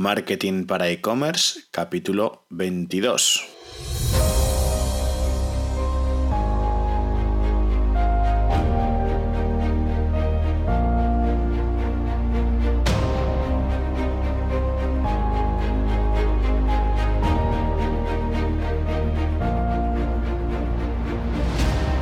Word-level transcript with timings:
Marketing 0.00 0.64
para 0.64 0.88
e-commerce, 0.88 1.68
capítulo 1.70 2.46
22. 2.48 3.49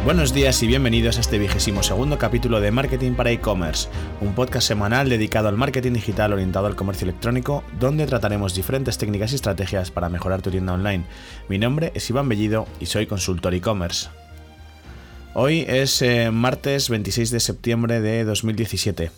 Buenos 0.09 0.33
días 0.33 0.63
y 0.63 0.67
bienvenidos 0.67 1.19
a 1.19 1.21
este 1.21 1.39
vigésimo 1.39 1.83
segundo 1.83 2.17
capítulo 2.17 2.63
de 2.63 2.71
Marketing 2.71 3.13
para 3.13 3.31
e-commerce, 3.31 3.91
un 4.23 4.35
podcast 4.35 4.67
semanal 4.67 5.11
dedicado 5.11 5.49
al 5.49 5.59
marketing 5.59 5.93
digital 5.93 6.33
orientado 6.33 6.67
al 6.67 6.77
comercio 6.77 7.05
electrónico, 7.05 7.63
donde 7.79 8.07
trataremos 8.07 8.55
diferentes 8.55 8.97
técnicas 8.97 9.33
y 9.33 9.35
estrategias 9.35 9.91
para 9.91 10.09
mejorar 10.09 10.41
tu 10.41 10.51
tienda 10.51 10.73
online. 10.73 11.05
Mi 11.51 11.59
nombre 11.59 11.93
es 11.95 12.09
Iván 12.09 12.27
Bellido 12.27 12.67
y 12.81 12.87
soy 12.87 13.07
consultor 13.07 13.53
e-commerce. 13.53 14.09
Hoy 15.35 15.67
es 15.69 16.01
eh, 16.01 16.31
martes 16.31 16.89
26 16.89 17.31
de 17.31 17.41
septiembre 17.41 18.01
de 18.01 18.25
2017. 18.25 19.11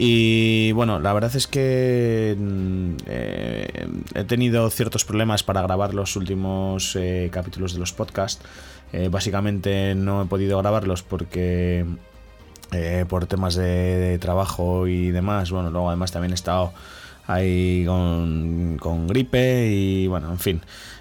Y 0.00 0.70
bueno, 0.72 1.00
la 1.00 1.12
verdad 1.12 1.34
es 1.34 1.48
que 1.48 2.36
mm, 2.38 2.90
eh, 3.06 3.88
he 4.14 4.24
tenido 4.24 4.70
ciertos 4.70 5.04
problemas 5.04 5.42
para 5.42 5.60
grabar 5.60 5.92
los 5.92 6.14
últimos 6.14 6.94
eh, 6.94 7.28
capítulos 7.32 7.72
de 7.72 7.80
los 7.80 7.92
podcasts. 7.92 8.40
Eh, 8.92 9.08
básicamente 9.10 9.96
no 9.96 10.22
he 10.22 10.26
podido 10.26 10.56
grabarlos 10.58 11.02
porque 11.02 11.84
eh, 12.72 13.06
por 13.08 13.26
temas 13.26 13.54
de, 13.54 14.18
trabajo 14.20 14.86
y 14.86 15.10
demás. 15.10 15.50
Bueno, 15.50 15.70
luego 15.70 15.88
además 15.88 16.12
también 16.12 16.32
he 16.32 16.34
estado 16.34 16.72
ahí 17.26 17.84
con, 17.86 19.06
gripe 19.08 19.68
y 19.68 20.06
bueno, 20.06 20.30
en 20.30 20.38
fin. 20.38 20.60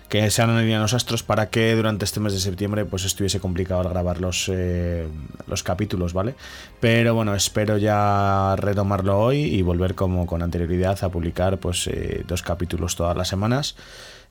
Que 0.09 0.31
se 0.31 0.41
han 0.41 0.49
alineado 0.49 0.83
los 0.83 0.93
astros 0.93 1.23
para 1.23 1.49
que 1.49 1.75
durante 1.75 2.05
este 2.05 2.19
mes 2.19 2.33
de 2.33 2.39
septiembre 2.39 2.85
pues 2.85 3.03
estuviese 3.03 3.39
complicado 3.39 3.87
grabar 3.89 4.21
los, 4.21 4.49
eh, 4.53 5.07
los 5.47 5.63
capítulos, 5.63 6.13
¿vale? 6.13 6.35
Pero 6.79 7.13
bueno, 7.13 7.35
espero 7.35 7.77
ya 7.77 8.55
retomarlo 8.57 9.19
hoy 9.19 9.43
y 9.43 9.61
volver 9.61 9.95
como 9.95 10.25
con 10.25 10.41
anterioridad 10.41 11.03
a 11.03 11.09
publicar 11.09 11.57
pues 11.57 11.89
dos 12.25 12.41
capítulos 12.41 12.95
todas 12.95 13.17
las 13.17 13.27
semanas 13.27 13.75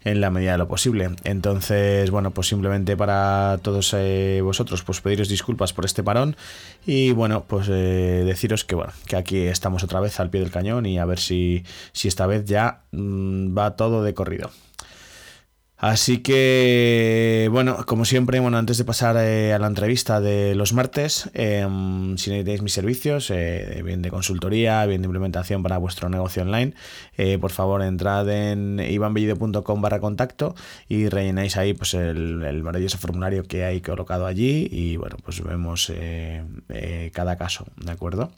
en 0.06 0.20
la 0.20 0.30
medida 0.30 0.52
de 0.52 0.58
lo 0.58 0.68
posible. 0.68 1.10
Entonces, 1.24 2.10
bueno, 2.10 2.30
pues 2.30 2.46
simplemente 2.46 2.96
para 2.96 3.58
todos 3.62 3.92
eh, 3.96 4.40
vosotros, 4.42 4.82
pues 4.84 5.00
pediros 5.00 5.28
disculpas 5.28 5.72
por 5.72 5.84
este 5.84 6.04
parón 6.04 6.36
y 6.86 7.10
bueno, 7.10 7.44
pues 7.46 7.68
eh, 7.68 8.22
deciros 8.24 8.64
que 8.64 8.76
bueno, 8.76 8.92
que 9.06 9.16
aquí 9.16 9.40
estamos 9.40 9.82
otra 9.82 9.98
vez 10.00 10.20
al 10.20 10.30
pie 10.30 10.40
del 10.40 10.52
cañón 10.52 10.86
y 10.86 10.98
a 10.98 11.04
ver 11.04 11.18
si, 11.18 11.64
si 11.92 12.06
esta 12.06 12.26
vez 12.26 12.44
ya 12.44 12.82
mm, 12.92 13.56
va 13.56 13.74
todo 13.74 14.04
de 14.04 14.14
corrido. 14.14 14.50
Así 15.78 16.18
que, 16.22 17.50
bueno, 17.52 17.84
como 17.84 18.06
siempre, 18.06 18.40
bueno, 18.40 18.56
antes 18.56 18.78
de 18.78 18.84
pasar 18.84 19.16
eh, 19.18 19.52
a 19.52 19.58
la 19.58 19.66
entrevista 19.66 20.22
de 20.22 20.54
los 20.54 20.72
martes, 20.72 21.28
em, 21.34 22.16
si 22.16 22.30
necesitáis 22.30 22.62
mis 22.62 22.72
servicios, 22.72 23.30
eh, 23.30 23.82
bien 23.84 24.00
de 24.00 24.08
consultoría, 24.08 24.86
bien 24.86 25.02
de 25.02 25.06
implementación 25.06 25.62
para 25.62 25.76
vuestro 25.76 26.08
negocio 26.08 26.42
online, 26.42 26.72
eh, 27.18 27.36
por 27.38 27.50
favor 27.50 27.82
entrad 27.82 28.26
en 28.30 28.80
ivanbellido.com 28.80 29.82
barra 29.82 30.00
contacto 30.00 30.54
y 30.88 31.10
rellenáis 31.10 31.58
ahí 31.58 31.74
pues 31.74 31.92
el, 31.92 32.62
maravilloso 32.62 32.96
formulario 32.96 33.44
que 33.44 33.64
hay 33.64 33.82
colocado 33.82 34.24
allí 34.24 34.68
y 34.72 34.96
bueno, 34.96 35.16
pues 35.22 35.42
vemos 35.42 35.92
cada 37.12 37.36
caso, 37.36 37.66
¿de 37.76 37.92
acuerdo? 37.92 38.30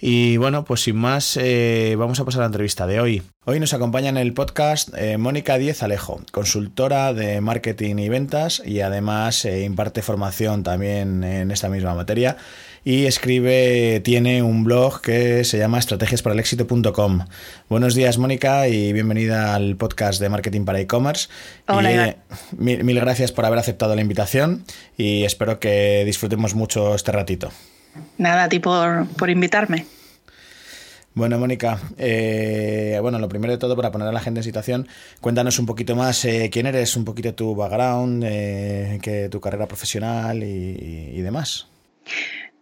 Y 0.00 0.36
bueno, 0.36 0.64
pues 0.64 0.82
sin 0.82 0.96
más, 0.96 1.36
eh, 1.36 1.96
vamos 1.98 2.20
a 2.20 2.24
pasar 2.24 2.42
a 2.42 2.44
la 2.44 2.46
entrevista 2.46 2.86
de 2.86 3.00
hoy. 3.00 3.22
Hoy 3.44 3.58
nos 3.58 3.74
acompaña 3.74 4.10
en 4.10 4.16
el 4.16 4.32
podcast 4.32 4.90
eh, 4.96 5.18
Mónica 5.18 5.58
Díez 5.58 5.82
Alejo, 5.82 6.20
consultora 6.30 7.12
de 7.12 7.40
marketing 7.40 7.96
y 7.96 8.08
ventas 8.08 8.62
y 8.64 8.80
además 8.80 9.44
eh, 9.44 9.64
imparte 9.64 10.02
formación 10.02 10.62
también 10.62 11.24
en 11.24 11.50
esta 11.50 11.68
misma 11.68 11.94
materia 11.94 12.36
y 12.84 13.06
escribe, 13.06 14.00
tiene 14.04 14.42
un 14.42 14.62
blog 14.62 15.00
que 15.00 15.42
se 15.42 15.58
llama 15.58 15.80
estrategiasparalexito.com. 15.80 17.24
Buenos 17.68 17.94
días 17.96 18.18
Mónica 18.18 18.68
y 18.68 18.92
bienvenida 18.92 19.56
al 19.56 19.74
podcast 19.74 20.20
de 20.20 20.28
marketing 20.28 20.64
para 20.64 20.78
e-commerce. 20.78 21.28
Hola. 21.66 22.16
mil, 22.56 22.84
mil 22.84 23.00
gracias 23.00 23.32
por 23.32 23.46
haber 23.46 23.58
aceptado 23.58 23.96
la 23.96 24.00
invitación 24.00 24.64
y 24.96 25.24
espero 25.24 25.58
que 25.58 26.04
disfrutemos 26.04 26.54
mucho 26.54 26.94
este 26.94 27.10
ratito. 27.10 27.50
Nada, 28.16 28.44
a 28.44 28.48
ti 28.48 28.58
por, 28.58 29.06
invitarme. 29.28 29.86
Bueno, 31.14 31.38
Mónica, 31.38 31.80
eh, 31.96 32.98
bueno, 33.02 33.18
lo 33.18 33.28
primero 33.28 33.52
de 33.52 33.58
todo, 33.58 33.74
para 33.74 33.90
poner 33.90 34.06
a 34.06 34.12
la 34.12 34.20
gente 34.20 34.40
en 34.40 34.44
situación, 34.44 34.88
cuéntanos 35.20 35.58
un 35.58 35.66
poquito 35.66 35.96
más 35.96 36.24
eh, 36.24 36.48
quién 36.52 36.66
eres, 36.66 36.96
un 36.96 37.04
poquito 37.04 37.34
tu 37.34 37.56
background, 37.56 38.22
eh, 38.24 39.28
tu 39.30 39.40
carrera 39.40 39.66
profesional 39.66 40.42
y 40.44 41.20
demás. 41.20 41.66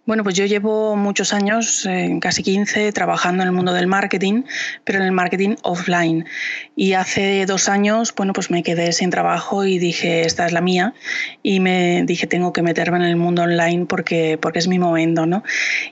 Bueno, 0.06 0.22
pues 0.22 0.36
yo 0.36 0.46
llevo 0.46 0.94
muchos 0.94 1.32
años, 1.32 1.84
eh, 1.84 2.18
casi 2.20 2.44
15, 2.44 2.92
trabajando 2.92 3.42
en 3.42 3.48
el 3.48 3.52
mundo 3.52 3.72
del 3.72 3.88
marketing, 3.88 4.44
pero 4.84 5.00
en 5.00 5.04
el 5.04 5.10
marketing 5.10 5.56
offline. 5.62 6.26
Y 6.76 6.92
hace 6.92 7.44
dos 7.44 7.68
años, 7.68 8.14
bueno, 8.14 8.32
pues 8.32 8.48
me 8.48 8.62
quedé 8.62 8.92
sin 8.92 9.10
trabajo 9.10 9.64
y 9.64 9.80
dije, 9.80 10.20
esta 10.20 10.46
es 10.46 10.52
la 10.52 10.60
mía. 10.60 10.94
Y 11.42 11.58
me 11.58 12.04
dije, 12.06 12.28
tengo 12.28 12.52
que 12.52 12.62
meterme 12.62 12.98
en 12.98 13.02
el 13.02 13.16
mundo 13.16 13.42
online 13.42 13.86
porque, 13.86 14.38
porque 14.40 14.60
es 14.60 14.68
mi 14.68 14.78
momento, 14.78 15.26
¿no? 15.26 15.42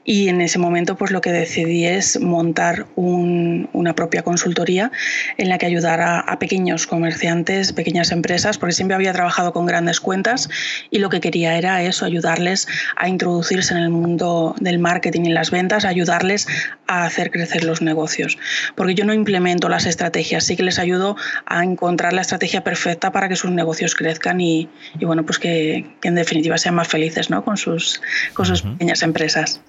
Y 0.04 0.28
en 0.28 0.40
ese 0.42 0.60
momento, 0.60 0.94
pues 0.94 1.10
lo 1.10 1.20
que 1.20 1.32
decidí 1.32 1.84
es 1.84 2.20
montar 2.20 2.86
una 2.94 3.96
propia 3.96 4.22
consultoría 4.22 4.92
en 5.38 5.48
la 5.48 5.58
que 5.58 5.66
ayudara 5.66 6.20
a 6.20 6.38
pequeños 6.38 6.86
comerciantes, 6.86 7.72
pequeñas 7.72 8.12
empresas, 8.12 8.58
porque 8.58 8.74
siempre 8.74 8.94
había 8.94 9.12
trabajado 9.12 9.52
con 9.52 9.66
grandes 9.66 9.98
cuentas 9.98 10.48
y 10.92 11.00
lo 11.00 11.10
que 11.10 11.20
quería 11.20 11.58
era 11.58 11.82
eso, 11.82 12.04
ayudarles 12.04 12.68
a 12.94 13.08
introducirse 13.08 13.74
en 13.74 13.80
el 13.80 13.90
mundo 13.90 14.03
mundo 14.04 14.54
del 14.60 14.78
marketing 14.78 15.22
y 15.22 15.32
las 15.32 15.50
ventas, 15.50 15.84
ayudarles 15.84 16.46
a 16.86 17.04
hacer 17.04 17.30
crecer 17.30 17.64
los 17.64 17.82
negocios. 17.82 18.38
Porque 18.74 18.94
yo 18.94 19.04
no 19.04 19.14
implemento 19.14 19.68
las 19.68 19.86
estrategias, 19.86 20.44
sí 20.44 20.56
que 20.56 20.62
les 20.62 20.78
ayudo 20.78 21.16
a 21.46 21.62
encontrar 21.62 22.12
la 22.12 22.20
estrategia 22.20 22.62
perfecta 22.62 23.12
para 23.12 23.28
que 23.28 23.36
sus 23.36 23.50
negocios 23.50 23.94
crezcan 23.94 24.40
y, 24.40 24.68
bueno, 25.00 25.24
pues 25.24 25.38
que, 25.38 25.86
en 26.02 26.14
definitiva 26.14 26.58
sean 26.58 26.74
más 26.74 26.88
felices 26.88 27.30
¿no? 27.30 27.44
con 27.44 27.56
sus, 27.56 28.00
con 28.34 28.46
sus 28.46 28.62
pequeñas 28.62 29.02
empresas. 29.02 29.60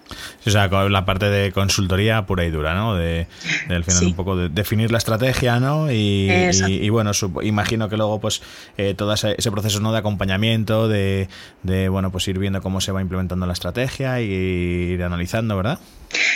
o 0.45 0.49
sea, 0.49 0.69
con 0.69 0.91
la 0.91 1.05
parte 1.05 1.29
de 1.29 1.51
consultoría 1.51 2.25
pura 2.25 2.45
y 2.45 2.51
dura, 2.51 2.73
¿no? 2.73 2.95
De, 2.95 3.27
al 3.69 3.83
final 3.83 4.05
un 4.05 4.15
poco 4.15 4.35
de 4.35 4.49
definir 4.49 4.91
la 4.91 4.97
estrategia, 4.97 5.59
¿no? 5.59 5.91
Y, 5.91 6.89
bueno, 6.89 7.11
imagino 7.43 7.89
que 7.89 7.97
luego 7.97 8.19
pues 8.19 8.41
eh, 8.77 8.93
todo 8.95 9.13
ese, 9.13 9.35
proceso 9.51 9.79
¿no? 9.79 9.91
de 9.91 9.99
acompañamiento, 9.99 10.87
de, 10.87 11.27
de, 11.63 11.89
bueno, 11.89 12.11
pues 12.11 12.27
ir 12.27 12.39
viendo 12.39 12.61
cómo 12.61 12.81
se 12.81 12.91
va 12.91 13.01
implementando 13.01 13.45
la 13.45 13.53
estrategia 13.53 14.19
ir 14.21 15.03
analizando, 15.03 15.55
¿verdad? 15.57 15.79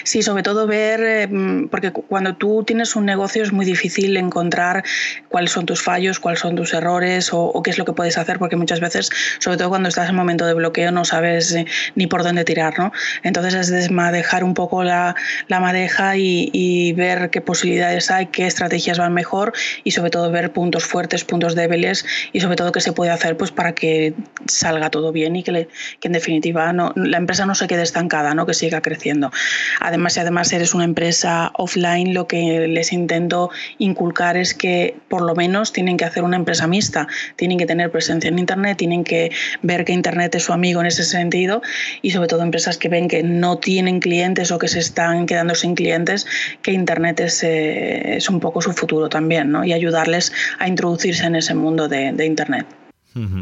Sí, 0.03 0.21
sobre 0.21 0.43
todo 0.43 0.67
ver, 0.67 1.01
eh, 1.03 1.67
porque 1.69 1.91
cuando 1.91 2.35
tú 2.35 2.63
tienes 2.63 2.95
un 2.95 3.05
negocio 3.05 3.43
es 3.43 3.51
muy 3.51 3.65
difícil 3.65 4.17
encontrar 4.17 4.83
cuáles 5.27 5.51
son 5.51 5.65
tus 5.65 5.81
fallos, 5.81 6.19
cuáles 6.19 6.39
son 6.39 6.55
tus 6.55 6.73
errores 6.73 7.29
o, 7.31 7.61
qué 7.63 7.71
es 7.71 7.77
lo 7.77 7.85
que 7.85 7.93
puedes 7.93 8.17
hacer, 8.17 8.39
porque 8.39 8.55
muchas 8.55 8.79
veces, 8.79 9.09
sobre 9.39 9.57
todo 9.57 9.69
cuando 9.69 9.89
estás 9.89 10.09
en 10.09 10.15
momento 10.15 10.45
de 10.45 10.53
bloqueo, 10.53 10.91
no 10.91 11.05
sabes 11.05 11.53
eh, 11.53 11.65
ni 11.95 12.07
por 12.07 12.23
dónde 12.23 12.43
tirar, 12.43 12.77
¿no? 12.79 12.91
Entonces 13.23 13.53
es 13.53 13.69
desmadejar 13.69 14.43
un 14.43 14.53
poco 14.53 14.83
la, 14.83 15.15
madeja 15.49 16.15
y, 16.15 16.93
ver 16.93 17.29
qué 17.29 17.41
posibilidades 17.41 18.09
hay, 18.11 18.27
qué 18.27 18.47
estrategias 18.47 18.97
van 18.97 19.13
mejor 19.13 19.53
y 19.83 19.91
sobre 19.91 20.09
todo 20.09 20.31
ver 20.31 20.51
puntos 20.51 20.85
fuertes, 20.85 21.23
puntos 21.23 21.53
débiles 21.55 22.05
y 22.33 22.39
sobre 22.39 22.55
todo 22.55 22.71
qué 22.71 22.81
se 22.81 22.93
puede 22.93 23.11
hacer 23.11 23.37
pues 23.37 23.51
para 23.51 23.73
que 23.73 24.13
salga 24.47 24.89
todo 24.89 25.11
bien 25.11 25.35
y 25.35 25.43
que, 25.43 25.67
en 26.01 26.11
definitiva 26.11 26.71
no, 26.73 26.93
la 26.95 27.17
empresa 27.17 27.45
no 27.45 27.55
se 27.55 27.67
quede 27.67 27.83
estancada, 27.83 28.33
¿no? 28.33 28.45
Que 28.45 28.53
siga 28.53 28.81
creciendo. 28.81 29.31
Además, 29.79 30.13
si 30.13 30.19
además 30.19 30.51
eres 30.53 30.73
una 30.73 30.83
empresa 30.83 31.51
offline, 31.55 32.13
lo 32.13 32.27
que 32.27 32.67
les 32.67 32.93
intento 32.93 33.49
inculcar 33.77 34.37
es 34.37 34.53
que 34.53 34.95
por 35.07 35.21
lo 35.21 35.35
menos 35.35 35.73
tienen 35.73 35.97
que 35.97 36.05
hacer 36.05 36.23
una 36.23 36.35
empresa 36.35 36.67
mixta, 36.67 37.07
tienen 37.35 37.57
que 37.57 37.65
tener 37.65 37.91
presencia 37.91 38.27
en 38.27 38.39
Internet, 38.39 38.77
tienen 38.77 39.03
que 39.03 39.31
ver 39.61 39.85
que 39.85 39.93
Internet 39.93 40.35
es 40.35 40.43
su 40.43 40.53
amigo 40.53 40.81
en 40.81 40.87
ese 40.87 41.03
sentido 41.03 41.61
y 42.01 42.11
sobre 42.11 42.27
todo 42.27 42.43
empresas 42.43 42.77
que 42.77 42.89
ven 42.89 43.07
que 43.07 43.23
no 43.23 43.57
tienen 43.57 43.99
clientes 43.99 44.51
o 44.51 44.59
que 44.59 44.67
se 44.67 44.79
están 44.79 45.25
quedando 45.25 45.55
sin 45.55 45.75
clientes, 45.75 46.25
que 46.61 46.71
Internet 46.71 47.19
es, 47.19 47.43
eh, 47.43 48.17
es 48.17 48.29
un 48.29 48.39
poco 48.39 48.61
su 48.61 48.73
futuro 48.73 49.09
también 49.09 49.51
¿no? 49.51 49.63
y 49.63 49.73
ayudarles 49.73 50.31
a 50.59 50.67
introducirse 50.67 51.25
en 51.25 51.35
ese 51.35 51.53
mundo 51.53 51.87
de, 51.87 52.11
de 52.13 52.25
Internet. 52.25 52.78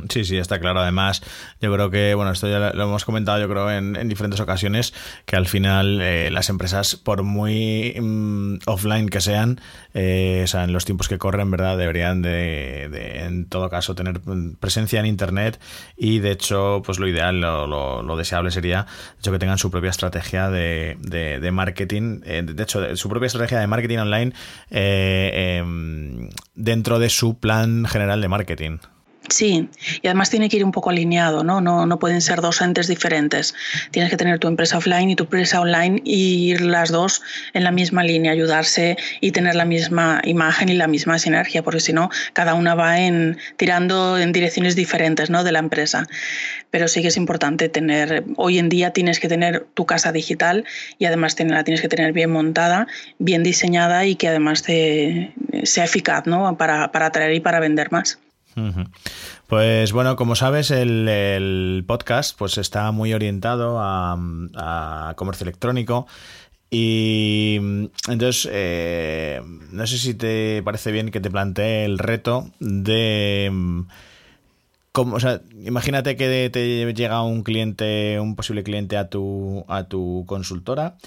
Sí, 0.10 0.24
sí, 0.24 0.38
está 0.38 0.60
claro. 0.60 0.80
Además, 0.80 1.22
yo 1.62 1.72
creo 1.74 1.90
que, 1.90 2.14
bueno, 2.16 2.32
esto 2.32 2.48
ya 2.48 2.72
lo 2.74 2.84
hemos 2.84 3.04
comentado, 3.04 3.40
yo 3.40 3.50
creo, 3.50 3.70
en, 3.70 4.08
diferentes 4.08 4.40
ocasiones, 4.40 4.94
que 5.26 5.36
al 5.36 5.46
final 5.46 6.00
eh, 6.02 6.30
las 6.32 6.50
empresas, 6.50 6.96
por 6.96 7.24
muy 7.24 7.96
mm, 8.00 8.60
offline 8.66 9.10
que 9.10 9.20
sean, 9.20 9.60
eh, 9.94 10.42
o 10.44 10.48
sea, 10.48 10.64
en 10.64 10.72
los 10.72 10.86
tiempos 10.86 11.10
que 11.10 11.18
corren, 11.18 11.52
¿verdad? 11.52 11.78
Deberían 11.78 12.22
de, 12.22 12.86
en 13.26 13.46
todo 13.46 13.70
caso, 13.70 13.94
tener 13.94 14.22
presencia 14.60 15.00
en 15.00 15.06
Internet 15.06 15.60
y, 15.98 16.20
de 16.20 16.32
hecho, 16.32 16.82
pues 16.86 16.98
lo 17.00 17.08
ideal, 17.08 17.42
lo, 17.42 18.18
deseable 18.18 18.52
sería, 18.52 18.84
de 18.84 19.20
hecho, 19.20 19.32
que 19.32 19.40
tengan 19.40 19.58
su 19.58 19.70
propia 19.70 19.90
estrategia 19.90 20.50
de, 20.50 20.98
de, 21.02 21.52
marketing, 21.52 22.22
eh, 22.26 22.44
de 22.44 22.64
hecho, 22.64 22.96
su 22.96 23.10
propia 23.10 23.28
estrategia 23.28 23.60
de 23.60 23.68
marketing 23.68 23.98
online 23.98 24.34
em, 24.70 26.30
dentro 26.56 27.00
de 27.00 27.10
su 27.10 27.38
plan 27.38 27.86
general 27.86 28.22
de 28.22 28.28
marketing. 28.28 28.78
Sí, 29.30 29.70
y 30.02 30.08
además 30.08 30.30
tiene 30.30 30.48
que 30.48 30.58
ir 30.58 30.64
un 30.64 30.72
poco 30.72 30.90
alineado, 30.90 31.44
¿no? 31.44 31.60
¿no? 31.60 31.86
No 31.86 32.00
pueden 32.00 32.22
ser 32.22 32.40
dos 32.40 32.62
entes 32.62 32.88
diferentes. 32.88 33.54
Tienes 33.92 34.10
que 34.10 34.16
tener 34.16 34.40
tu 34.40 34.48
empresa 34.48 34.78
offline 34.78 35.10
y 35.10 35.16
tu 35.16 35.24
empresa 35.26 35.60
online 35.60 36.02
y 36.06 36.52
ir 36.52 36.62
las 36.62 36.92
dos 36.92 37.22
en 37.54 37.66
la 37.66 37.72
misma 37.72 38.04
línea, 38.04 38.32
ayudarse 38.32 38.96
y 39.20 39.32
tener 39.32 39.56
la 39.56 39.66
misma 39.66 40.22
imagen 40.24 40.70
y 40.70 40.76
la 40.76 40.88
misma 40.88 41.20
sinergia, 41.20 41.62
porque 41.62 41.82
si 41.82 41.92
no, 41.92 42.10
cada 42.34 42.54
una 42.54 42.74
va 42.74 43.02
en, 43.02 43.38
tirando 43.58 44.18
en 44.18 44.32
direcciones 44.32 44.78
diferentes 44.78 45.30
¿no? 45.30 45.44
de 45.44 45.52
la 45.52 45.60
empresa. 45.60 46.08
Pero 46.72 46.88
sí 46.88 47.02
que 47.02 47.10
es 47.10 47.18
importante 47.18 47.68
tener, 47.68 48.24
hoy 48.38 48.60
en 48.60 48.70
día 48.70 48.92
tienes 48.92 49.20
que 49.20 49.28
tener 49.28 49.66
tu 49.74 49.86
casa 49.86 50.14
digital 50.14 50.64
y 51.00 51.06
además 51.06 51.36
la 51.40 51.64
tienes 51.66 51.82
que 51.82 51.90
tener 51.90 52.14
bien 52.14 52.32
montada, 52.32 52.88
bien 53.20 53.44
diseñada 53.44 54.06
y 54.06 54.16
que 54.16 54.30
además 54.30 54.64
sea 55.64 55.84
eficaz 55.84 56.26
¿no? 56.28 56.58
para, 56.58 56.92
para 56.94 57.08
atraer 57.08 57.34
y 57.34 57.40
para 57.42 57.60
vender 57.60 57.92
más. 57.92 58.20
Pues 59.48 59.92
bueno, 59.92 60.16
como 60.16 60.36
sabes, 60.36 60.72
el, 60.72 61.84
podcast 61.88 62.38
pues 62.38 62.58
está 62.58 62.92
muy 62.92 63.14
orientado 63.14 63.78
a, 63.80 65.14
comercio 65.16 65.46
electrónico. 65.46 66.08
Y 66.70 67.56
entonces, 68.10 68.50
eh, 68.52 69.42
no 69.72 69.88
sé 69.88 69.98
si 69.98 70.14
te 70.16 70.62
parece 70.64 70.92
bien 70.92 71.12
que 71.12 71.22
te 71.22 71.32
plantee 71.32 71.86
el 71.86 71.98
reto 71.98 72.52
de... 72.60 73.86
Como, 74.92 75.16
o 75.16 75.20
sea, 75.20 75.42
imagínate 75.64 76.18
que 76.18 76.50
te 76.52 76.94
llega 76.94 77.22
un 77.22 77.44
cliente, 77.44 78.20
un 78.20 78.36
posible 78.36 78.64
cliente 78.64 78.98
a 78.98 79.10
tu, 79.10 79.64
a 79.68 79.84
tu 79.84 80.26
consultora 80.28 80.98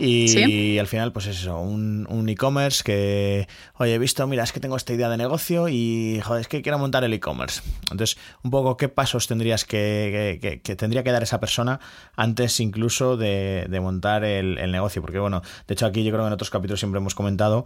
y 0.00 0.78
al 0.78 0.86
final, 0.86 1.12
pues 1.12 1.26
es 1.26 1.40
eso, 1.40 1.60
un, 1.60 2.28
e-commerce 2.28 2.82
que, 2.82 3.48
oye, 3.74 3.94
he 3.94 3.98
visto, 3.98 4.26
mira, 4.26 4.42
es 4.42 4.52
que 4.52 4.60
tengo 4.60 4.76
esta 4.76 4.92
idea 4.92 5.08
de 5.08 5.16
negocio 5.16 5.68
y, 5.68 6.20
joder, 6.22 6.42
es 6.42 6.48
que 6.48 6.62
quiero 6.62 6.78
montar 6.78 7.04
el 7.04 7.12
e-commerce. 7.12 7.62
Entonces, 7.90 8.16
un 8.42 8.50
poco, 8.50 8.76
¿qué 8.76 8.88
pasos 8.88 9.26
tendrías 9.26 9.64
que, 9.64 10.60
que, 10.62 10.76
tendría 10.76 11.02
que 11.02 11.12
dar 11.12 11.22
esa 11.22 11.40
persona 11.40 11.80
antes 12.16 12.60
incluso 12.60 13.16
de, 13.16 13.78
montar 13.82 14.24
el, 14.24 14.70
negocio? 14.70 15.02
Porque, 15.02 15.18
bueno, 15.18 15.42
de 15.66 15.74
hecho 15.74 15.86
aquí 15.86 16.02
yo 16.04 16.10
creo 16.10 16.22
que 16.22 16.28
en 16.28 16.32
otros 16.32 16.50
capítulos 16.50 16.80
siempre 16.80 16.98
hemos 16.98 17.14
comentado 17.14 17.64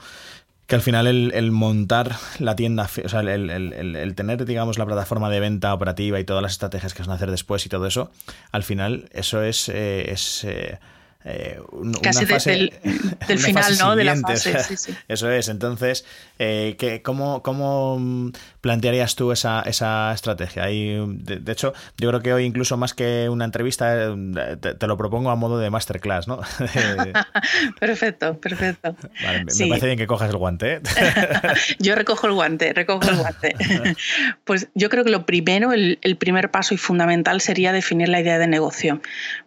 que 0.67 0.75
al 0.75 0.81
final 0.81 1.07
el, 1.07 1.51
montar 1.53 2.17
la 2.39 2.57
tienda, 2.57 2.89
o 3.05 3.09
sea, 3.09 3.21
el, 3.21 4.15
tener, 4.17 4.45
digamos, 4.47 4.79
la 4.79 4.87
plataforma 4.87 5.29
de 5.29 5.41
venta 5.41 5.75
operativa 5.75 6.19
y 6.19 6.25
todas 6.25 6.43
las 6.43 6.53
estrategias 6.53 6.95
que 6.95 7.03
van 7.03 7.11
a 7.11 7.15
hacer 7.15 7.31
después 7.31 7.67
y 7.67 7.69
todo 7.69 7.87
eso, 7.87 8.11
al 8.51 8.63
final 8.63 9.09
eso 9.13 9.43
es... 9.43 9.69
Eh, 9.69 10.11
es 10.11 10.45
eh, 10.45 10.79
eh, 11.27 11.59
Casi 12.03 12.27
del, 12.27 12.71
final, 13.39 13.79
¿no? 13.79 13.97
De 13.97 14.05
la 14.05 14.17
fase. 14.17 14.55
Eso 15.09 15.31
es. 15.31 15.49
Entonces, 15.49 16.05
eh, 16.39 16.77
¿cómo, 17.03 17.43
¿cómo, 17.43 18.31
plantearías 18.61 19.17
tú 19.17 19.33
esa, 19.33 19.63
esa 19.63 20.13
estrategia? 20.13 20.71
Y, 20.71 21.03
de, 21.07 21.51
hecho, 21.51 21.73
yo 21.97 22.11
creo 22.11 22.21
que 22.21 22.35
hoy, 22.35 22.45
incluso 22.45 22.77
más 22.77 22.93
que 22.93 23.29
una 23.31 23.47
entrevista, 23.47 23.95
eh, 23.95 24.57
te, 24.57 24.87
lo 24.87 24.99
propongo 24.99 25.31
a 25.31 25.37
modo 25.37 25.59
de 25.59 25.71
masterclass, 25.71 26.29
¿no? 26.29 26.41
perfecto, 27.81 28.39
perfecto. 28.39 28.95
me 29.59 29.67
parece 29.69 29.87
bien 29.87 29.97
que 29.97 30.07
cojas 30.07 30.29
el 30.29 30.37
guante. 30.37 30.75
¿eh? 30.75 30.81
yo 31.79 31.95
recojo 31.95 32.27
el 32.27 32.35
guante, 32.35 32.75
recojo 32.75 33.09
el 33.09 33.17
guante. 33.17 33.57
pues 34.45 34.69
yo 34.75 34.91
creo 34.91 35.05
que 35.05 35.11
lo 35.11 35.25
primero, 35.25 35.73
el, 35.73 35.99
el 36.03 36.17
primer 36.19 36.51
paso 36.51 36.75
y 36.75 36.77
fundamental 36.77 37.41
sería 37.41 37.73
definir 37.73 38.11
la 38.11 38.21
idea 38.21 38.39
de 38.39 38.47
negocio 38.47 39.01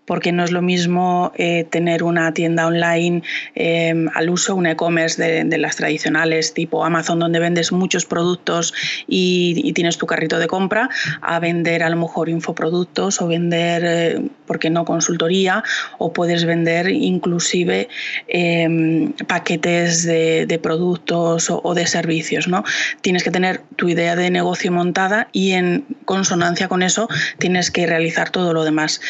porque 0.07 0.31
no 0.31 0.43
es 0.43 0.51
lo 0.51 0.61
mismo 0.61 1.33
eh, 1.35 1.65
tener 1.69 2.01
una 2.01 2.33
tienda 2.33 2.65
online 2.65 3.21
em, 3.53 4.07
al 4.15 4.29
uso, 4.29 4.55
un 4.55 4.65
e-commerce 4.65 5.21
de, 5.21 5.57
las 5.57 5.75
tradicionales 5.75 6.53
tipo 6.53 6.85
Amazon, 6.85 7.19
donde 7.19 7.39
vendes 7.39 7.71
muchos 7.71 8.05
productos 8.05 8.73
y, 9.07 9.73
tienes 9.73 9.97
tu 9.97 10.07
carrito 10.07 10.39
de 10.39 10.47
compra, 10.47 10.89
a 11.21 11.39
vender 11.39 11.83
a 11.83 11.89
lo 11.89 11.97
mejor 11.97 12.29
infoproductos 12.29 13.21
o 13.21 13.27
vender, 13.27 13.83
eh, 13.85 14.29
¿por 14.47 14.59
qué 14.59 14.69
no?, 14.69 14.85
consultoría, 14.85 15.63
o 15.99 16.13
puedes 16.13 16.45
vender 16.45 16.87
inclusive 16.89 17.89
em, 18.27 19.11
paquetes 19.27 20.03
de, 20.05 20.59
productos 20.63 21.49
o, 21.49 21.59
o, 21.63 21.73
de 21.75 21.85
servicios. 21.85 22.47
¿no? 22.47 22.63
Tienes 23.01 23.23
que 23.23 23.29
tener 23.31 23.61
tu 23.75 23.89
idea 23.89 24.15
de 24.15 24.31
negocio 24.31 24.71
montada 24.71 25.27
y 25.33 25.51
en 25.51 25.85
consonancia 26.05 26.69
con 26.69 26.81
eso 26.81 27.09
tienes 27.37 27.69
que 27.71 27.85
realizar 27.85 28.29
todo 28.29 28.53
lo 28.53 28.63
demás. 28.63 29.01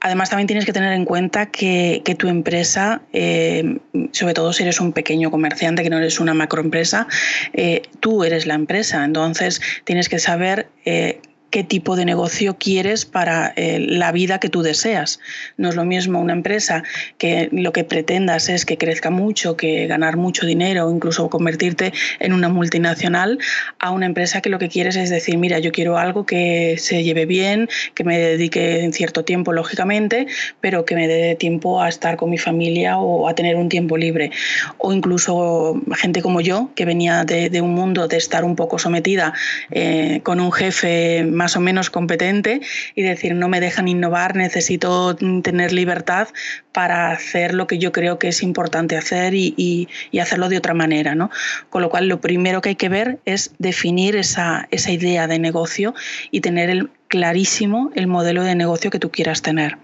Además, 0.00 0.30
también 0.30 0.46
tienes 0.46 0.64
que 0.64 0.72
tener 0.72 0.92
en 0.92 1.04
cuenta 1.04 1.46
que, 1.46 2.02
tu 2.18 2.28
empresa, 2.28 3.02
eh, 3.12 3.78
sobre 4.12 4.34
todo 4.34 4.52
si 4.52 4.62
eres 4.62 4.80
un 4.80 4.92
pequeño 4.92 5.30
comerciante, 5.30 5.82
que 5.82 5.90
no 5.90 5.98
eres 5.98 6.20
una 6.20 6.34
macroempresa, 6.34 7.06
eh, 7.52 7.82
tú 8.00 8.24
eres 8.24 8.46
la 8.46 8.54
empresa. 8.54 9.04
Entonces, 9.04 9.60
tienes 9.84 10.08
que 10.08 10.18
saber 10.18 10.68
eh, 10.84 11.20
qué 11.50 11.64
tipo 11.64 11.96
de 11.96 12.04
negocio 12.04 12.56
quieres 12.58 13.04
para 13.04 13.52
eh, 13.56 13.78
la 13.80 14.12
vida 14.12 14.38
que 14.38 14.48
tú 14.48 14.62
deseas. 14.62 15.20
No 15.56 15.68
es 15.68 15.76
lo 15.76 15.84
mismo 15.84 16.20
una 16.20 16.32
empresa 16.32 16.82
que 17.16 17.48
lo 17.52 17.72
que 17.72 17.84
pretendas 17.84 18.48
es 18.48 18.64
que 18.64 18.76
crezca 18.76 19.10
mucho, 19.10 19.56
que 19.56 19.86
ganar 19.86 20.16
mucho 20.16 20.46
dinero, 20.46 20.90
incluso 20.90 21.30
convertirte 21.30 21.92
en 22.20 22.32
una 22.32 22.48
multinacional, 22.48 23.38
a 23.78 23.90
una 23.90 24.06
empresa 24.06 24.40
que 24.40 24.50
lo 24.50 24.58
que 24.58 24.68
quieres 24.68 24.96
es 24.96 25.10
decir, 25.10 25.38
mira, 25.38 25.58
yo 25.58 25.72
quiero 25.72 25.98
algo 25.98 26.26
que 26.26 26.76
se 26.78 27.02
lleve 27.02 27.26
bien, 27.26 27.68
que 27.94 28.04
me 28.04 28.18
dedique 28.18 28.82
en 28.82 28.92
cierto 28.92 29.24
tiempo, 29.24 29.52
lógicamente, 29.52 30.26
pero 30.60 30.84
que 30.84 30.94
me 30.94 31.08
dé 31.08 31.34
tiempo 31.34 31.80
a 31.80 31.88
estar 31.88 32.16
con 32.16 32.30
mi 32.30 32.38
familia 32.38 32.98
o 32.98 33.28
a 33.28 33.34
tener 33.34 33.56
un 33.56 33.68
tiempo 33.68 33.96
libre. 33.96 34.30
O 34.78 34.92
incluso 34.92 35.80
gente 35.96 36.22
como 36.22 36.40
yo, 36.40 36.70
que 36.74 36.84
venía 36.84 37.24
de, 37.24 37.60
un 37.60 37.74
mundo 37.74 38.06
de 38.06 38.16
estar 38.16 38.44
un 38.44 38.54
poco 38.54 38.78
sometida 38.78 39.32
eh, 39.70 40.20
con 40.22 40.40
un 40.40 40.52
jefe 40.52 41.24
más 41.38 41.56
o 41.56 41.60
menos 41.60 41.88
competente 41.88 42.60
y 42.94 43.02
decir, 43.02 43.34
no 43.34 43.48
me 43.48 43.60
dejan 43.60 43.88
innovar, 43.88 44.36
necesito 44.36 45.16
tener 45.16 45.72
libertad 45.72 46.28
para 46.72 47.12
hacer 47.12 47.54
lo 47.54 47.66
que 47.66 47.78
yo 47.78 47.92
creo 47.92 48.18
que 48.18 48.28
es 48.28 48.42
importante 48.42 48.96
hacer 48.96 49.34
y, 49.34 49.88
hacerlo 50.20 50.48
de 50.48 50.58
otra 50.58 50.74
manera. 50.74 51.14
¿no? 51.14 51.30
Con 51.70 51.80
lo 51.80 51.88
cual, 51.88 52.08
lo 52.08 52.20
primero 52.20 52.60
que 52.60 52.70
hay 52.70 52.74
que 52.74 52.88
ver 52.88 53.18
es 53.24 53.52
definir 53.58 54.16
esa, 54.16 54.66
esa 54.70 54.90
idea 54.90 55.28
de 55.28 55.38
negocio 55.38 55.94
y 56.30 56.40
tener 56.40 56.70
el, 56.70 56.90
clarísimo 57.06 57.90
el 57.94 58.06
modelo 58.08 58.42
de 58.42 58.54
negocio 58.54 58.90
que 58.90 58.98
tú 58.98 59.10
quieras 59.10 59.40
tener. 59.40 59.78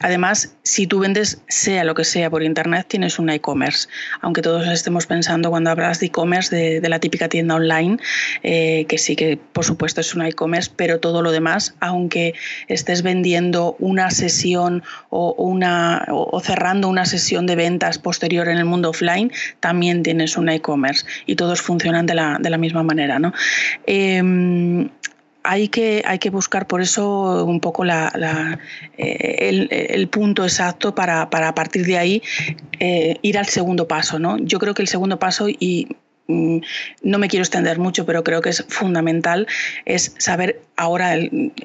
Además, 0.00 0.54
si 0.62 0.86
tú 0.86 0.98
vendes 0.98 1.40
sea 1.48 1.82
lo 1.84 1.94
que 1.94 2.04
sea 2.04 2.28
por 2.28 2.42
Internet, 2.42 2.86
tienes 2.88 3.18
un 3.18 3.30
e-commerce. 3.30 3.88
Aunque 4.20 4.42
todos 4.42 4.66
estemos 4.68 5.06
pensando 5.06 5.48
cuando 5.48 5.70
hablas 5.70 6.00
de 6.00 6.06
e-commerce 6.06 6.54
de, 6.54 6.88
la 6.88 6.98
típica 6.98 7.28
tienda 7.28 7.54
online, 7.54 7.96
eh, 8.42 8.84
que 8.88 8.98
sí 8.98 9.16
que 9.16 9.38
por 9.52 9.64
supuesto 9.64 10.02
es 10.02 10.14
un 10.14 10.22
e-commerce, 10.22 10.70
pero 10.76 11.00
todo 11.00 11.22
lo 11.22 11.32
demás, 11.32 11.74
aunque 11.80 12.34
estés 12.68 13.02
vendiendo 13.02 13.76
una 13.78 14.10
sesión 14.10 14.82
o, 15.08 16.40
cerrando 16.44 16.88
una 16.88 17.06
sesión 17.06 17.46
de 17.46 17.56
ventas 17.56 17.98
posterior 17.98 18.48
en 18.48 18.58
el 18.58 18.66
mundo 18.66 18.90
offline, 18.90 19.32
también 19.60 20.02
tienes 20.02 20.36
un 20.36 20.50
e-commerce 20.50 21.06
y 21.24 21.36
todos 21.36 21.62
funcionan 21.62 22.04
de 22.04 22.14
la, 22.14 22.38
de 22.38 22.50
la 22.50 22.58
misma 22.58 22.82
manera. 22.82 23.18
¿no? 23.18 23.32
Em, 23.86 24.90
hay 25.46 25.68
que, 25.68 26.02
hay 26.04 26.18
que 26.18 26.30
buscar 26.30 26.66
por 26.66 26.82
eso 26.82 27.44
un 27.44 27.60
poco 27.60 27.84
la, 27.84 28.58
eh, 28.98 29.68
el, 29.90 30.08
punto 30.08 30.42
exacto 30.42 30.94
para, 30.94 31.30
para, 31.30 31.48
a 31.48 31.54
partir 31.54 31.86
de 31.86 31.98
ahí 31.98 32.22
eh, 32.80 33.16
ir 33.22 33.38
al 33.38 33.46
segundo 33.46 33.86
paso. 33.86 34.18
¿no? 34.18 34.38
Yo 34.38 34.58
creo 34.58 34.74
que 34.74 34.82
el 34.82 34.88
segundo 34.88 35.18
paso, 35.18 35.48
y 35.48 35.88
no 36.28 37.18
me 37.18 37.28
quiero 37.28 37.42
extender 37.42 37.78
mucho, 37.78 38.04
pero 38.04 38.24
creo 38.24 38.40
que 38.40 38.50
es 38.50 38.64
fundamental, 38.68 39.46
es 39.84 40.14
saber 40.18 40.60
ahora, 40.76 41.14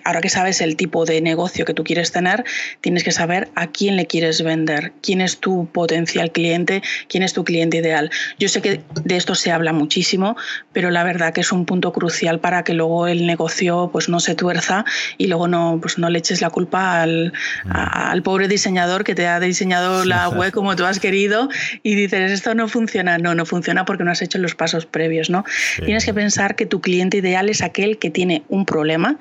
ahora 0.04 0.22
que 0.22 0.30
sabes 0.30 0.62
el 0.62 0.76
tipo 0.76 1.06
de 1.06 1.22
negocio 1.22 1.66
que 1.66 1.74
tú 1.74 1.84
quieres 1.84 2.12
tener, 2.12 2.46
tienes 2.82 3.04
que 3.04 3.12
saber 3.12 3.50
a 3.56 3.68
quién 3.68 3.96
le 3.96 4.08
quieres 4.08 4.42
vender, 4.44 4.94
quién 5.02 5.22
es 5.22 5.40
tu 5.40 5.68
potencial 5.68 6.32
cliente, 6.32 6.82
quién 7.08 7.24
es 7.24 7.34
tu 7.34 7.44
cliente 7.44 7.78
ideal. 7.78 8.10
Yo 8.40 8.48
sé 8.50 8.62
que 8.62 8.82
de 9.04 9.18
esto 9.18 9.36
se 9.36 9.52
habla 9.52 9.74
muchísimo, 9.74 10.38
pero 10.74 10.92
la 10.92 11.04
verdad 11.04 11.34
que 11.34 11.42
es 11.42 11.52
un 11.52 11.66
punto 11.66 11.92
crucial 11.92 12.40
para 12.40 12.64
que 12.64 12.74
luego 12.74 13.08
el 13.08 13.26
negocio 13.26 13.90
pues, 13.92 14.10
no 14.10 14.20
se 14.20 14.36
tuerza 14.36 14.86
y 15.18 15.28
luego 15.28 15.48
no, 15.48 15.80
pues, 15.82 15.98
no 15.98 16.10
le 16.10 16.20
eches 16.20 16.42
la 16.42 16.50
culpa 16.50 17.02
al, 17.02 17.34
mm. 17.66 17.70
al 17.72 18.24
pobre 18.24 18.48
diseñador 18.48 19.04
que 19.04 19.16
te 19.16 19.28
ha 19.28 19.40
diseñado 19.40 20.06
la 20.06 20.30
web 20.30 20.52
como 20.52 20.76
tú 20.76 20.86
has 20.86 21.00
querido 21.00 21.50
y 21.84 21.96
dices, 21.96 22.32
esto 22.32 22.56
no 22.56 22.68
funciona. 22.68 23.18
No, 23.18 23.36
no 23.36 23.46
funciona 23.46 23.86
porque 23.86 24.04
no 24.04 24.12
has 24.12 24.22
hecho 24.22 24.38
los 24.38 24.51
los 24.52 24.56
pasos 24.56 24.86
previos, 24.86 25.30
¿no? 25.30 25.46
Tienes 25.86 26.06
que 26.06 26.14
pensar 26.14 26.56
que 26.56 26.66
tu 26.66 26.82
cliente 26.82 27.18
ideal 27.18 27.50
es 27.50 27.62
aquel 27.62 27.98
que 27.98 28.10
tiene 28.10 28.44
un 28.50 28.66
problema, 28.66 29.18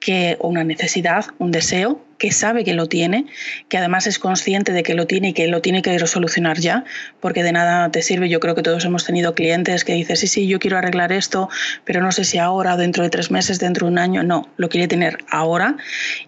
que, 0.00 0.36
una 0.40 0.64
necesidad, 0.64 1.26
un 1.38 1.52
deseo, 1.52 2.00
que 2.20 2.30
sabe 2.32 2.64
que 2.64 2.74
lo 2.74 2.86
tiene, 2.86 3.24
que 3.68 3.78
además 3.78 4.06
es 4.06 4.18
consciente 4.18 4.72
de 4.72 4.82
que 4.82 4.94
lo 4.94 5.06
tiene 5.06 5.30
y 5.30 5.32
que 5.32 5.48
lo 5.48 5.62
tiene 5.62 5.80
que 5.80 5.98
solucionar 6.06 6.60
ya, 6.60 6.84
porque 7.18 7.42
de 7.42 7.50
nada 7.50 7.90
te 7.90 8.02
sirve. 8.02 8.28
Yo 8.28 8.40
creo 8.40 8.54
que 8.54 8.62
todos 8.62 8.84
hemos 8.84 9.06
tenido 9.06 9.34
clientes 9.34 9.84
que 9.84 9.94
dicen, 9.94 10.18
sí, 10.18 10.26
sí, 10.26 10.46
yo 10.46 10.58
quiero 10.58 10.76
arreglar 10.76 11.12
esto, 11.12 11.48
pero 11.84 12.02
no 12.02 12.12
sé 12.12 12.24
si 12.24 12.36
ahora, 12.36 12.76
dentro 12.76 13.02
de 13.02 13.08
tres 13.08 13.30
meses, 13.30 13.58
dentro 13.58 13.86
de 13.86 13.92
un 13.92 13.98
año. 13.98 14.22
No, 14.22 14.50
lo 14.58 14.68
quiere 14.68 14.86
tener 14.86 15.24
ahora 15.30 15.78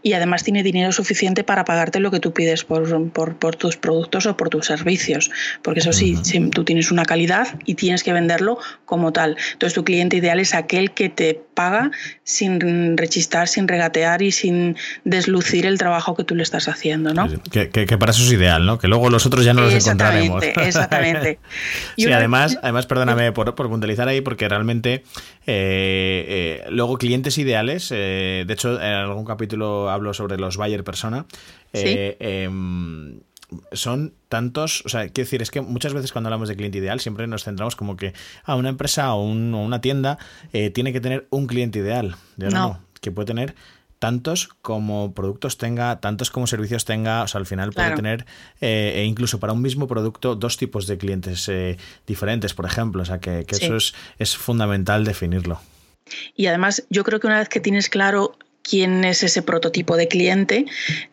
y 0.03 0.15
además 0.15 0.45
tiene 0.45 0.63
dinero 0.63 0.93
suficiente 0.93 1.45
para 1.45 1.67
pagarte 1.67 2.01
lo 2.01 2.11
que 2.11 2.21
tú 2.21 2.33
pides 2.33 2.65
por, 2.65 3.13
por, 3.13 3.37
por 3.37 3.57
tus 3.57 3.77
productos 3.77 4.25
o 4.25 4.35
por 4.35 4.49
tus 4.49 4.65
servicios. 4.65 5.31
Porque 5.61 5.81
eso 5.81 5.93
sí, 5.93 6.17
si 6.23 6.49
tú 6.49 6.65
tienes 6.65 6.91
una 6.91 7.05
calidad 7.05 7.49
y 7.67 7.75
tienes 7.75 8.03
que 8.03 8.15
venderlo 8.15 8.59
como 8.87 9.13
tal. 9.13 9.37
Entonces 9.53 9.75
tu 9.75 9.85
cliente 9.85 10.17
ideal 10.17 10.41
es 10.41 10.55
aquel 10.55 10.93
que 10.93 11.11
te 11.11 11.39
paga 11.53 11.91
sin 12.25 12.97
rechistar, 12.97 13.47
sin 13.47 13.62
regatear 13.69 14.23
y 14.23 14.33
sin 14.33 14.77
deslucir 15.05 15.67
el 15.67 15.79
trabajo 15.79 16.15
que 16.15 16.25
tú 16.25 16.35
le 16.35 16.43
estás 16.43 16.69
haciendo, 16.69 17.15
¿no? 17.15 17.29
Que, 17.51 17.67
para 17.99 18.13
eso 18.13 18.23
es 18.23 18.33
ideal, 18.33 18.67
¿no? 18.67 18.79
Que 18.79 18.89
luego 18.89 19.11
los 19.11 19.27
otros 19.27 19.45
ya 19.45 19.55
no 19.55 19.63
los 19.63 19.75
encontraremos. 19.75 20.43
Exactamente. 20.57 21.39
sí, 21.97 22.11
además, 22.11 22.59
además, 22.63 22.87
perdóname 22.87 23.33
por, 23.33 23.55
por 23.55 23.69
puntualizar 23.69 24.09
ahí, 24.09 24.21
porque 24.21 24.49
realmente 24.49 25.05
eh, 25.47 26.63
eh, 26.65 26.65
luego 26.71 26.99
clientes 26.99 27.37
ideales, 27.39 27.89
eh, 27.91 28.45
de 28.47 28.53
hecho, 28.55 28.81
en 28.81 28.93
algún 28.95 29.25
capítulo 29.25 29.91
hablo 29.91 30.15
sobre 30.15 30.39
los 30.39 30.57
buyer 30.57 30.85
persona. 30.85 31.27
Em, 31.73 33.21
son 33.73 34.15
tantos, 34.29 34.83
o 34.87 34.89
sea, 34.89 35.09
quiero 35.09 35.27
decir, 35.27 35.43
es 35.43 35.51
que 35.51 35.61
muchas 35.61 35.93
veces 35.93 36.13
cuando 36.13 36.29
hablamos 36.29 36.49
de 36.49 36.57
cliente 36.57 36.79
ideal 36.79 37.01
siempre 37.01 37.27
nos 37.27 37.45
centramos 37.45 37.77
como 37.77 37.97
que 37.97 38.09
a 38.09 38.53
ah, 38.53 38.57
una 38.57 38.71
empresa 38.71 39.13
o, 39.13 39.25
una 39.25 39.81
tienda 39.81 40.19
tiene 40.73 40.93
que 40.93 41.01
tener 41.01 41.27
un 41.31 41.47
cliente 41.47 41.81
ideal. 41.81 42.17
no, 42.37 42.51
no, 42.51 42.81
que 43.03 43.13
puede 43.13 43.27
tener 43.27 43.55
tantos 43.99 44.49
como 44.63 45.15
productos 45.15 45.59
tenga, 45.59 46.01
tantos 46.01 46.33
como 46.33 46.49
servicios 46.49 46.85
tenga, 46.85 47.23
o 47.23 47.29
sea, 47.29 47.39
al 47.39 47.47
final 47.47 47.73
puede 47.73 47.95
tener 47.95 48.27
eh, 48.61 48.95
e 48.97 49.05
incluso 49.05 49.39
para 49.39 49.53
un 49.53 49.63
mismo 49.63 49.87
producto 49.87 50.35
dos 50.35 50.57
tipos 50.57 50.89
de 50.89 50.99
clientes 50.99 51.49
eh, 51.49 51.77
diferentes, 52.05 52.53
por 52.53 52.65
ejemplo, 52.65 53.03
o 53.03 53.05
sea, 53.05 53.21
que, 53.21 53.47
eso 53.49 53.77
es, 53.77 53.95
es 54.19 54.37
fundamental 54.37 55.05
definirlo. 55.05 55.61
Y 56.35 56.47
además, 56.47 56.85
yo 56.91 57.05
creo 57.05 57.21
que 57.21 57.29
una 57.29 57.39
vez 57.39 57.49
que 57.49 57.61
tienes 57.61 57.89
claro 57.89 58.37
quién 58.63 59.05
es 59.05 59.23
ese 59.23 59.43
prototipo 59.43 59.97
de 59.97 60.09
cliente, 60.09 60.67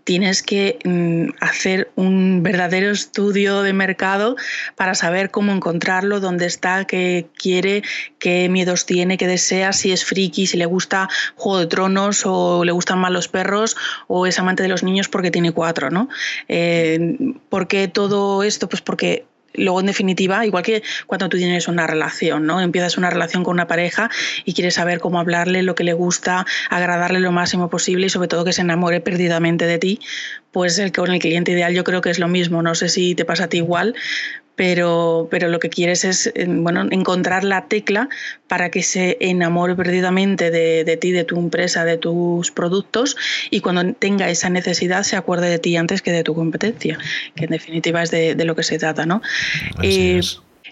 tienes 0.04 0.44
que 0.44 0.80
mm, 0.84 1.36
hacer 1.40 1.92
un 1.96 2.44
verdadero 2.44 2.92
estudio 2.92 3.62
de 3.62 3.74
mercado 3.74 4.36
para 4.76 4.96
saber 4.96 5.32
cómo 5.32 5.52
encontrarlo, 5.52 6.20
dónde 6.20 6.46
está, 6.46 6.86
qué 6.86 7.28
quiere, 7.38 7.84
qué 8.20 8.50
miedos 8.50 8.86
tiene, 8.86 9.18
qué 9.18 9.28
desea, 9.28 9.74
si 9.74 9.92
es 9.92 10.06
friki, 10.06 10.48
si 10.48 10.58
le 10.58 10.66
gusta 10.66 11.10
Juego 11.36 11.60
de 11.60 11.68
Tronos 11.68 12.24
o 12.26 12.64
le 12.64 12.72
gustan 12.72 13.00
más 13.00 13.12
los 13.12 13.28
perros 13.28 13.76
o 14.08 14.28
es 14.28 14.40
amante 14.40 14.64
de 14.64 14.70
los 14.70 14.84
niños 14.84 15.08
porque 15.08 15.32
tiene 15.32 15.52
cuatro, 15.52 15.90
¿no? 15.90 16.10
Eh, 16.48 17.18
¿Por 17.50 17.68
qué 17.68 17.88
todo 17.88 18.44
esto? 18.44 18.70
Pues 18.70 18.82
porque 18.82 19.26
luego 19.54 19.80
en 19.80 19.88
definitiva, 19.88 20.46
igual 20.46 20.64
que 20.64 20.84
cuando 21.08 21.30
tú 21.30 21.38
tienes 21.38 21.68
una 21.68 21.88
relación, 21.88 22.46
¿no? 22.46 22.62
Empiezas 22.62 22.98
una 22.98 23.10
relación 23.10 23.44
con 23.44 23.54
una 23.54 23.68
pareja 23.68 24.10
y 24.46 24.54
quieres 24.54 24.76
saber 24.76 25.00
cómo 25.00 25.20
hablarle, 25.20 25.64
lo 25.64 25.76
que 25.76 25.84
le 25.84 25.94
gusta, 25.94 26.46
agradarle 26.70 27.20
lo 27.20 27.32
máximo 27.32 27.70
posible 27.70 28.08
y 28.08 28.10
sobre 28.10 28.28
todo 28.28 28.46
que 28.46 28.54
se 28.54 28.62
enamore 28.62 29.02
perdidamente 29.02 29.66
de 29.66 29.78
ti, 29.80 30.00
pues 30.52 30.80
el, 30.80 30.92
con 30.92 31.12
el 31.12 31.20
cliente 31.20 31.52
ideal 31.52 31.74
yo 31.74 31.84
creo 31.84 32.02
que 32.02 32.10
es 32.10 32.20
lo 32.20 32.28
mismo. 32.28 32.62
No 32.62 32.76
sé 32.76 32.90
si 32.90 33.16
te 33.16 33.26
pasa 33.26 33.46
a 33.46 33.48
ti 33.48 33.58
igual, 33.58 33.96
pero, 34.60 35.30
pero 35.32 35.48
lo 35.48 35.58
que 35.62 35.70
quieres 35.70 36.04
es 36.04 36.28
eh, 36.36 36.46
bueno, 36.46 36.86
encontrar 36.92 37.46
la 37.46 37.68
tecla 37.70 38.10
para 38.50 38.70
que 38.70 38.84
se 38.84 39.16
enamore 39.22 39.74
perdidamente 39.74 40.52
de, 40.52 40.84
de, 40.84 40.98
ti, 40.98 41.14
de 41.14 41.24
tu 41.24 41.40
empresa, 41.40 41.86
de 41.86 41.98
tus 41.98 42.52
productos 42.52 43.16
y 43.52 43.62
cuando 43.62 43.94
tenga 43.94 44.30
esa 44.30 44.50
necesidad 44.50 45.04
se 45.04 45.16
acuerde 45.16 45.50
de 45.50 45.60
ti 45.60 45.78
antes 45.78 46.02
que 46.02 46.12
de 46.12 46.24
tu 46.24 46.36
competencia, 46.36 47.00
que 47.36 47.46
en 47.46 47.52
definitiva 47.52 48.04
es 48.04 48.12
de, 48.12 48.36
de 48.36 48.44
lo 48.44 48.54
que 48.54 48.64
se 48.64 48.78
trata. 48.78 49.06
¿no? 49.06 49.22
Eh, 49.82 50.20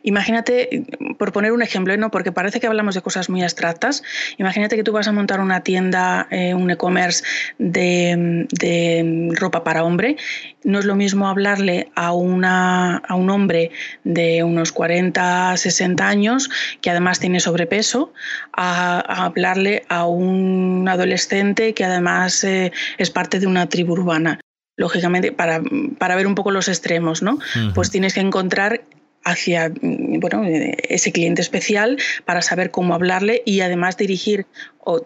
Imagínate, 0.07 0.85
por 1.19 1.33
poner 1.33 1.51
un 1.51 1.61
ejemplo, 1.61 1.95
¿no? 1.97 2.09
porque 2.11 2.31
parece 2.31 2.61
que 2.61 2.67
hablamos 2.67 2.95
de 2.95 3.01
cosas 3.01 3.29
muy 3.29 3.43
abstractas, 3.43 4.03
imagínate 4.37 4.77
que 4.77 4.83
tú 4.85 4.93
vas 4.93 5.09
a 5.09 5.11
montar 5.11 5.41
una 5.41 5.63
tienda, 5.63 6.29
eh, 6.31 6.53
un 6.53 6.71
e-commerce 6.71 7.25
de, 7.57 8.47
de, 8.49 9.29
ropa 9.35 9.65
para 9.65 9.83
hombre. 9.83 10.15
No 10.63 10.79
es 10.79 10.85
lo 10.85 10.95
mismo 10.95 11.27
hablarle 11.27 11.91
a, 11.93 12.13
una, 12.13 12.99
a 12.99 13.15
un 13.15 13.29
hombre 13.29 13.71
de 14.05 14.43
unos 14.43 14.71
40, 14.71 15.57
60 15.57 16.07
años, 16.07 16.49
que 16.79 16.89
además 16.89 17.19
tiene 17.19 17.41
sobrepeso, 17.41 18.13
a, 18.53 19.25
hablarle 19.25 19.83
a 19.89 20.05
un 20.05 20.87
adolescente 20.87 21.73
que 21.73 21.83
además 21.83 22.45
eh, 22.45 22.71
es 22.97 23.09
parte 23.09 23.41
de 23.41 23.47
una 23.47 23.67
tribu 23.67 23.91
urbana 23.91 24.39
lógicamente, 24.79 25.31
para, 25.31 25.59
para, 25.97 26.15
ver 26.15 26.27
un 26.27 26.35
poco 26.35 26.51
los 26.51 26.67
extremos, 26.67 27.23
¿no? 27.23 27.39
Pues 27.73 27.89
tienes 27.89 28.13
que 28.13 28.19
encontrar 28.19 28.83
hacia 29.27 29.71
bueno, 29.81 30.43
ese 30.45 31.11
cliente 31.11 31.41
especial 31.41 31.97
para 32.25 32.41
saber 32.41 32.71
cómo 32.71 32.93
hablarle 32.93 33.41
y 33.45 33.59
además 33.59 33.97
dirigir 33.97 34.45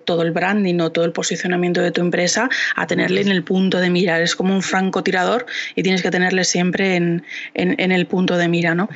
todo 0.05 0.21
el 0.21 0.31
branding 0.31 0.79
o 0.79 0.91
todo 0.91 1.05
el 1.05 1.11
posicionamiento 1.11 1.81
de 1.81 1.89
tu 1.89 2.01
empresa 2.01 2.49
a 2.75 2.85
tenerle 2.85 3.21
en 3.21 3.29
el 3.29 3.43
punto 3.43 3.79
de 3.79 3.89
mira. 3.89 4.21
Es 4.21 4.35
como 4.35 4.53
un 4.53 4.61
francotirador 4.61 5.47
y 5.75 5.81
tienes 5.81 6.03
que 6.03 6.11
tenerle 6.11 6.43
siempre 6.43 6.95
en, 6.95 7.23
en, 7.55 7.91
el 7.91 8.05
punto 8.05 8.37
de 8.37 8.47
mira. 8.47 8.75
¿no? 8.75 8.89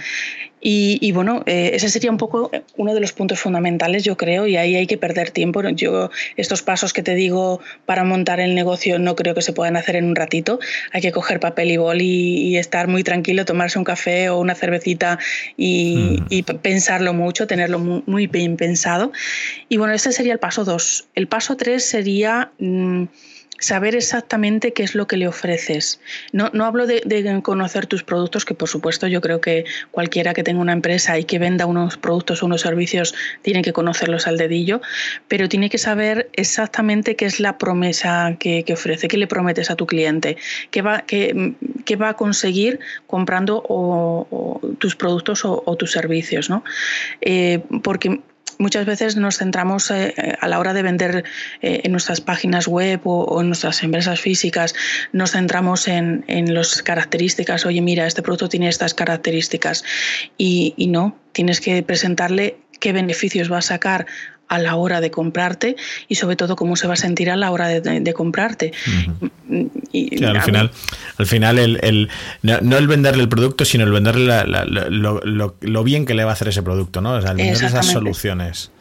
Y, 0.67 1.11
bueno, 1.11 1.43
eh, 1.45 1.71
ese 1.75 1.89
sería 1.89 2.09
un 2.09 2.17
poco 2.17 2.49
uno 2.75 2.95
de 2.95 2.99
los 2.99 3.13
puntos 3.13 3.39
fundamentales, 3.39 4.03
yo 4.03 4.17
creo, 4.17 4.47
y 4.47 4.57
ahí 4.57 4.75
hay 4.75 4.87
que 4.87 4.97
perder 4.97 5.29
tiempo. 5.29 5.61
Yo 5.69 6.09
estos 6.37 6.63
pasos 6.63 6.91
que 6.91 7.03
te 7.03 7.13
digo 7.13 7.59
para 7.85 8.03
montar 8.03 8.39
el 8.39 8.55
negocio 8.55 8.97
no 8.97 9.15
creo 9.15 9.35
que 9.35 9.43
se 9.43 9.53
puedan 9.53 9.77
hacer 9.77 9.95
en 9.95 10.05
un 10.05 10.15
ratito. 10.15 10.57
Hay 10.91 11.01
que 11.01 11.11
coger 11.11 11.39
papel 11.39 11.69
y 11.69 11.77
bol 11.77 12.01
y, 12.01 12.57
estar 12.57 12.87
muy 12.87 13.03
tranquilo, 13.03 13.45
tomarse 13.45 13.77
un 13.77 13.85
café 13.85 14.29
o 14.29 14.39
una 14.39 14.55
cervecita 14.55 15.19
y, 15.55 16.23
mm. 16.31 16.55
pensarlo 16.63 17.13
mucho, 17.13 17.45
tenerlo 17.45 17.77
muy, 17.77 18.25
bien 18.25 18.57
pensado. 18.57 19.11
Y 19.69 19.77
bueno, 19.77 19.93
ese 19.93 20.13
sería 20.13 20.33
el 20.33 20.39
paso 20.39 20.65
dos. 20.65 21.07
El 21.13 21.27
paso 21.27 21.57
tres 21.57 21.85
sería... 21.85 22.51
Mm, 22.57 23.03
saber 23.59 23.95
exactamente 23.95 24.73
qué 24.73 24.83
es 24.83 24.95
lo 24.95 25.07
que 25.07 25.17
le 25.17 25.27
ofreces. 25.27 25.99
No, 26.31 26.49
no 26.53 26.65
hablo 26.65 26.85
de, 26.87 27.01
conocer 27.43 27.87
tus 27.87 28.03
productos, 28.03 28.45
que 28.45 28.53
por 28.53 28.69
supuesto 28.69 29.07
yo 29.07 29.21
creo 29.21 29.41
que 29.41 29.65
cualquiera 29.91 30.33
que 30.33 30.43
tenga 30.43 30.61
una 30.61 30.73
empresa 30.73 31.17
y 31.17 31.23
que 31.23 31.39
venda 31.39 31.65
unos 31.65 31.97
productos 31.97 32.43
o 32.43 32.45
unos 32.45 32.61
servicios 32.61 33.15
tiene 33.41 33.61
que 33.61 33.73
conocerlos 33.73 34.27
al 34.27 34.37
dedillo, 34.37 34.81
pero 35.27 35.49
tiene 35.49 35.69
que 35.69 35.77
saber 35.77 36.29
exactamente 36.33 37.15
qué 37.15 37.25
es 37.25 37.39
la 37.39 37.57
promesa 37.57 38.35
que, 38.39 38.65
ofrece, 38.71 39.07
qué 39.07 39.17
le 39.17 39.27
prometes 39.27 39.69
a 39.71 39.75
tu 39.75 39.85
cliente, 39.85 40.37
qué 40.71 40.81
va, 40.81 41.01
qué, 41.01 41.55
va 42.01 42.09
a 42.09 42.13
conseguir 42.15 42.79
comprando 43.07 43.63
tus 44.79 44.95
productos 44.95 45.45
o, 45.45 45.75
tus 45.77 45.91
servicios. 45.91 46.49
¿no? 46.49 46.63
Eh, 47.21 47.61
porque 47.83 48.19
muchas 48.57 48.85
veces 48.85 49.15
nos 49.15 49.37
centramos 49.37 49.91
eh, 49.91 50.13
a 50.39 50.47
la 50.47 50.59
hora 50.59 50.73
de 50.73 50.81
vender 50.81 51.23
eh, 51.61 51.81
en 51.83 51.91
nuestras 51.91 52.21
páginas 52.21 52.67
web 52.67 53.01
o, 53.03 53.41
en 53.41 53.47
nuestras 53.47 53.83
empresas 53.83 54.19
físicas, 54.19 54.75
nos 55.11 55.31
centramos 55.31 55.87
en, 55.87 56.23
en 56.27 56.53
las 56.53 56.81
características, 56.81 57.65
oye, 57.65 57.81
mira, 57.81 58.07
este 58.07 58.21
producto 58.21 58.49
tiene 58.49 58.67
estas 58.67 58.93
características. 58.93 59.83
Y, 60.37 60.73
y 60.77 60.87
no, 60.87 61.17
tienes 61.31 61.61
que 61.61 61.81
presentarle 61.83 62.57
qué 62.79 62.93
beneficios 62.93 63.51
va 63.51 63.59
a 63.59 63.61
sacar 63.61 64.05
a 64.47 64.59
la 64.59 64.75
hora 64.75 65.01
de 65.01 65.11
comprarte 65.11 65.75
y 66.07 66.15
sobre 66.15 66.35
todo 66.35 66.55
cómo 66.55 66.75
se 66.75 66.87
va 66.87 66.93
a 66.93 66.97
sentir 66.97 67.29
a 67.29 67.35
la 67.35 67.51
hora 67.51 67.67
de, 67.67 68.13
comprarte. 68.13 68.73
y, 69.91 70.23
al, 70.23 70.41
final, 70.41 70.71
al 71.17 71.25
final, 71.25 71.59
el, 71.59 72.09
no, 72.41 72.77
el 72.77 72.87
venderle 72.87 73.23
el 73.23 73.29
producto, 73.29 73.65
sino 73.65 73.83
el 73.83 73.91
venderle 73.91 74.43
lo, 74.45 75.83
bien 75.83 76.05
que 76.05 76.13
le 76.13 76.23
va 76.23 76.31
a 76.31 76.33
hacer 76.33 76.49
ese 76.49 76.63
producto, 76.63 77.01
¿no? 77.01 77.13
O 77.13 77.21
sea, 77.21 77.31
el 77.31 77.37
venderle 77.37 77.67
esas 77.67 77.87
soluciones 77.87 78.71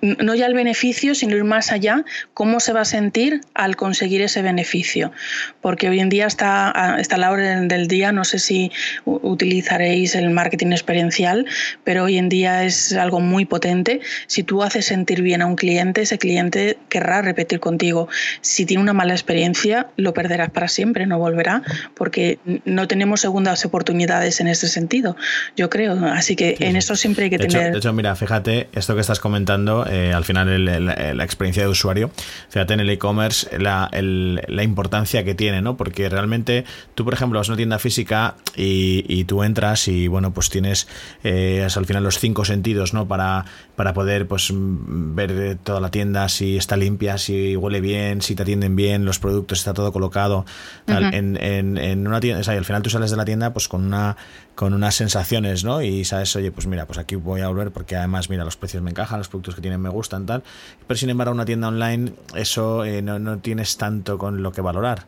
no 0.00 0.34
ya 0.34 0.46
el 0.46 0.54
beneficio, 0.54 1.14
sino 1.14 1.36
ir 1.36 1.44
más 1.44 1.72
allá, 1.72 2.04
cómo 2.34 2.60
se 2.60 2.72
va 2.72 2.82
a 2.82 2.84
sentir 2.84 3.40
al 3.54 3.76
conseguir 3.76 4.22
ese 4.22 4.42
beneficio. 4.42 5.12
Porque 5.60 5.88
hoy 5.88 6.00
en 6.00 6.08
día 6.08 6.26
está, 6.26 6.96
está 6.98 7.16
la 7.16 7.30
hora 7.30 7.60
del 7.60 7.88
día, 7.88 8.12
no 8.12 8.24
sé 8.24 8.38
si 8.38 8.70
utilizaréis 9.04 10.14
el 10.14 10.30
marketing 10.30 10.68
experiencial, 10.68 11.46
pero 11.84 12.04
hoy 12.04 12.18
en 12.18 12.28
día 12.28 12.64
es 12.64 12.92
algo 12.92 13.20
muy 13.20 13.44
potente. 13.44 14.00
Si 14.26 14.42
tú 14.42 14.62
haces 14.62 14.86
sentir 14.86 15.22
bien 15.22 15.42
a 15.42 15.46
un 15.46 15.56
cliente, 15.56 16.02
ese 16.02 16.18
cliente 16.18 16.78
querrá 16.88 17.22
repetir 17.22 17.60
contigo. 17.60 18.08
Si 18.40 18.66
tiene 18.66 18.82
una 18.82 18.92
mala 18.92 19.12
experiencia, 19.12 19.88
lo 19.96 20.14
perderás 20.14 20.50
para 20.50 20.68
siempre, 20.68 21.06
no 21.06 21.18
volverá, 21.18 21.62
porque 21.94 22.38
no 22.64 22.88
tenemos 22.88 23.20
segundas 23.20 23.64
oportunidades 23.64 24.40
en 24.40 24.48
ese 24.48 24.68
sentido, 24.68 25.16
yo 25.56 25.68
creo. 25.70 26.06
Así 26.06 26.36
que 26.36 26.56
en 26.60 26.76
eso 26.76 26.96
siempre 26.96 27.24
hay 27.24 27.30
que 27.30 27.38
tener... 27.38 27.72
de 27.72 27.78
hecho, 27.78 27.92
mira, 27.92 28.14
fíjate, 28.14 28.68
esto 28.72 28.94
que 28.94 29.00
estás 29.00 29.20
comentando, 29.20 29.37
eh, 29.86 30.12
al 30.14 30.24
final 30.24 30.64
la 30.64 31.24
experiencia 31.24 31.62
de 31.62 31.68
usuario, 31.68 32.10
fíjate 32.48 32.74
en 32.74 32.80
el 32.80 32.90
e-commerce 32.90 33.58
la, 33.58 33.90
la, 33.92 34.62
importancia 34.62 35.24
que 35.24 35.34
tiene, 35.34 35.62
¿no? 35.62 35.76
Porque 35.76 36.08
realmente 36.08 36.64
tú, 36.94 37.04
por 37.04 37.14
ejemplo, 37.14 37.38
vas 37.38 37.48
a 37.48 37.52
una 37.52 37.56
tienda 37.56 37.78
física 37.78 38.36
y, 38.56 39.24
tú 39.24 39.42
entras 39.42 39.88
y, 39.88 40.08
bueno, 40.08 40.32
pues 40.32 40.50
tienes 40.50 40.88
eh, 41.24 41.66
al 41.74 41.86
final 41.86 42.04
los 42.04 42.18
cinco 42.18 42.44
sentidos, 42.44 42.94
¿no? 42.94 43.06
Para, 43.06 43.44
para 43.78 43.94
poder, 43.94 44.26
pues, 44.26 44.50
ver 44.52 45.56
toda 45.62 45.78
la 45.78 45.92
tienda, 45.92 46.28
si 46.28 46.56
está 46.56 46.76
limpia, 46.76 47.16
si 47.16 47.54
huele 47.54 47.80
bien, 47.80 48.22
si 48.22 48.34
te 48.34 48.42
atienden 48.42 48.74
bien, 48.74 49.04
los 49.04 49.20
productos, 49.20 49.58
está 49.58 49.72
todo 49.72 49.92
colocado. 49.92 50.44
en, 50.88 51.36
en, 51.36 52.08
una 52.08 52.18
tienda, 52.18 52.40
o 52.40 52.42
sea, 52.42 52.54
y 52.54 52.56
al 52.56 52.64
final 52.64 52.82
tú 52.82 52.90
sales 52.90 53.12
de 53.12 53.16
la 53.16 53.24
tienda, 53.24 53.52
pues, 53.52 53.68
con 53.68 53.84
una 53.84 54.16
con 54.58 54.74
unas 54.74 54.96
sensaciones, 54.96 55.62
¿no? 55.62 55.82
Y 55.82 56.04
sabes, 56.04 56.34
oye, 56.34 56.50
pues 56.50 56.66
mira, 56.66 56.84
pues 56.84 56.98
aquí 56.98 57.14
voy 57.14 57.42
a 57.42 57.46
volver 57.46 57.70
porque 57.70 57.94
además, 57.94 58.28
mira, 58.28 58.44
los 58.44 58.56
precios 58.56 58.82
me 58.82 58.90
encajan, 58.90 59.18
los 59.18 59.28
productos 59.28 59.54
que 59.54 59.60
tienen 59.60 59.80
me 59.80 59.88
gustan, 59.88 60.26
tal. 60.26 60.42
Pero 60.84 60.98
sin 60.98 61.10
embargo, 61.10 61.32
una 61.32 61.44
tienda 61.44 61.68
online, 61.68 62.14
eso 62.34 62.84
eh, 62.84 63.00
no, 63.00 63.38
tienes 63.38 63.76
tanto 63.76 64.18
con 64.18 64.42
lo 64.42 64.50
que 64.50 64.60
valorar. 64.60 65.06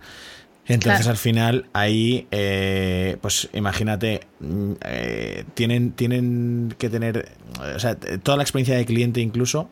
Entonces 0.75 1.07
al 1.07 1.17
final 1.17 1.67
ahí, 1.73 2.27
eh, 2.31 3.17
pues 3.21 3.49
imagínate, 3.53 4.21
mm, 4.41 4.73
eh, 4.85 5.45
tienen, 5.55 5.93
tienen 5.93 6.75
que 6.79 6.89
tener, 6.89 7.33
o 7.75 7.79
sea, 7.79 7.97
toda 7.97 8.37
la 8.37 8.43
experiencia 8.43 8.77
de 8.77 8.85
cliente 8.85 9.21
incluso 9.21 9.69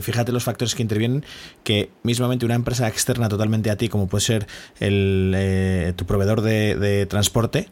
fíjate 0.00 0.32
los 0.32 0.44
factores 0.44 0.74
que 0.74 0.82
intervienen, 0.82 1.26
que 1.62 1.90
mismamente 2.02 2.46
una 2.46 2.54
empresa 2.54 2.88
externa 2.88 3.28
totalmente 3.28 3.70
a 3.70 3.76
ti, 3.76 3.90
como 3.90 4.08
puede 4.08 4.24
ser 4.24 4.46
el, 4.80 5.92
tu 5.94 6.06
proveedor 6.06 6.40
de, 6.40 7.04
transporte, 7.04 7.68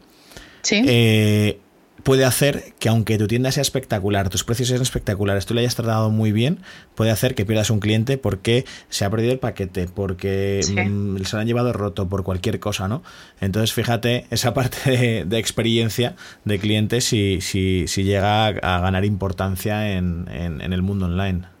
eh, 0.71 1.59
puede 2.03 2.25
hacer 2.25 2.73
que 2.79 2.89
aunque 2.89 3.17
tu 3.17 3.27
tienda 3.27 3.51
sea 3.51 3.61
espectacular, 3.61 4.29
tus 4.29 4.43
precios 4.43 4.69
sean 4.69 4.81
espectaculares, 4.81 5.45
tú 5.45 5.53
le 5.53 5.61
hayas 5.61 5.75
tratado 5.75 6.09
muy 6.09 6.31
bien, 6.31 6.59
puede 6.95 7.11
hacer 7.11 7.35
que 7.35 7.45
pierdas 7.45 7.69
un 7.69 7.79
cliente 7.79 8.17
porque 8.17 8.65
se 8.89 9.05
ha 9.05 9.09
perdido 9.09 9.33
el 9.33 9.39
paquete, 9.39 9.87
porque 9.87 10.61
mm, 10.63 11.23
se 11.23 11.35
lo 11.35 11.41
han 11.41 11.47
llevado 11.47 11.73
roto, 11.73 12.07
por 12.07 12.23
cualquier 12.23 12.59
cosa, 12.59 12.87
¿no? 12.87 13.03
Entonces, 13.41 13.73
fíjate, 13.73 14.25
esa 14.29 14.53
parte 14.55 15.25
de, 15.25 15.37
experiencia 15.37 16.15
de 16.45 16.59
clientes 16.59 17.03
si, 17.03 17.41
si, 17.41 17.87
si, 17.87 18.03
llega 18.03 18.47
a, 18.47 18.79
ganar 18.79 19.05
importancia 19.05 19.91
en 19.91 20.27
el 20.61 20.81
mundo 20.81 21.05
online. 21.05 21.56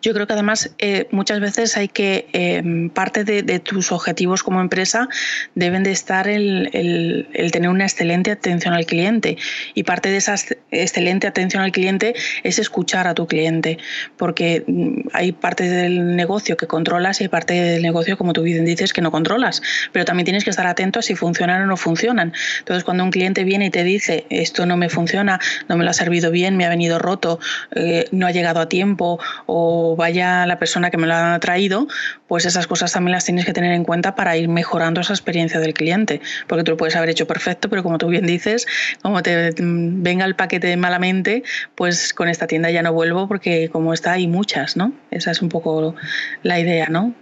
Yo 0.00 0.12
creo 0.12 0.26
que 0.26 0.32
además 0.32 0.74
eh, 0.78 1.06
muchas 1.10 1.40
veces 1.40 1.76
hay 1.76 1.88
que, 1.88 2.28
em, 2.32 2.90
parte 2.90 3.24
de, 3.24 3.42
tus 3.60 3.92
objetivos 3.92 4.42
como 4.42 4.60
empresa 4.60 5.08
deben 5.54 5.82
de 5.82 5.92
estar 5.92 6.26
el, 6.26 7.28
tener 7.52 7.70
una 7.70 7.84
excelente 7.84 8.30
atención 8.30 8.74
al 8.74 8.86
cliente 8.86 9.36
y 9.74 9.84
parte 9.84 10.10
de 10.10 10.16
esa 10.16 10.34
excelente 10.70 11.26
atención 11.26 11.62
al 11.62 11.70
cliente 11.70 12.14
es 12.42 12.58
escuchar 12.58 13.06
a 13.06 13.14
tu 13.14 13.26
cliente, 13.26 13.78
porque 14.16 14.64
mm, 14.66 15.08
hay 15.12 15.32
parte 15.32 15.68
del 15.68 16.16
negocio 16.16 16.56
que 16.56 16.66
controlas 16.66 17.20
y 17.20 17.24
hay 17.24 17.28
parte 17.28 17.54
del 17.54 17.82
negocio, 17.82 18.16
como 18.16 18.32
tú 18.32 18.42
bien 18.42 18.64
dices, 18.64 18.92
que 18.92 19.00
no 19.00 19.10
controlas, 19.10 19.62
pero 19.92 20.04
también 20.04 20.24
tienes 20.24 20.44
que 20.44 20.50
estar 20.50 20.66
atento 20.66 20.98
a 20.98 21.02
si 21.02 21.14
funcionan 21.14 21.62
o 21.62 21.66
no 21.66 21.76
funcionan. 21.76 22.32
Entonces, 22.58 22.84
cuando 22.84 23.04
un 23.04 23.10
cliente 23.10 23.44
viene 23.44 23.66
y 23.66 23.70
te 23.70 23.84
dice, 23.84 24.26
esto 24.30 24.66
no 24.66 24.76
me 24.76 24.88
funciona, 24.88 25.38
no 25.68 25.76
me 25.76 25.84
lo 25.84 25.90
ha 25.90 25.94
servido 25.94 26.30
bien, 26.30 26.56
me 26.56 26.64
ha 26.64 26.68
venido 26.68 26.98
roto, 26.98 27.38
eh, 27.74 28.06
no 28.10 28.26
ha 28.26 28.30
llegado 28.30 28.60
a 28.60 28.68
tiempo, 28.68 29.20
o 29.54 29.96
vaya 29.96 30.46
la 30.46 30.58
persona 30.58 30.90
que 30.90 30.96
me 30.96 31.06
lo 31.06 31.14
ha 31.14 31.38
traído, 31.38 31.86
pues 32.26 32.46
esas 32.46 32.66
cosas 32.66 32.90
también 32.90 33.12
las 33.12 33.26
tienes 33.26 33.44
que 33.44 33.52
tener 33.52 33.72
en 33.72 33.84
cuenta 33.84 34.14
para 34.14 34.34
ir 34.36 34.48
mejorando 34.48 35.02
esa 35.02 35.12
experiencia 35.12 35.60
del 35.60 35.74
cliente, 35.74 36.22
porque 36.46 36.64
tú 36.64 36.70
lo 36.72 36.78
puedes 36.78 36.96
haber 36.96 37.10
hecho 37.10 37.26
perfecto, 37.26 37.68
pero 37.68 37.82
como 37.82 37.98
tú 37.98 38.08
bien 38.08 38.26
dices, 38.26 38.66
como 39.02 39.22
te 39.22 39.52
venga 39.58 40.24
el 40.24 40.34
paquete 40.34 40.74
malamente, 40.78 41.42
pues 41.74 42.14
con 42.14 42.28
esta 42.28 42.46
tienda 42.46 42.70
ya 42.70 42.82
no 42.82 42.94
vuelvo 42.94 43.28
porque 43.28 43.68
como 43.68 43.92
está 43.92 44.12
hay 44.12 44.26
muchas, 44.26 44.76
¿no? 44.76 44.92
Esa 45.10 45.30
es 45.30 45.42
un 45.42 45.50
poco 45.50 45.94
la 46.42 46.58
idea, 46.58 46.86
¿no? 46.88 47.14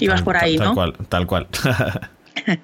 Y 0.00 0.08
vas 0.08 0.22
por 0.22 0.36
ahí, 0.36 0.56
¿no? 0.56 0.64
Tal 0.64 0.74
cual, 0.74 0.94
tal 1.08 1.26
cual. 1.28 1.46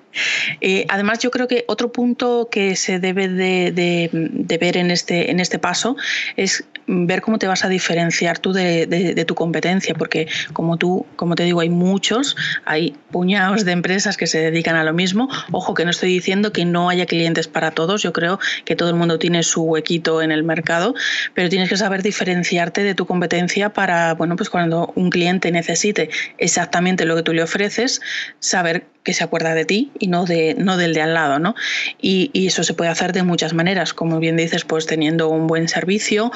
Eh, 0.61 0.87
además, 0.88 1.18
yo 1.18 1.30
creo 1.30 1.49
que 1.49 1.64
otro 1.68 1.92
punto 1.92 2.49
que 2.50 2.76
se 2.76 2.99
debe 2.99 3.28
de, 3.28 4.58
ver 4.61 4.76
en 4.76 4.90
este, 4.90 5.30
en 5.30 5.40
este 5.40 5.58
paso 5.58 5.96
es 6.37 6.64
ver 6.86 7.20
cómo 7.20 7.38
te 7.38 7.46
vas 7.46 7.64
a 7.64 7.68
diferenciar 7.68 8.38
tú 8.38 8.52
de, 8.52 9.24
tu 9.26 9.34
competencia, 9.34 9.94
porque 9.94 10.28
como 10.52 10.76
tú, 10.76 11.06
como 11.16 11.34
te 11.34 11.42
digo, 11.42 11.60
hay 11.60 11.68
muchos, 11.68 12.36
hay 12.64 12.96
puñados 13.10 13.64
de 13.64 13.72
empresas 13.72 14.16
que 14.16 14.26
se 14.26 14.38
dedican 14.38 14.76
a 14.76 14.84
lo 14.84 14.92
mismo. 14.92 15.28
Ojo, 15.50 15.74
que 15.74 15.84
no 15.84 15.90
estoy 15.90 16.10
diciendo 16.10 16.52
que 16.52 16.64
no 16.64 16.88
haya 16.88 17.06
clientes 17.06 17.48
para 17.48 17.72
todos, 17.72 18.02
yo 18.02 18.12
creo 18.12 18.38
que 18.64 18.76
todo 18.76 18.90
el 18.90 18.96
mundo 18.96 19.18
tiene 19.18 19.42
su 19.42 19.62
huequito 19.62 20.22
en 20.22 20.30
el 20.32 20.44
mercado, 20.44 20.94
pero 21.34 21.48
tienes 21.48 21.68
que 21.68 21.76
saber 21.76 22.02
diferenciarte 22.02 22.82
de 22.82 22.94
tu 22.94 23.06
competencia 23.06 23.70
para, 23.70 24.14
bueno, 24.14 24.36
pues 24.36 24.50
cuando 24.50 24.92
un 24.94 25.10
cliente 25.10 25.50
necesite 25.50 26.10
exactamente 26.38 27.04
lo 27.04 27.16
que 27.16 27.22
tú 27.22 27.32
le 27.32 27.42
ofreces, 27.42 28.00
saber 28.38 28.86
que 29.06 29.14
se 29.14 29.22
acuerda 29.22 29.54
de 29.54 29.64
ti 29.64 29.92
y 30.00 30.08
no, 30.08 30.24
de, 30.24 30.56
no 30.58 30.76
del 30.76 30.92
de 30.92 31.00
al 31.00 31.14
lado, 31.14 31.38
¿no? 31.38 31.54
Y, 32.02 32.30
eso 32.46 32.64
se 32.64 32.74
puede 32.74 32.90
hacer 32.90 33.12
de 33.12 33.22
muchas 33.22 33.54
maneras, 33.54 33.92
como 33.92 34.18
bien 34.18 34.36
dices, 34.36 34.64
pues 34.64 34.86
teniendo 34.86 35.28
un 35.28 35.46
buen 35.46 35.68
servicio 35.68 36.30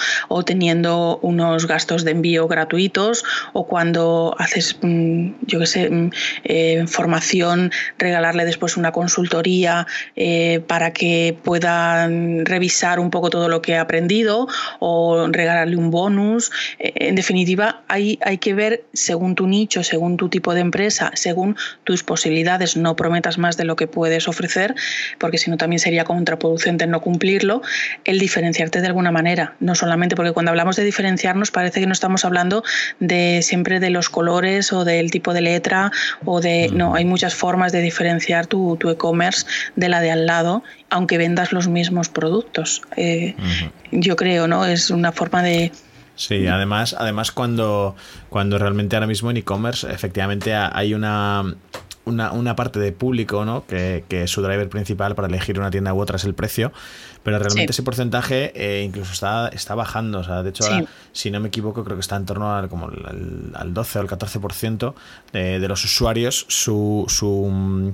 teniendo 0.44 1.18
unos 1.22 1.66
gastos 1.66 2.04
de 2.04 2.12
envío 2.12 2.48
gratuitos 2.48 3.24
o 3.52 3.66
cuando 3.66 4.34
haces, 4.38 4.76
mm, 4.80 5.32
yo 5.46 5.58
qué 5.60 5.66
sé, 5.66 5.90
mm, 5.90 6.10
eh, 6.44 6.84
formación, 6.86 7.70
regalarle 7.98 8.44
después 8.44 8.76
una 8.76 8.92
consultoría 8.92 9.86
eh, 10.16 10.60
para 10.66 10.92
que 10.92 11.36
puedan 11.42 12.44
revisar 12.46 13.00
un 13.00 13.10
poco 13.10 13.30
todo 13.30 13.48
lo 13.48 13.62
que 13.62 13.76
ha 13.76 13.82
aprendido 13.82 14.48
o 14.78 15.26
regalarle 15.30 15.76
un 15.76 15.90
bonus. 15.90 16.50
Eh, 16.78 16.92
en 17.08 17.14
definitiva, 17.14 17.82
hay, 17.88 18.18
hay 18.22 18.38
que 18.38 18.54
ver 18.54 18.84
según 18.92 19.34
tu 19.34 19.46
nicho, 19.46 19.82
según 19.82 20.16
tu 20.16 20.28
tipo 20.28 20.54
de 20.54 20.60
empresa, 20.60 21.10
según 21.14 21.56
tus 21.84 22.02
posibilidades 22.02 22.76
no 22.76 22.96
prometas 22.96 23.38
más 23.38 23.56
de 23.56 23.64
lo 23.64 23.76
que 23.76 23.86
puedes 23.86 24.28
ofrecer, 24.28 24.74
porque 25.18 25.38
si 25.38 25.50
no 25.50 25.56
también 25.56 25.80
sería 25.80 26.04
contraproducente 26.04 26.86
no 26.86 27.00
cumplirlo, 27.00 27.62
el 28.04 28.18
diferenciarte 28.18 28.80
de 28.80 28.86
alguna 28.86 29.10
manera, 29.10 29.56
no 29.60 29.74
solamente 29.74 30.16
porque 30.16 30.29
cuando 30.32 30.50
hablamos 30.50 30.76
de 30.76 30.84
diferenciarnos 30.84 31.50
parece 31.50 31.80
que 31.80 31.86
no 31.86 31.92
estamos 31.92 32.24
hablando 32.24 32.62
de 32.98 33.40
siempre 33.42 33.80
de 33.80 33.90
los 33.90 34.08
colores 34.10 34.72
o 34.72 34.84
del 34.84 35.10
tipo 35.10 35.32
de 35.32 35.40
letra 35.40 35.90
o 36.24 36.40
de... 36.40 36.70
No, 36.72 36.94
hay 36.94 37.04
muchas 37.04 37.34
formas 37.34 37.72
de 37.72 37.80
diferenciar 37.80 38.46
tu 38.46 38.78
e-commerce 38.88 39.46
de 39.76 39.88
la 39.88 40.00
de 40.00 40.10
al 40.10 40.26
lado, 40.26 40.62
aunque 40.88 41.18
vendas 41.18 41.52
los 41.52 41.68
mismos 41.68 42.08
productos. 42.08 42.82
Eh, 42.96 43.34
yo 43.90 44.16
creo, 44.16 44.46
¿no? 44.46 44.64
Es 44.64 44.90
una 44.90 45.12
forma 45.12 45.42
de... 45.42 45.72
Sí, 46.16 46.46
además, 46.46 46.94
además 46.98 47.32
cuando, 47.32 47.96
cuando 48.28 48.58
realmente 48.58 48.94
ahora 48.96 49.06
mismo 49.06 49.30
en 49.30 49.38
e-commerce 49.38 49.90
efectivamente 49.90 50.54
hay 50.54 50.92
una, 50.92 51.54
una, 52.04 52.32
una, 52.32 52.56
parte 52.56 52.78
de 52.78 52.92
público, 52.92 53.46
¿no? 53.46 53.64
Que, 53.66 54.04
que, 54.06 54.26
su 54.26 54.42
driver 54.42 54.68
principal 54.68 55.14
para 55.14 55.28
elegir 55.28 55.58
una 55.58 55.70
tienda 55.70 55.94
u 55.94 56.00
otra 56.00 56.16
es 56.16 56.24
el 56.24 56.34
precio, 56.34 56.72
pero 57.22 57.38
realmente 57.38 57.72
ese 57.72 57.82
porcentaje 57.82 58.52
eh, 58.54 58.82
incluso 58.82 59.12
está, 59.12 59.48
está 59.48 59.74
bajando. 59.74 60.20
O 60.20 60.24
sea, 60.24 60.42
de 60.42 60.50
hecho, 60.50 60.64
si 61.12 61.30
no 61.30 61.40
me 61.40 61.48
equivoco, 61.48 61.84
creo 61.84 61.96
que 61.96 62.00
está 62.00 62.16
en 62.16 62.24
torno 62.24 62.54
al, 62.54 62.68
como 62.68 62.86
al, 62.86 63.74
12 63.74 63.98
o 63.98 64.02
al 64.02 64.08
14% 64.08 64.94
de, 65.32 65.60
de 65.60 65.68
los 65.68 65.84
usuarios. 65.84 66.46
Su, 66.48 67.04
su 67.08 67.48
mm, 67.50 67.90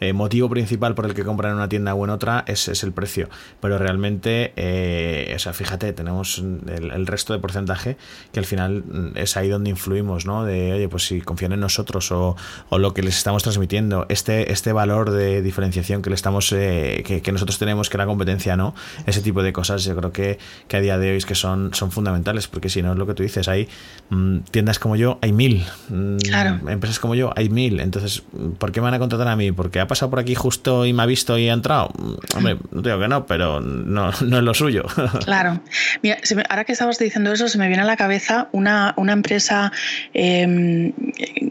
eh, 0.00 0.14
motivo 0.14 0.48
principal 0.48 0.94
por 0.94 1.04
el 1.04 1.12
que 1.12 1.24
compran 1.24 1.52
en 1.52 1.56
una 1.58 1.68
tienda 1.68 1.94
o 1.94 2.04
en 2.04 2.10
otra 2.10 2.42
es, 2.46 2.68
es 2.68 2.82
el 2.82 2.92
precio. 2.92 3.28
Pero 3.60 3.76
realmente, 3.76 4.54
eh, 4.56 5.30
o 5.36 5.38
sea, 5.38 5.52
fíjate, 5.52 5.92
tenemos 5.92 6.38
el, 6.38 7.06
resto 7.06 7.34
de 7.34 7.38
porcentaje 7.38 7.98
que 8.32 8.40
al 8.40 8.46
final 8.46 8.82
mm, 8.82 9.18
es 9.18 9.36
ahí 9.36 9.48
donde 9.48 9.68
influimos, 9.68 10.24
¿no? 10.24 10.44
De, 10.44 10.72
oye, 10.72 10.88
pues 10.88 11.04
si 11.04 11.20
confían 11.20 11.52
en 11.52 11.60
nosotros 11.60 12.12
o, 12.12 12.34
o 12.70 12.78
lo 12.78 12.94
que 12.94 13.02
les 13.02 13.18
estamos 13.18 13.42
transmitiendo, 13.42 14.06
este, 14.08 14.52
este 14.52 14.72
valor 14.72 15.10
de 15.10 15.42
diferenciación 15.42 16.00
que 16.00 16.08
le 16.08 16.16
estamos, 16.16 16.48
que, 16.48 17.20
que 17.22 17.32
nosotros 17.32 17.58
tenemos 17.58 17.90
que 17.90 17.98
la 17.98 18.06
competencia 18.06 18.56
no 18.56 18.69
ese 19.06 19.20
tipo 19.20 19.42
de 19.42 19.52
cosas 19.52 19.84
yo 19.84 19.96
creo 19.96 20.12
que, 20.12 20.38
que 20.68 20.76
a 20.76 20.80
día 20.80 20.98
de 20.98 21.10
hoy 21.10 21.16
es 21.16 21.26
que 21.26 21.34
son, 21.34 21.74
son 21.74 21.90
fundamentales, 21.90 22.48
porque 22.48 22.68
si 22.68 22.82
no 22.82 22.92
es 22.92 22.98
lo 22.98 23.06
que 23.06 23.14
tú 23.14 23.22
dices, 23.22 23.48
hay 23.48 23.68
mm, 24.10 24.38
tiendas 24.50 24.78
como 24.78 24.96
yo, 24.96 25.18
hay 25.22 25.32
mil. 25.32 25.64
Mm, 25.88 26.68
empresas 26.68 26.98
como 26.98 27.14
yo, 27.14 27.32
hay 27.36 27.48
mil. 27.48 27.80
Entonces, 27.80 28.22
¿por 28.58 28.72
qué 28.72 28.80
me 28.80 28.84
van 28.84 28.94
a 28.94 28.98
contratar 28.98 29.28
a 29.28 29.36
mí? 29.36 29.52
¿Porque 29.52 29.80
ha 29.80 29.86
pasado 29.86 30.10
por 30.10 30.18
aquí 30.18 30.34
justo 30.34 30.86
y 30.86 30.92
me 30.92 31.02
ha 31.02 31.06
visto 31.06 31.38
y 31.38 31.48
ha 31.48 31.52
entrado? 31.52 31.92
Mm, 31.98 32.36
hombre, 32.36 32.56
no 32.70 32.82
digo 32.82 32.98
que 32.98 33.08
no, 33.08 33.26
pero 33.26 33.60
no, 33.60 34.10
no 34.20 34.38
es 34.38 34.42
lo 34.44 34.54
suyo. 34.54 34.84
Claro. 35.24 35.60
Mira, 36.02 36.18
ahora 36.48 36.64
que 36.64 36.72
estabas 36.72 36.98
diciendo 36.98 37.32
eso, 37.32 37.48
se 37.48 37.58
me 37.58 37.68
viene 37.68 37.82
a 37.82 37.86
la 37.86 37.96
cabeza 37.96 38.48
una, 38.52 38.94
una 38.96 39.12
empresa 39.12 39.70
em, 40.12 40.92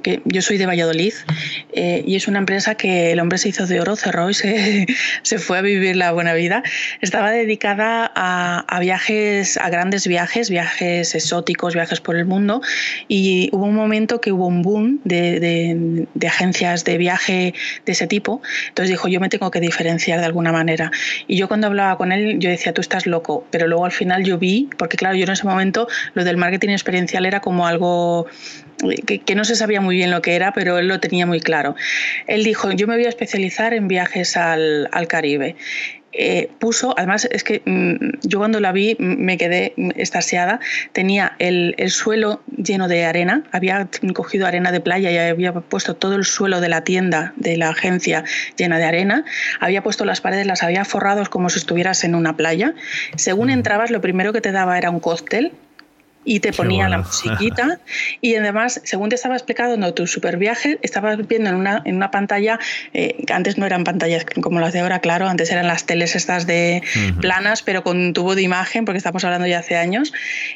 que 0.02 0.22
yo 0.26 0.42
soy 0.42 0.58
de 0.58 0.66
Valladolid, 0.66 1.14
eh, 1.74 2.04
y 2.06 2.16
es 2.16 2.28
una 2.28 2.40
empresa 2.40 2.76
que 2.76 3.12
el 3.12 3.20
hombre 3.20 3.38
se 3.38 3.50
hizo 3.50 3.68
de 3.68 3.80
oro, 3.80 3.96
cerró 3.96 4.30
y 4.30 4.34
se, 4.34 4.88
se 5.24 5.40
fue 5.40 5.58
a 5.58 5.62
vivir 5.62 5.96
la 5.96 6.12
buena 6.12 6.34
vida. 6.34 6.64
Estaba 7.02 7.32
dedicada 7.32 8.12
a, 8.16 8.66
a, 8.68 8.80
viajes, 8.80 9.58
a 9.58 9.70
grandes 9.70 10.08
viajes, 10.08 10.50
viajes 10.50 11.16
exóticos, 11.16 11.74
viajes 11.74 12.00
por 12.02 12.16
el 12.16 12.26
mundo 12.26 12.62
y 13.08 13.50
hubo 13.52 13.66
un 13.66 13.76
momento 13.76 14.22
que 14.22 14.32
hubo 14.32 14.48
un 14.48 14.62
boom 14.62 15.00
de, 15.04 15.40
de, 15.40 16.08
de 16.14 16.28
agencias 16.28 16.84
de 16.86 16.98
viaje 16.98 17.54
de 17.86 17.92
ese 17.92 18.08
tipo. 18.08 18.42
Entonces 18.70 18.90
dijo, 18.90 19.08
yo 19.08 19.20
me 19.20 19.30
tengo 19.30 19.52
que 19.52 19.60
diferenciar 19.60 20.20
de 20.20 20.26
alguna 20.26 20.52
manera. 20.52 20.92
Y 21.28 21.38
yo 21.38 21.48
cuando 21.48 21.68
hablaba 21.68 21.98
con 21.98 22.12
él, 22.12 22.40
yo 22.40 22.50
decía, 22.50 22.74
tú 22.74 22.82
estás 22.82 23.06
loco, 23.06 23.46
pero 23.52 23.68
luego 23.68 23.86
al 23.86 23.92
final 23.92 24.24
yo 24.24 24.38
vi, 24.38 24.70
porque 24.78 24.98
claro, 24.98 25.16
yo 25.16 25.24
en 25.24 25.32
ese 25.32 25.46
momento 25.46 25.88
lo 26.14 26.24
del 26.24 26.38
marketing 26.38 26.70
experiencial 26.70 27.26
era 27.26 27.40
como 27.40 27.68
algo 27.68 28.28
que, 29.06 29.20
que, 29.20 29.36
no 29.36 29.44
se 29.44 29.56
sabía 29.56 29.82
muy 29.82 29.96
bien 29.96 30.12
lo 30.12 30.22
que 30.22 30.36
era, 30.36 30.54
pero 30.54 30.78
él 30.78 30.88
lo 30.88 31.00
tenía 31.00 31.26
muy 31.26 31.40
claro. 31.40 31.76
Él 32.28 32.44
dijo, 32.44 32.72
yo 32.72 32.88
me 32.88 32.96
voy 32.96 33.06
a 33.06 33.10
especializar 33.10 33.74
en 33.74 33.88
viajes 33.88 34.38
al, 34.38 34.90
al 34.92 35.08
Caribe. 35.08 35.56
Eh, 36.12 36.50
puso, 36.58 36.96
además 36.98 37.28
es 37.30 37.44
que 37.44 37.62
mmm, 37.66 38.18
yo 38.24 38.40
cuando 38.40 38.60
la 38.60 38.72
vi 38.72 38.96
me 38.98 39.38
quedé 39.38 39.74
estasiada, 39.96 40.60
tenía 40.92 41.36
el, 41.38 41.76
el, 41.78 41.92
suelo 41.92 42.42
lleno 42.58 42.88
de 42.88 43.06
arena, 43.06 43.44
había 43.52 43.88
cogido 44.16 44.48
arena 44.48 44.72
de 44.72 44.80
playa 44.80 45.12
y 45.12 45.18
había 45.18 45.54
puesto 45.54 45.96
todo 45.96 46.16
el 46.16 46.26
suelo 46.26 46.62
de 46.62 46.70
la 46.70 46.84
tienda, 46.84 47.34
de 47.36 47.58
la 47.58 47.70
agencia 47.70 48.24
llena 48.58 48.80
de 48.80 48.86
arena, 48.86 49.24
había 49.60 49.84
puesto 49.84 50.04
las 50.04 50.20
paredes, 50.20 50.48
las 50.48 50.64
había 50.64 50.84
forrado 50.84 51.24
como 51.30 51.50
si 51.50 51.60
estuvieras 51.60 52.04
en 52.04 52.16
una 52.16 52.36
playa. 52.36 52.74
Según 53.16 53.52
entrabas, 53.52 53.92
lo 53.92 54.02
primero 54.02 54.34
que 54.34 54.42
te 54.42 54.52
daba 54.52 54.80
era 54.80 54.90
un 54.90 55.00
cóctel 55.00 55.52
y 56.26 56.42
te 56.42 56.52
ponía 56.52 56.88
bueno. 56.88 56.90
la 56.90 56.98
musiquita 57.00 57.80
y 58.22 58.36
además, 58.36 58.82
según 58.84 59.10
te 59.10 59.16
estaba 59.16 59.36
explicando 59.36 59.94
tu 59.94 60.06
super 60.06 60.38
viaje, 60.38 60.78
estabas 60.82 61.28
viendo 61.28 61.50
en 61.50 61.56
una, 61.56 61.82
en 61.86 61.96
una 61.96 62.12
pantalla, 62.12 62.60
eh, 62.94 63.24
antes 63.34 63.58
no 63.58 63.66
eran 63.66 63.84
pantallas 63.84 64.26
como 64.42 64.60
las 64.60 64.74
de 64.74 64.82
ahora, 64.82 65.00
claro, 65.00 65.28
antes 65.28 65.52
eran 65.52 65.68
las 65.68 65.86
teles 65.86 66.16
estas 66.16 66.46
de 66.46 66.82
uh 66.84 67.00
-huh. 67.00 67.20
planas, 67.22 67.64
pero 67.64 67.84
con 67.84 68.14
tubo 68.14 68.36
de 68.36 68.42
imagen, 68.42 68.86
porque 68.86 68.98
estamos 68.98 69.24
hablando 69.24 69.48
ya 69.48 69.60
hace 69.60 69.78
años, 69.78 70.14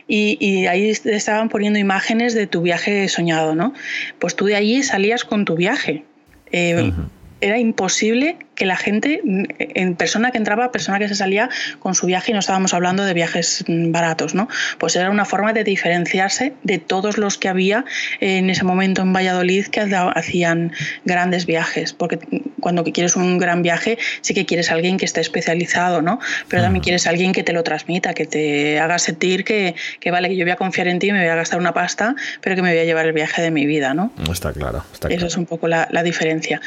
y, 0.07 0.37
y 0.39 0.67
ahí 0.67 0.93
te 0.93 1.15
estaban 1.15 1.49
poniendo 1.49 1.79
imágenes 1.79 2.33
de 2.33 2.47
tu 2.47 2.61
viaje 2.61 3.07
soñado, 3.07 3.55
¿no? 3.55 3.73
Pues 4.19 4.35
tú 4.35 4.45
de 4.45 4.55
allí 4.55 4.83
salías 4.83 5.23
con 5.23 5.45
tu 5.45 5.55
viaje. 5.55 6.03
Eh, 6.51 6.75
uh 6.75 6.87
-huh. 6.87 7.09
Era 7.41 7.59
imposible 7.59 8.37
que 8.63 8.67
la 8.67 8.77
gente, 8.77 9.21
en 9.59 9.95
persona 9.95 10.31
que 10.31 10.37
entraba, 10.37 10.71
persona 10.71 10.97
que 10.97 11.09
se 11.09 11.15
salía 11.15 11.49
con 11.79 11.95
su 11.95 12.05
viaje, 12.05 12.31
y 12.31 12.33
no 12.33 12.39
estábamos 12.39 12.73
hablando 12.73 13.03
de 13.03 13.13
viajes 13.13 13.65
baratos, 13.67 14.35
¿no? 14.35 14.47
Pues 14.77 14.95
era 14.95 15.09
una 15.09 15.25
forma 15.25 15.51
de 15.51 15.65
diferenciarse 15.65 16.53
de 16.63 16.77
todos 16.77 17.17
los 17.17 17.37
que 17.37 17.49
había 17.49 17.83
en 18.21 18.49
ese 18.49 18.63
momento 18.63 19.01
en 19.01 19.11
Valladolid 19.11 19.65
que 19.67 19.81
hacían 19.81 20.71
grandes 21.03 21.45
viajes, 21.45 21.91
porque 21.91 22.19
cuando 22.61 22.85
quieres 22.85 23.17
un 23.17 23.37
gran 23.37 23.63
viaje 23.63 23.97
sí 24.21 24.33
que 24.33 24.45
quieres 24.45 24.71
a 24.71 24.75
alguien 24.75 24.95
que 24.95 25.03
esté 25.03 25.19
especializado, 25.19 26.01
¿no? 26.01 26.21
Pero 26.47 26.63
también 26.63 26.83
quieres 26.83 27.05
a 27.05 27.09
alguien 27.09 27.33
que 27.33 27.43
te 27.43 27.51
lo 27.51 27.63
transmita, 27.63 28.13
que 28.13 28.25
te 28.25 28.79
haga 28.79 28.97
sentir 28.97 29.43
que, 29.43 29.75
que, 29.99 30.09
vale, 30.09 30.29
que 30.29 30.37
yo 30.37 30.45
voy 30.45 30.53
a 30.53 30.55
confiar 30.55 30.87
en 30.87 30.99
ti, 30.99 31.11
me 31.11 31.19
voy 31.19 31.27
a 31.27 31.35
gastar 31.35 31.59
una 31.59 31.73
pasta, 31.73 32.15
pero 32.39 32.55
que 32.55 32.61
me 32.61 32.71
voy 32.71 32.79
a 32.79 32.85
llevar 32.85 33.07
el 33.07 33.11
viaje 33.11 33.41
de 33.41 33.51
mi 33.51 33.65
vida, 33.65 33.93
¿no? 33.93 34.13
Está 34.31 34.53
claro. 34.53 34.85
Está 34.93 35.09
Eso 35.09 35.17
claro. 35.17 35.27
es 35.27 35.35
un 35.35 35.47
poco 35.47 35.67
la, 35.67 35.89
la 35.91 36.01
diferencia. 36.01 36.61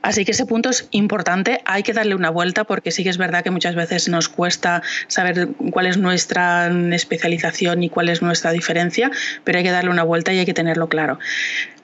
Así 0.00 0.24
que 0.24 0.30
ese 0.30 0.46
punto 0.46 0.70
es 0.70 0.86
importante, 0.92 1.27
hay 1.64 1.82
que 1.82 1.92
darle 1.92 2.14
una 2.14 2.30
vuelta 2.30 2.64
porque 2.64 2.90
sí 2.90 3.04
que 3.04 3.10
es 3.10 3.18
verdad 3.18 3.42
que 3.42 3.50
muchas 3.50 3.74
veces 3.74 4.08
nos 4.08 4.28
cuesta 4.28 4.82
saber 5.06 5.48
cuál 5.70 5.86
es 5.86 5.96
nuestra 5.98 6.68
especialización 6.92 7.82
y 7.82 7.90
cuál 7.90 8.08
es 8.08 8.22
nuestra 8.22 8.52
diferencia, 8.52 9.10
pero 9.44 9.58
hay 9.58 9.64
que 9.64 9.70
darle 9.70 9.90
una 9.90 10.04
vuelta 10.04 10.32
y 10.32 10.38
hay 10.38 10.46
que 10.46 10.54
tenerlo 10.54 10.88
claro. 10.88 11.18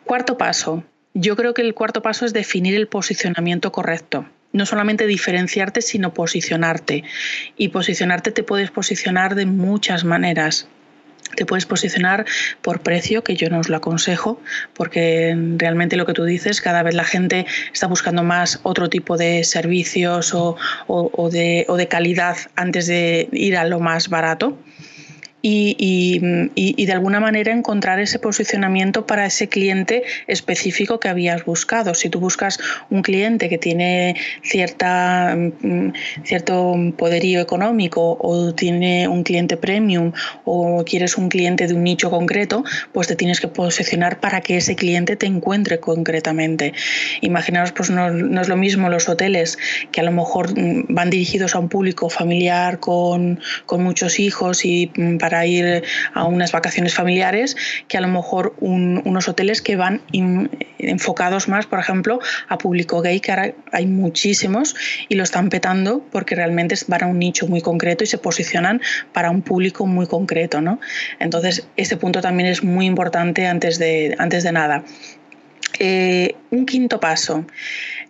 Cuarto 0.05 0.39
paso. 0.39 0.85
Yo 1.15 1.37
creo 1.37 1.55
que 1.55 1.63
el 1.63 1.75
cuarto 1.75 2.03
paso 2.03 2.27
es 2.27 2.33
definir 2.33 2.75
el 2.75 2.89
posicionamiento 2.89 3.71
correcto 3.71 4.27
no 4.55 4.67
solamente 4.67 5.09
diferenciarte, 5.09 5.83
sino 5.83 6.15
posicionarte. 6.15 7.03
Y 7.57 7.69
posicionarte 7.69 8.31
te 8.31 8.45
puedes 8.45 8.71
posicionar 8.71 9.35
de 9.35 9.47
muchas 9.47 10.05
maneras. 10.05 10.69
Te 11.37 11.47
puedes 11.47 11.67
posicionar 11.67 12.25
por 12.63 12.81
precio, 12.81 13.25
que 13.25 13.37
yo 13.37 13.51
no 13.51 13.59
os 13.59 13.69
lo 13.69 13.77
aconsejo, 13.77 14.41
porque 14.75 15.37
realmente 15.57 15.97
lo 15.97 16.07
que 16.07 16.13
tú 16.13 16.25
dices, 16.25 16.61
cada 16.61 16.83
vez 16.83 16.95
la 16.95 17.05
gente 17.05 17.47
está 17.73 17.87
buscando 17.87 18.23
más 18.23 18.61
otro 18.63 18.89
tipo 18.89 19.17
de 19.17 19.45
servicios 19.45 20.35
o, 20.35 20.57
o, 20.87 21.11
o, 21.13 21.31
de, 21.31 21.67
o 21.69 21.77
de, 21.77 21.89
calidad 21.89 22.37
antes 22.57 22.87
de 22.87 23.29
ir 23.33 23.57
a 23.57 23.65
lo 23.65 23.81
más 23.81 24.09
barato. 24.09 24.59
Y, 25.47 25.77
y, 25.79 26.23
y, 26.55 26.87
de 26.87 26.93
alguna 26.95 27.21
manera 27.21 27.53
encontrar 27.53 28.01
ese 28.01 28.19
posicionamiento 28.19 29.05
para 29.05 29.27
ese 29.27 29.47
cliente 29.47 30.03
específico 30.27 30.99
que 30.99 31.11
habías 31.11 31.45
buscado. 31.45 31.93
Si 31.93 32.09
tú 32.09 32.19
buscas 32.19 32.59
un 32.89 33.03
cliente 33.03 33.51
que 33.51 33.59
tiene 33.59 34.17
cierta, 34.43 35.37
mm, 35.37 35.93
cierto 36.25 36.75
poderío 36.97 37.43
económico 37.43 38.17
o 38.23 38.55
tiene 38.55 39.07
un 39.07 39.23
cliente 39.23 39.59
premium 39.59 40.13
o 40.47 40.83
quieres 40.87 41.19
un 41.19 41.29
cliente 41.29 41.67
de 41.67 41.75
un 41.75 41.85
nicho 41.85 42.09
concreto, 42.11 42.65
pues 42.93 43.09
te 43.09 43.15
tienes 43.15 43.39
que 43.39 43.49
posicionar 43.49 44.21
para 44.21 44.41
que 44.41 44.57
ese 44.57 44.77
cliente 44.77 45.15
te 45.17 45.27
encuentre 45.27 45.79
concretamente. 45.79 46.73
Imaginaos, 47.21 47.73
pues 47.73 47.91
no, 47.91 48.11
no 48.11 48.41
es 48.41 48.49
lo 48.49 48.57
mismo 48.57 48.89
los 48.89 49.11
hoteles 49.11 49.59
que 49.93 50.01
a 50.01 50.05
lo 50.05 50.13
mejor 50.13 50.59
mm, 50.59 50.87
van 50.89 51.11
dirigidos 51.11 51.55
a 51.55 51.59
un 51.59 51.69
público 51.69 52.09
familiar 52.09 52.81
con, 52.81 53.41
con 53.67 53.83
muchos 53.83 54.19
hijos 54.19 54.65
y 54.65 54.91
mm, 54.97 55.19
para 55.19 55.34
para 55.35 55.47
ir 55.47 55.83
a 56.13 56.25
unas 56.27 56.53
vacaciones 56.53 56.95
familiares 56.95 57.57
que 57.89 57.99
a 57.99 58.01
lo 58.01 58.07
mejor 58.07 58.55
un, 58.61 59.03
unos 59.05 59.27
hoteles 59.29 59.63
que 59.63 59.75
van 59.75 60.01
in, 60.13 60.49
enfocados 60.79 61.49
más, 61.49 61.67
por 61.67 61.81
ejemplo, 61.81 62.21
a 62.49 62.57
público 62.57 63.01
gay, 63.01 63.19
que 63.19 63.33
ahora 63.33 63.53
hay 63.73 63.87
muchísimos 63.87 64.77
y 65.09 65.17
lo 65.17 65.25
están 65.25 65.49
petando 65.49 66.07
porque 66.13 66.37
realmente 66.37 66.77
van 66.87 67.03
a 67.03 67.07
un 67.09 67.19
nicho 67.19 67.49
muy 67.49 67.63
concreto 67.63 68.05
y 68.05 68.07
se 68.07 68.19
posicionan 68.19 68.81
para 69.13 69.31
un 69.31 69.43
público 69.43 69.87
muy 69.87 70.07
concreto. 70.07 70.61
¿no? 70.61 70.79
Entonces, 71.19 71.67
este 71.77 71.97
punto 71.97 72.21
también 72.21 72.49
es 72.49 72.63
muy 72.63 72.87
importante 72.87 73.49
antes 73.49 73.81
de, 73.81 74.15
antes 74.21 74.45
de 74.45 74.53
nada. 74.53 74.85
Eh, 75.81 76.37
un 76.51 76.65
quinto 76.65 77.01
paso. 77.01 77.45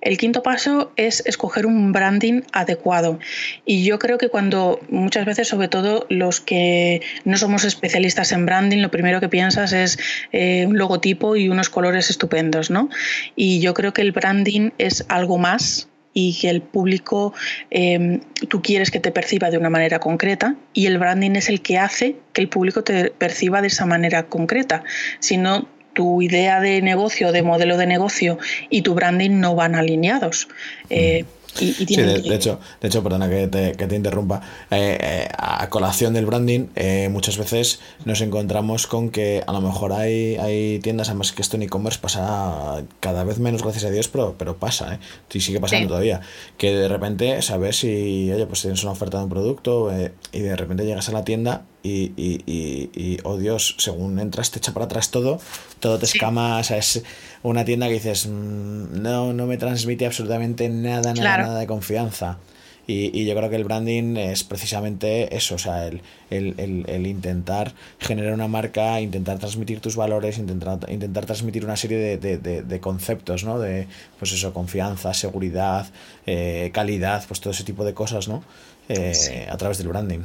El 0.04 0.18
quinto 0.18 0.42
paso 0.42 0.92
es 0.96 1.22
escoger 1.26 1.66
un 1.66 1.92
branding 1.92 2.42
adecuado. 2.52 3.18
Y 3.64 3.84
yo 3.84 3.98
creo 3.98 4.18
que 4.18 4.28
cuando 4.28 4.78
muchas 4.90 5.24
veces, 5.24 5.48
sobre 5.48 5.68
todo 5.68 6.06
los 6.10 6.40
que 6.40 7.00
no 7.24 7.38
somos 7.38 7.64
especialistas 7.64 8.30
en 8.32 8.44
branding, 8.44 8.82
lo 8.82 8.90
primero 8.90 9.20
que 9.20 9.30
piensas 9.30 9.72
es 9.72 9.98
eh, 10.32 10.66
un 10.66 10.76
logotipo 10.76 11.36
y 11.36 11.48
unos 11.48 11.70
colores 11.70 12.10
estupendos, 12.10 12.70
¿no? 12.70 12.90
Y 13.34 13.60
yo 13.60 13.72
creo 13.72 13.94
que 13.94 14.02
el 14.02 14.12
branding 14.12 14.70
es 14.76 15.06
algo 15.08 15.38
más 15.38 15.88
y 16.14 16.38
que 16.38 16.48
el 16.48 16.62
público 16.62 17.34
eh, 17.70 18.20
tú 18.48 18.62
quieres 18.62 18.90
que 18.90 19.00
te 19.00 19.10
perciba 19.10 19.50
de 19.50 19.58
una 19.58 19.68
manera 19.68 19.98
concreta 19.98 20.54
y 20.72 20.86
el 20.86 20.98
branding 20.98 21.32
es 21.32 21.48
el 21.48 21.60
que 21.60 21.78
hace 21.78 22.16
que 22.32 22.40
el 22.40 22.48
público 22.48 22.84
te 22.84 23.10
perciba 23.10 23.60
de 23.60 23.66
esa 23.66 23.84
manera 23.84 24.26
concreta. 24.26 24.84
Si 25.18 25.36
no, 25.36 25.68
tu 25.94 26.22
idea 26.22 26.60
de 26.60 26.82
negocio, 26.82 27.32
de 27.32 27.42
modelo 27.42 27.76
de 27.76 27.86
negocio 27.86 28.38
y 28.70 28.82
tu 28.82 28.94
branding 28.94 29.40
no 29.40 29.54
van 29.54 29.74
alineados. 29.74 30.48
Eh, 30.90 31.24
y, 31.60 31.66
y 31.66 31.86
sí, 31.86 31.96
de, 31.96 32.20
de, 32.20 32.34
hecho, 32.34 32.58
de 32.80 32.88
hecho, 32.88 33.02
perdona 33.02 33.28
que 33.28 33.46
te, 33.46 33.72
que 33.72 33.86
te 33.86 33.94
interrumpa. 33.94 34.40
Eh, 34.70 34.98
eh, 35.00 35.28
a 35.38 35.68
colación 35.70 36.12
del 36.14 36.26
branding, 36.26 36.66
eh, 36.74 37.08
muchas 37.10 37.38
veces 37.38 37.80
nos 38.04 38.20
encontramos 38.20 38.86
con 38.86 39.10
que 39.10 39.42
a 39.46 39.52
lo 39.52 39.60
mejor 39.60 39.92
hay, 39.92 40.36
hay 40.36 40.80
tiendas, 40.80 41.08
además 41.08 41.32
que 41.32 41.42
esto 41.42 41.56
en 41.56 41.62
e-commerce 41.62 41.98
pasa 42.00 42.82
cada 43.00 43.24
vez 43.24 43.38
menos, 43.38 43.62
gracias 43.62 43.84
a 43.84 43.90
Dios, 43.90 44.08
pero, 44.08 44.34
pero 44.36 44.56
pasa, 44.56 44.94
¿eh? 44.94 44.98
Y 45.32 45.40
sigue 45.40 45.60
pasando 45.60 45.84
sí. 45.84 45.88
todavía. 45.88 46.20
Que 46.58 46.74
de 46.74 46.88
repente 46.88 47.40
sabes 47.42 47.76
si, 47.76 48.30
oye, 48.32 48.46
pues 48.46 48.62
tienes 48.62 48.82
una 48.82 48.92
oferta 48.92 49.18
de 49.18 49.24
un 49.24 49.30
producto 49.30 49.92
eh, 49.92 50.12
y 50.32 50.40
de 50.40 50.56
repente 50.56 50.84
llegas 50.84 51.08
a 51.08 51.12
la 51.12 51.24
tienda 51.24 51.64
y, 51.84 52.12
y, 52.16 52.42
y, 52.46 52.90
y, 52.94 53.18
oh 53.24 53.36
Dios, 53.36 53.76
según 53.78 54.18
entras 54.18 54.50
te 54.50 54.58
echa 54.58 54.72
para 54.72 54.86
atrás 54.86 55.10
todo, 55.10 55.38
todo 55.80 55.98
te 55.98 56.06
escama, 56.06 56.56
sí. 56.56 56.60
o 56.60 56.64
sea, 56.64 56.78
es 56.78 57.04
una 57.42 57.66
tienda 57.66 57.88
que 57.88 57.92
dices, 57.92 58.26
mmm, 58.26 59.02
no, 59.02 59.34
no 59.34 59.46
me 59.46 59.58
transmite 59.58 60.06
absolutamente 60.06 60.70
nada, 60.70 61.12
nada, 61.12 61.12
claro. 61.12 61.42
nada 61.44 61.60
de 61.60 61.66
confianza. 61.66 62.38
Y, 62.86 63.18
y, 63.18 63.26
yo 63.26 63.34
creo 63.34 63.48
que 63.50 63.56
el 63.56 63.64
branding 63.64 64.16
es 64.16 64.44
precisamente 64.44 65.34
eso, 65.36 65.54
o 65.54 65.58
sea, 65.58 65.86
el, 65.86 66.02
el, 66.30 66.54
el, 66.58 66.84
el, 66.86 67.06
intentar 67.06 67.74
generar 67.98 68.32
una 68.34 68.48
marca, 68.48 69.00
intentar 69.00 69.38
transmitir 69.38 69.80
tus 69.80 69.96
valores, 69.96 70.38
intentar, 70.38 70.78
intentar 70.90 71.24
transmitir 71.24 71.64
una 71.64 71.76
serie 71.76 71.98
de, 71.98 72.16
de, 72.18 72.38
de, 72.38 72.62
de 72.62 72.80
conceptos, 72.80 73.44
¿no? 73.44 73.58
De, 73.58 73.88
pues 74.18 74.32
eso, 74.32 74.52
confianza, 74.52 75.14
seguridad, 75.14 75.86
eh, 76.26 76.70
calidad, 76.74 77.24
pues 77.26 77.40
todo 77.40 77.52
ese 77.52 77.64
tipo 77.64 77.84
de 77.86 77.94
cosas, 77.94 78.28
¿no? 78.28 78.42
Eh, 78.88 79.14
sí. 79.14 79.32
A 79.50 79.56
través 79.56 79.78
del 79.78 79.88
branding 79.88 80.20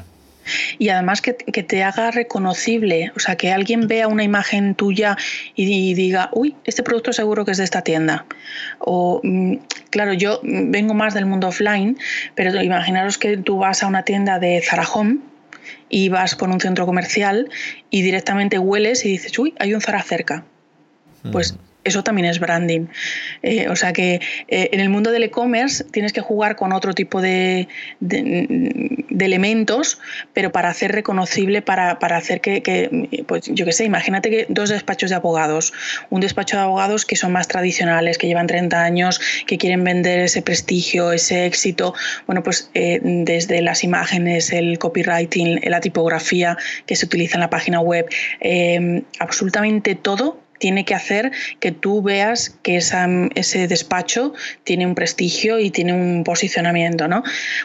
y 0.78 0.90
además 0.90 1.22
que, 1.22 1.34
te 1.34 1.84
haga 1.84 2.12
reconocible, 2.12 3.12
o 3.16 3.20
sea, 3.20 3.36
que 3.36 3.52
alguien 3.52 3.88
vea 3.88 4.08
una 4.08 4.24
imagen 4.24 4.76
tuya 4.76 5.18
y, 5.56 5.94
diga, 5.94 6.30
uy, 6.34 6.56
este 6.66 6.84
producto 6.84 7.14
seguro 7.14 7.46
que 7.46 7.52
es 7.52 7.58
de 7.58 7.64
esta 7.64 7.82
tienda. 7.82 8.26
O, 8.80 9.22
mm, 9.24 9.56
claro, 9.90 10.14
yo 10.14 10.40
vengo 10.44 10.94
más 10.94 11.14
del 11.14 11.26
mundo 11.26 11.48
offline, 11.48 11.98
pero 12.36 12.62
imaginaros 12.62 13.18
que 13.18 13.38
tú 13.38 13.58
vas 13.58 13.84
a 13.84 13.88
una 13.88 14.04
tienda 14.04 14.40
de 14.40 14.62
Zara 14.62 14.88
Home 14.88 15.18
y 15.90 16.10
vas 16.10 16.36
por 16.36 16.50
un 16.50 16.60
centro 16.60 16.86
comercial 16.86 17.50
y 17.90 18.02
directamente 18.02 18.60
hueles 18.60 19.06
y 19.06 19.10
dices, 19.10 19.38
uy, 19.38 19.54
hay 19.60 19.74
un 19.74 19.82
Zara 19.82 20.02
cerca. 20.02 20.46
Pues 21.32 21.58
eso 21.90 22.04
también 22.04 22.26
es 22.28 22.40
branding. 22.40 22.88
Eh, 23.44 23.68
o 23.70 23.76
sea 23.76 23.94
que 23.94 24.22
eh, 24.48 24.70
en 24.72 24.80
el 24.80 24.90
mundo 24.90 25.12
del 25.12 25.24
e-commerce 25.24 25.84
tienes 25.84 26.14
que 26.14 26.22
jugar 26.22 26.56
con 26.56 26.72
otro 26.72 26.94
tipo 26.94 27.22
de, 27.22 27.68
elementos, 29.20 30.00
pero 30.34 30.52
para 30.52 30.70
hacer 30.70 30.92
reconocible, 30.94 31.62
para, 31.62 31.92
hacer 31.92 32.42
que, 32.42 33.26
pues 33.28 33.44
yo 33.48 33.66
qué 33.66 33.72
sé, 33.72 33.84
imagínate 33.84 34.30
que 34.30 34.46
dos 34.50 34.70
despachos 34.70 35.10
de 35.10 35.18
abogados, 35.18 35.74
un 36.10 36.22
despacho 36.22 36.56
de 36.58 36.64
abogados 36.64 37.06
que 37.06 37.16
son 37.16 37.32
más 37.34 37.48
tradicionales, 37.48 38.18
que 38.18 38.28
llevan 38.28 38.48
30 38.48 38.82
años, 38.82 39.20
que 39.46 39.58
quieren 39.58 39.84
vender 39.84 40.20
ese 40.20 40.42
prestigio, 40.42 41.12
ese 41.12 41.46
éxito, 41.46 41.94
bueno, 42.26 42.44
pues 42.44 42.72
eh, 42.74 43.00
desde 43.04 43.62
las 43.62 43.84
imágenes, 43.84 44.54
el 44.54 44.80
copywriting, 44.80 45.60
la 45.66 45.82
tipografía 45.82 46.58
que 46.86 46.96
se 46.96 47.06
utiliza 47.06 47.36
en 47.36 47.42
la 47.42 47.50
página 47.50 47.82
web, 47.82 48.08
absolutamente 49.20 49.96
todo 49.96 50.49
tiene 50.60 50.86
que 50.86 50.94
hacer 50.94 51.32
que 51.60 51.72
tú 51.72 52.02
veas 52.04 52.56
que 52.62 52.78
ese 52.78 53.68
despacho 53.68 54.34
tiene 54.64 54.86
un 54.86 54.94
prestigio 54.94 55.58
y 55.58 55.72
tiene 55.72 55.94
un 55.94 56.24
posicionamiento. 56.24 57.08
¿no? 57.08 57.24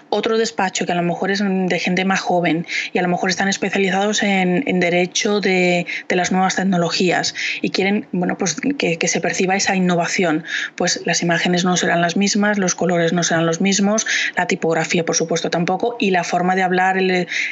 Otro 0.09 0.38
despacho 0.38 0.87
que 0.87 0.92
a 0.92 0.94
lo 0.94 1.02
mejor 1.02 1.30
es 1.30 1.42
de 1.44 1.78
gente 1.78 2.04
más 2.04 2.20
joven 2.20 2.66
y 2.92 2.98
a 2.98 3.02
lo 3.02 3.09
mejor 3.09 3.30
están 3.30 3.48
especializados 3.48 4.22
en, 4.22 4.80
derecho 4.80 5.40
de, 5.40 5.87
las 6.09 6.30
nuevas 6.30 6.54
tecnologías 6.54 7.35
y 7.61 7.70
quieren 7.70 8.07
bueno, 8.12 8.38
pues 8.38 8.57
que, 8.78 8.98
se 9.09 9.20
perciba 9.20 9.57
esa 9.57 9.74
innovación. 9.74 10.44
Pues 10.76 11.02
las 11.04 11.22
imágenes 11.22 11.64
no 11.64 11.76
serán 11.76 12.00
las 12.00 12.16
mismas, 12.16 12.59
los 12.59 12.74
colores 12.74 13.12
no 13.12 13.22
serán 13.22 13.44
los 13.46 13.61
mismos, 13.61 14.07
la 14.37 14.46
tipografía 14.46 15.04
por 15.04 15.16
supuesto 15.16 15.50
tampoco 15.50 15.96
y 15.98 16.11
la 16.11 16.22
forma 16.22 16.54
de 16.54 16.62
hablar, 16.62 16.96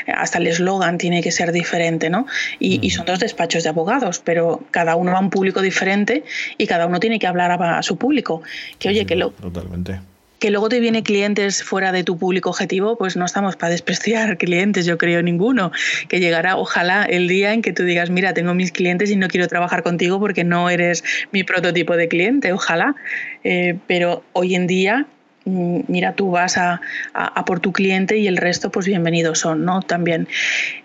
hasta 0.06 0.38
el 0.38 0.46
eslogan 0.46 0.98
tiene 0.98 1.22
que 1.22 1.32
ser 1.32 1.50
diferente. 1.50 2.08
¿no? 2.10 2.26
Y, 2.60 2.78
y 2.86 2.90
son 2.90 3.04
dos 3.06 3.18
despachos 3.18 3.64
de 3.64 3.70
abogados, 3.70 4.22
pero 4.24 4.64
cada 4.70 4.94
uno 4.94 5.12
va 5.12 5.18
un 5.18 5.30
público 5.32 5.60
diferente 5.60 6.22
y 6.58 6.66
cada 6.68 6.86
uno 6.86 7.00
tiene 7.00 7.18
que 7.18 7.26
hablar 7.26 7.50
a, 7.50 7.82
su 7.82 7.96
público. 7.96 8.42
Que 8.78 8.90
oye, 8.90 9.04
que 9.04 9.16
lo... 9.16 9.30
Totalmente 9.30 9.98
que 10.42 10.50
luego 10.50 10.68
te 10.68 10.80
viene 10.80 11.04
clientes 11.04 11.62
fuera 11.62 11.92
de 11.92 12.02
tu 12.02 12.18
público 12.18 12.50
objetivo, 12.50 12.98
pues 12.98 13.16
no 13.16 13.24
estamos 13.24 13.54
para 13.54 13.70
despreciar 13.70 14.36
clientes, 14.44 14.84
yo 14.84 14.98
creo 14.98 15.22
ninguno. 15.22 15.70
Que 16.08 16.18
llegará, 16.18 16.56
ojalá, 16.56 17.04
el 17.04 17.28
día 17.28 17.54
en 17.54 17.62
que 17.62 17.72
tú 17.72 17.84
digas, 17.84 18.10
mira, 18.10 18.34
tengo 18.34 18.52
mis 18.52 18.72
clientes 18.72 19.08
y 19.12 19.14
no 19.14 19.28
quiero 19.28 19.46
trabajar 19.46 19.84
contigo 19.84 20.18
porque 20.18 20.42
no 20.42 20.68
eres 20.68 21.04
mi 21.30 21.44
prototipo 21.44 21.96
de 21.96 22.08
cliente, 22.08 22.52
ojalá. 22.52 22.96
Eh, 23.44 23.78
pero 23.86 24.24
hoy 24.32 24.56
en 24.56 24.66
día 24.66 25.06
mm, 25.44 25.82
mira, 25.86 26.14
tú 26.14 26.32
vas 26.32 26.58
a, 26.58 26.80
a, 27.14 27.44
por 27.44 27.60
tu 27.60 27.70
cliente 27.72 28.18
y 28.18 28.26
el 28.26 28.36
resto, 28.36 28.72
pues 28.72 28.86
bienvenidos 28.86 29.38
son, 29.38 29.64
¿no? 29.64 29.80
También. 29.80 30.26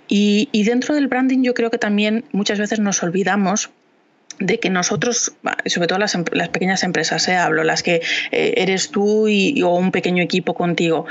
Y, 0.07 0.49
y, 0.51 0.65
dentro 0.65 0.93
del 0.93 1.07
branding 1.07 1.41
yo 1.41 1.55
creo 1.55 1.71
que 1.71 1.79
también 1.79 2.25
muchas 2.31 2.59
veces 2.59 2.79
nos 2.79 3.01
olvidamos 3.01 3.71
de 4.39 4.59
que 4.59 4.69
nosotros, 4.69 5.33
sobre 5.65 5.87
todo 5.87 5.99
las, 5.99 6.17
las 6.31 6.49
pequeñas 6.49 6.83
empresas, 6.83 7.27
¿eh? 7.27 7.35
hablo, 7.35 7.63
las 7.63 7.83
que 7.83 8.01
eh, 8.31 8.53
eres 8.57 8.91
tú 8.91 9.27
y, 9.27 9.61
o 9.63 9.69
un 9.69 9.91
pequeño 9.91 10.21
equipo 10.23 10.53
contigo, 10.53 11.05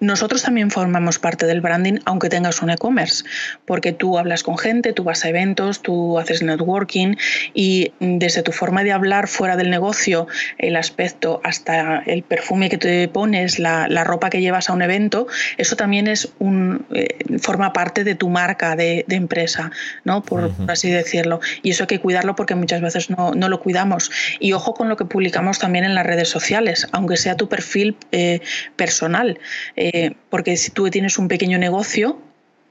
nosotros 0.00 0.42
también 0.42 0.70
formamos 0.70 1.18
parte 1.18 1.46
del 1.46 1.60
branding 1.60 1.98
aunque 2.04 2.28
tengas 2.28 2.62
un 2.62 2.70
e-commerce, 2.70 3.24
porque 3.66 3.92
tú 3.92 4.18
hablas 4.18 4.42
con 4.42 4.58
gente, 4.58 4.92
tú 4.92 5.04
vas 5.04 5.24
a 5.24 5.28
eventos, 5.28 5.82
tú 5.82 6.18
haces 6.18 6.42
networking 6.42 7.16
y 7.54 7.92
desde 8.00 8.42
tu 8.42 8.52
forma 8.52 8.82
de 8.82 8.92
hablar 8.92 9.28
fuera 9.28 9.56
del 9.56 9.70
negocio, 9.70 10.26
el 10.58 10.76
aspecto 10.76 11.40
hasta 11.44 12.02
el 12.06 12.22
perfume 12.22 12.68
que 12.68 12.78
te 12.78 13.08
pones, 13.08 13.58
la, 13.58 13.86
la 13.88 14.04
ropa 14.04 14.30
que 14.30 14.40
llevas 14.40 14.70
a 14.70 14.72
un 14.72 14.82
evento, 14.82 15.26
eso 15.56 15.76
también 15.76 16.08
es 16.08 16.32
un, 16.38 16.84
eh, 16.92 17.18
forma 17.38 17.72
parte 17.72 18.04
de 18.04 18.14
tu 18.14 18.28
marca 18.28 18.76
de, 18.76 19.04
de 19.06 19.16
empresa, 19.16 19.70
¿no? 20.04 20.22
Por, 20.22 20.52
por, 20.52 20.70
así 20.70 20.90
decirlo. 20.90 21.40
Y 21.62 21.70
eso 21.70 21.84
hay 21.84 21.86
que 21.88 22.00
cuidarlo 22.00 22.34
porque 22.34 22.54
muchas 22.54 22.71
veces 22.80 23.10
no, 23.10 23.32
no, 23.32 23.48
lo 23.48 23.60
cuidamos. 23.60 24.10
Y 24.40 24.52
ojo 24.52 24.74
con 24.74 24.88
lo 24.88 24.96
que 24.96 25.04
publicamos 25.04 25.58
también 25.58 25.84
en 25.84 25.94
las 25.94 26.06
redes 26.06 26.28
sociales, 26.28 26.88
aunque 26.92 27.16
sea 27.16 27.36
tu 27.36 27.48
perfil 27.48 27.96
eh, 28.12 28.40
personal, 28.76 29.38
eh, 29.76 30.12
porque 30.30 30.56
si 30.56 30.70
tú 30.70 30.88
tienes 30.90 31.18
un 31.18 31.28
pequeño 31.28 31.58
negocio, 31.58 32.18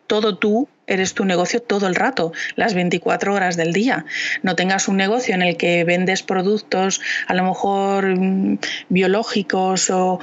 todo 0.08 0.38
tú 0.38 0.68
eres 0.88 1.14
tu 1.14 1.24
negocio 1.24 1.62
todo 1.62 1.88
el 1.88 1.96
rato, 1.96 2.34
las 2.56 2.74
24 2.74 3.34
horas 3.34 3.56
del 3.56 3.72
día. 3.72 4.06
No 4.44 4.58
tengas 4.58 4.90
un 4.90 4.98
negocio 4.98 5.34
en 5.34 5.42
el 5.42 5.56
que 5.56 5.86
vendes 5.86 6.22
productos 6.22 7.00
a 7.28 7.34
lo 7.34 7.44
mejor 7.44 8.20
mm, 8.20 8.60
biológicos 8.90 9.90
o, 9.90 10.20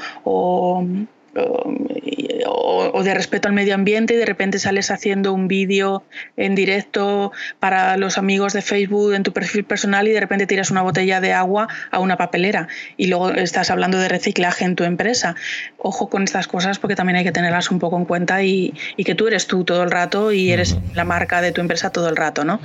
de 2.38 3.14
respeto 3.14 3.48
al 3.48 3.54
medio 3.54 3.74
ambiente 3.74 4.14
y 4.14 4.16
de 4.16 4.26
repente 4.26 4.58
sales 4.58 4.90
haciendo 4.90 5.32
un 5.32 5.48
vídeo 5.48 6.02
en 6.36 6.54
directo 6.54 7.32
para 7.58 7.96
los 7.96 8.18
amigos 8.18 8.52
de 8.52 8.62
Facebook 8.62 9.14
en 9.14 9.22
tu 9.22 9.32
perfil 9.32 9.64
personal 9.64 10.06
y 10.08 10.12
de 10.12 10.20
repente 10.20 10.46
tiras 10.46 10.70
una 10.70 10.82
botella 10.82 11.20
de 11.20 11.32
agua 11.32 11.68
a 11.90 11.98
una 11.98 12.16
papelera 12.16 12.68
y 12.96 13.06
luego 13.06 13.30
estás 13.30 13.70
hablando 13.70 13.98
de 13.98 14.08
reciclaje 14.08 14.64
en 14.64 14.76
tu 14.76 14.84
empresa. 14.84 15.34
Ojo 15.78 16.08
con 16.08 16.22
estas 16.22 16.48
cosas 16.48 16.78
porque 16.78 16.96
también 16.96 17.16
hay 17.16 17.24
que 17.24 17.32
tenerlas 17.32 17.70
un 17.70 17.78
poco 17.78 17.96
en 17.96 18.04
cuenta 18.04 18.42
y, 18.42 18.74
y 18.96 19.04
que 19.04 19.14
tú 19.14 19.26
eres 19.26 19.46
tú 19.46 19.64
todo 19.64 19.82
el 19.82 19.90
rato 19.90 20.32
y 20.32 20.50
eres 20.50 20.76
la 20.94 21.04
marca 21.04 21.40
de 21.40 21.52
tu 21.52 21.60
empresa 21.60 21.90
todo 21.90 22.08
el 22.08 22.16
rato, 22.16 22.44
¿no? 22.44 22.60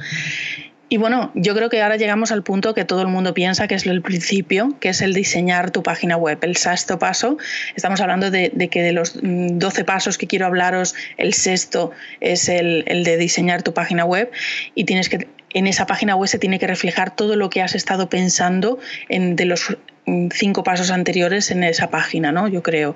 Y 0.93 0.97
bueno, 0.97 1.31
yo 1.33 1.55
creo 1.55 1.71
que 1.71 1.81
ahora 1.81 1.97
llegamos 1.97 2.31
al 2.31 2.43
punto 2.43 2.75
que 2.75 2.85
todo 2.85 3.01
el 3.01 3.07
mundo 3.07 3.33
piensa 3.33 3.67
que 3.67 3.73
es 3.73 3.87
el 3.87 4.03
principio, 4.03 4.77
que 4.79 4.89
es 4.89 5.01
el 5.01 5.15
diseñar 5.15 5.71
tu 5.71 5.81
página 5.81 6.17
web. 6.17 6.37
El 6.43 6.55
sexto 6.55 6.99
paso, 6.99 7.39
estamos 7.75 7.99
hablando 7.99 8.29
de, 8.29 8.51
que 8.69 8.83
de 8.83 8.91
los 8.91 9.19
12 9.19 9.23
mm, 9.23 9.85
pasos 9.87 10.19
que 10.19 10.27
quiero 10.27 10.45
hablaros, 10.45 10.93
el 11.17 11.33
sexto 11.33 11.89
es 12.21 12.47
el, 12.47 12.85
de 12.85 13.17
diseñar 13.17 13.63
tu 13.63 13.73
página 13.73 14.05
web 14.05 14.29
y 14.75 14.83
tienes 14.83 15.09
que 15.09 15.27
en 15.55 15.65
esa 15.65 15.87
página 15.87 16.15
web 16.15 16.27
se 16.27 16.37
tiene 16.37 16.59
que 16.59 16.67
reflejar 16.67 17.15
todo 17.15 17.35
lo 17.37 17.49
que 17.49 17.63
has 17.63 17.73
estado 17.73 18.07
pensando 18.07 18.77
en, 19.09 19.35
de 19.35 19.45
los 19.45 19.75
mm, 20.05 20.27
cinco 20.31 20.63
pasos 20.63 20.91
anteriores 20.91 21.49
en 21.49 21.63
esa 21.63 21.89
página, 21.89 22.31
¿no? 22.31 22.47
Yo 22.47 22.61
creo. 22.61 22.93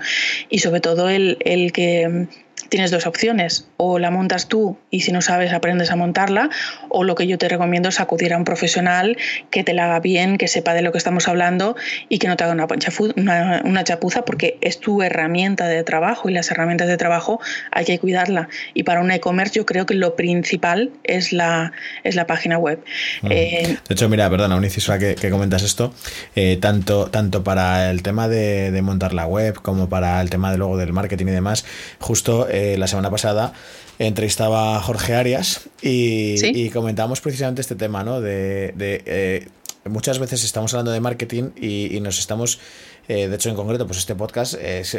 Y 0.49 0.59
sobre 0.59 0.81
todo 0.81 1.09
el, 1.09 1.39
el 1.39 1.71
que 1.71 2.27
tienes 2.69 2.91
dos 2.91 3.05
opciones, 3.05 3.67
o 3.77 3.99
la 3.99 4.11
montas 4.11 4.47
tú 4.47 4.77
y 4.89 5.01
si 5.01 5.11
no 5.11 5.21
sabes 5.21 5.53
aprendes 5.53 5.91
a 5.91 5.95
montarla, 5.95 6.49
o 6.89 7.03
lo 7.03 7.15
que 7.15 7.27
yo 7.27 7.37
te 7.37 7.47
recomiendo 7.47 7.89
es 7.89 7.99
acudir 7.99 8.33
a 8.33 8.37
un 8.37 8.43
profesional 8.43 9.17
que 9.51 9.63
te 9.63 9.73
la 9.73 9.85
haga 9.85 9.99
bien, 9.99 10.37
que 10.37 10.47
sepa 10.47 10.73
de 10.73 10.81
lo 10.81 10.91
que 10.91 10.97
estamos 10.97 11.27
hablando 11.27 11.75
y 12.09 12.19
que 12.19 12.27
no 12.27 12.35
te 12.35 12.43
haga 12.43 12.53
una, 12.53 12.67
una, 13.15 13.61
una 13.63 13.83
chapuza 13.83 14.25
porque 14.25 14.57
es 14.61 14.79
tu 14.79 15.01
herramienta 15.01 15.67
de 15.67 15.83
trabajo 15.83 16.29
y 16.29 16.33
las 16.33 16.51
herramientas 16.51 16.87
de 16.87 16.97
trabajo 16.97 17.39
hay 17.71 17.85
que 17.85 17.99
cuidarla. 17.99 18.49
Y 18.73 18.83
para 18.83 19.01
un 19.01 19.11
e-commerce 19.11 19.55
yo 19.55 19.65
creo 19.65 19.85
que 19.85 19.93
lo 19.93 20.15
principal 20.15 20.91
es 21.03 21.33
la, 21.33 21.71
es 22.03 22.15
la 22.15 22.27
página 22.27 22.57
web. 22.57 22.83
Eh, 23.29 23.77
de 23.87 23.93
hecho, 23.93 24.09
mira, 24.09 24.29
perdona, 24.29 24.55
un 24.55 24.63
inciso 24.63 24.97
que, 24.97 25.15
que 25.15 25.29
comentas 25.29 25.63
esto, 25.63 25.93
eh, 26.35 26.57
tanto, 26.59 27.07
tanto 27.07 27.43
para 27.43 27.91
el 27.91 28.01
tema 28.01 28.27
de, 28.27 28.71
de 28.71 28.81
montar 28.81 29.13
la 29.13 29.25
web 29.25 29.55
como 29.61 29.89
para 29.89 30.19
el 30.21 30.29
tema 30.29 30.51
de 30.51 30.57
luego 30.57 30.77
del 30.77 30.93
marketing 30.93 31.27
y 31.27 31.31
demás, 31.31 31.65
justo 31.99 32.46
eh, 32.49 32.75
la 32.77 32.87
semana 32.87 33.09
pasada 33.09 33.53
entrevistaba 33.99 34.75
a 34.77 34.81
Jorge 34.81 35.15
Arias 35.15 35.69
y, 35.81 36.69
comentábamos 36.69 37.21
precisamente 37.21 37.61
este 37.61 37.75
tema, 37.75 38.03
¿no? 38.03 38.21
De, 38.21 38.73
eh, 38.77 39.47
muchas 39.85 40.19
veces 40.19 40.43
estamos 40.43 40.73
hablando 40.73 40.91
de 40.91 40.99
marketing 40.99 41.51
y, 41.55 41.99
nos 42.01 42.19
estamos, 42.19 42.59
eh, 43.07 43.27
de 43.27 43.35
hecho 43.35 43.49
en 43.49 43.55
concreto, 43.55 43.87
pues 43.87 43.99
este 43.99 44.15
podcast, 44.15 44.53
es, 44.53 44.95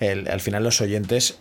al 0.00 0.40
final 0.40 0.62
los 0.62 0.80
oyentes, 0.80 1.36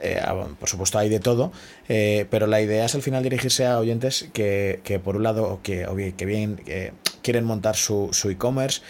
por 0.60 0.70
supuesto 0.70 0.98
hay 0.98 1.10
de 1.10 1.20
todo, 1.20 1.52
pero 1.88 2.48
la 2.48 2.62
idea 2.62 2.86
es 2.86 2.96
al 2.96 3.02
final 3.02 3.22
dirigirse 3.22 3.66
a 3.68 3.78
oyentes 3.78 4.30
que, 4.34 5.02
por 5.04 5.18
un 5.18 5.24
lado, 5.24 5.60
que, 5.62 6.14
que 6.18 6.26
bien 6.26 6.62
quieren 7.22 7.46
montar 7.46 7.76
su 7.76 8.10
e-commerce, 8.30 8.82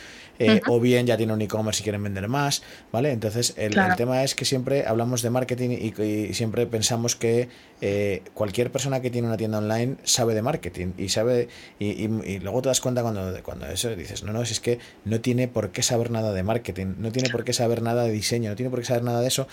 eh, 0.42 0.62
o 0.68 0.80
bien 0.80 1.06
ya 1.06 1.18
tienen 1.18 1.36
un 1.36 1.42
e-commerce 1.42 1.82
y 1.82 1.84
quieren 1.84 2.04
vender 2.04 2.28
más, 2.28 2.64
¿vale? 2.92 3.12
Entonces, 3.12 3.54
el, 3.58 3.76
tema 3.96 4.24
es 4.24 4.34
que 4.34 4.44
siempre 4.44 4.86
hablamos 4.88 5.22
de 5.22 5.30
marketing 5.30 5.70
y, 5.70 6.34
siempre 6.34 6.66
pensamos 6.66 7.16
que 7.16 7.48
eh, 7.82 8.24
cualquier 8.34 8.72
persona 8.72 9.02
que 9.02 9.12
tiene 9.12 9.28
una 9.28 9.38
tienda 9.38 9.60
online 9.60 9.98
sabe 10.04 10.34
de 10.34 10.42
marketing 10.42 10.94
y 10.98 11.10
sabe, 11.10 11.48
y, 11.78 12.08
luego 12.40 12.64
te 12.64 12.70
das 12.70 12.82
cuenta 12.82 13.04
cuando, 13.04 13.32
cuando 13.44 13.68
eso 13.68 13.96
dices, 13.96 14.24
no, 14.24 14.34
no, 14.34 14.42
es 14.42 14.60
que 14.60 14.80
no 15.06 15.22
tiene 15.22 15.48
por 15.48 15.72
qué 15.72 15.84
saber 15.84 16.10
nada 16.10 16.34
de 16.34 16.42
marketing, 16.42 16.96
no 16.98 17.12
tiene 17.12 17.30
por 17.30 17.44
qué 17.44 17.54
saber 17.54 17.84
nada 17.84 18.06
de 18.06 18.12
diseño, 18.12 18.50
no 18.50 18.56
tiene 18.56 18.72
por 18.72 18.80
qué 18.80 18.86
saber 18.86 19.04
nada 19.04 19.22
de 19.22 19.28
eso. 19.28 19.48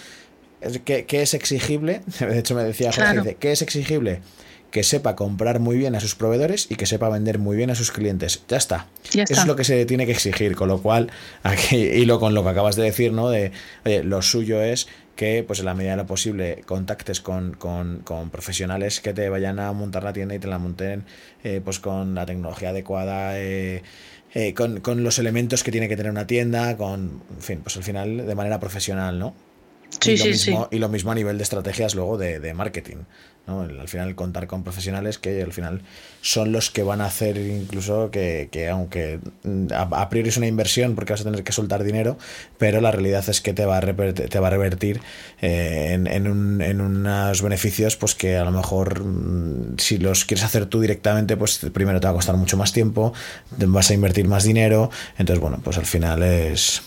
¿Qué, 0.85 1.07
es 1.11 1.35
exigible? 1.35 2.01
De 2.19 2.39
hecho, 2.39 2.55
me 2.55 2.65
decía 2.65 2.93
Jorge, 2.93 3.19
dice, 3.19 3.37
¿qué 3.37 3.53
es 3.53 3.63
exigible? 3.63 4.23
Que 4.71 4.83
sepa 4.83 5.17
comprar 5.17 5.61
muy 5.61 5.77
bien 5.77 5.95
a 5.95 6.01
sus 6.01 6.15
proveedores 6.15 6.67
y 6.71 6.77
que 6.77 6.87
sepa 6.87 7.09
vender 7.09 7.39
muy 7.39 7.57
bien 7.57 7.71
a 7.71 7.75
sus 7.75 7.91
clientes. 7.91 8.43
Ya 8.49 8.57
está. 8.57 8.87
Eso 9.13 9.25
es 9.33 9.47
lo 9.47 9.57
que 9.57 9.65
se 9.65 9.87
tiene 9.87 10.07
que 10.07 10.13
exigir, 10.13 10.55
con 10.57 10.69
lo 10.69 10.83
cual, 10.83 11.11
aquí 11.43 11.77
hilo 11.77 12.21
con 12.21 12.35
lo 12.35 12.43
que 12.45 12.51
acabas 12.51 12.77
de 12.77 12.85
decir, 12.85 13.13
¿no? 13.13 13.31
De, 13.31 13.53
lo 14.05 14.21
suyo 14.23 14.63
es 14.63 14.89
que, 15.17 15.43
pues 15.43 15.61
en 15.61 15.65
la 15.65 15.75
medida 15.75 15.93
de 15.93 15.97
lo 15.99 16.07
posible, 16.07 16.63
contactes 16.67 17.21
con, 17.21 17.57
profesionales 18.31 19.01
que 19.01 19.15
te 19.15 19.29
vayan 19.29 19.59
a 19.59 19.73
montar 19.73 20.05
la 20.05 20.13
tienda 20.13 20.35
y 20.35 20.39
te 20.39 20.47
la 20.47 20.59
monten 20.59 21.05
eh, 21.43 21.61
pues 21.65 21.81
con 21.81 22.15
la 22.15 22.27
tecnología 22.27 22.71
adecuada, 22.71 23.39
eh, 23.39 23.83
eh, 24.35 24.55
con, 24.55 24.81
con, 24.81 25.03
los 25.03 25.19
elementos 25.19 25.65
que 25.65 25.73
tiene 25.73 25.89
que 25.89 25.97
tener 25.97 26.13
una 26.13 26.27
tienda, 26.27 26.77
con, 26.77 27.23
en 27.35 27.43
fin, 27.43 27.61
pues 27.63 27.77
al 27.79 27.83
final 27.83 28.27
de 28.27 28.35
manera 28.35 28.61
profesional, 28.61 29.19
¿no? 29.19 29.35
Sí, 30.01 30.13
y, 30.13 30.17
lo 30.19 30.25
sí, 30.25 30.31
mismo, 30.31 30.69
y 30.71 30.79
lo 30.79 30.89
mismo 30.89 31.13
a 31.13 31.15
nivel 31.15 31.39
de 31.39 31.43
estrategias 31.43 31.95
luego 31.95 32.19
de, 32.19 32.39
de 32.41 32.55
marketing. 32.55 32.99
¿No? 33.49 33.63
Al 33.63 33.89
final 33.89 34.15
contar 34.15 34.47
con 34.47 34.63
profesionales 34.63 35.19
que 35.19 35.43
al 35.43 35.53
final 35.53 35.81
son 36.21 36.53
los 36.53 36.71
que 36.71 36.83
van 36.83 37.01
a 37.01 37.07
hacer 37.07 37.39
incluso 37.39 38.11
que, 38.11 38.49
que 38.53 38.69
aunque 38.69 39.19
a, 39.75 40.09
priori 40.09 40.29
es 40.29 40.37
una 40.37 40.47
inversión 40.47 40.95
porque 40.95 41.15
vas 41.15 41.23
a 41.23 41.25
tener 41.25 41.43
que 41.43 41.53
soltar 41.53 41.83
dinero, 41.83 42.19
pero 42.59 42.81
la 42.81 42.91
realidad 42.91 43.25
es 43.29 43.41
que 43.41 43.55
te 43.55 43.65
va 43.65 43.79
a 43.79 43.81
revertir, 43.81 44.29
te 44.29 44.39
va 44.39 44.49
a 44.49 44.51
revertir 44.51 45.01
eh, 45.41 45.89
en, 45.93 46.07
en, 46.07 46.81
unos 46.81 47.43
beneficios 47.43 47.97
pues 47.97 48.15
que 48.15 48.37
a 48.37 48.45
lo 48.45 48.53
mejor 48.53 49.03
mm, 49.03 49.79
si 49.79 49.99
los 49.99 50.25
quieres 50.25 50.45
hacer 50.45 50.67
tú 50.67 50.81
directamente 50.81 51.37
pues 51.37 51.59
primero 51.73 52.01
te 52.01 52.07
va 52.07 52.13
a 52.13 52.15
costar 52.15 52.37
mucho 52.37 52.57
más 52.57 52.73
tiempo, 52.73 53.13
vas 53.57 53.91
a 53.91 53.95
invertir 53.95 54.29
más 54.29 54.45
dinero, 54.45 54.91
entonces 55.17 55.41
bueno 55.41 55.61
pues 55.65 55.79
al 55.79 55.87
final 55.87 56.23
es 56.23 56.83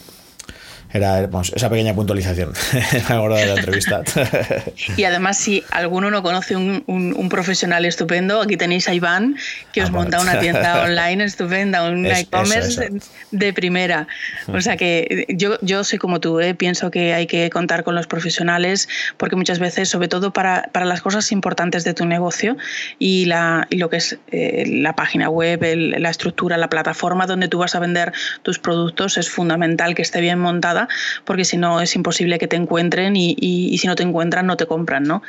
era 0.93 1.29
esa 1.55 1.69
pequeña 1.69 1.93
puntualización. 1.93 2.53
Me 3.09 3.15
acuerdo 3.15 3.35
de 3.35 3.45
la 3.45 3.55
entrevista. 3.55 4.01
y 4.97 5.03
además, 5.03 5.37
si 5.37 5.63
alguno 5.71 6.11
no 6.11 6.21
conoce 6.21 6.55
un, 6.55 6.83
un, 6.87 7.29
profesional 7.29 7.85
estupendo, 7.85 8.41
aquí 8.41 8.57
tenéis 8.57 8.89
a 8.89 8.93
Iván, 8.93 9.37
que 9.71 9.83
os 9.83 9.89
ah, 9.89 9.93
monta 9.93 10.19
una 10.19 10.39
tienda 10.39 10.83
online 10.83 11.23
estupenda, 11.23 11.89
un 11.89 12.05
e-commerce 12.05 12.89
de 13.31 13.53
primera. 13.53 14.07
O 14.47 14.59
sea 14.59 14.75
que 14.75 15.25
yo, 15.29 15.57
yo 15.61 15.83
soy 15.83 15.97
como 15.97 16.19
tú, 16.19 16.39
¿eh? 16.41 16.55
pienso 16.55 16.91
que 16.91 17.13
hay 17.13 17.27
que 17.27 17.49
contar 17.49 17.83
con 17.83 17.95
los 17.95 18.07
profesionales, 18.07 18.89
porque 19.17 19.35
muchas 19.35 19.59
veces, 19.59 19.87
sobre 19.87 20.09
todo 20.09 20.33
para, 20.33 20.69
para 20.73 20.85
las 20.85 21.01
cosas 21.01 21.31
importantes 21.31 21.83
de 21.85 21.93
tu 21.93 22.05
negocio 22.05 22.57
y, 22.99 23.25
la, 23.25 23.67
y 23.69 23.77
lo 23.77 23.89
que 23.89 23.97
es 23.97 24.17
eh, 24.31 24.65
la 24.67 24.95
página 24.95 25.29
web, 25.29 25.61
la 25.63 26.09
estructura, 26.09 26.57
la 26.57 26.69
plataforma 26.69 27.27
donde 27.27 27.47
tú 27.47 27.59
vas 27.59 27.75
a 27.75 27.79
vender 27.79 28.11
tus 28.43 28.59
productos, 28.59 29.17
es 29.17 29.29
fundamental 29.29 29.95
que 29.95 30.01
esté 30.01 30.19
bien 30.19 30.39
montada 30.39 30.80
porque 31.25 31.45
si 31.45 31.57
no 31.57 31.81
es 31.81 31.95
imposible 31.95 32.37
que 32.39 32.47
te 32.47 32.55
encuentren 32.55 33.15
y, 33.15 33.77
si 33.77 33.87
no 33.87 33.95
te 33.95 34.03
encuentran 34.03 34.45
no 34.45 34.57
te 34.57 34.65
compran, 34.65 35.03
¿no? 35.03 35.21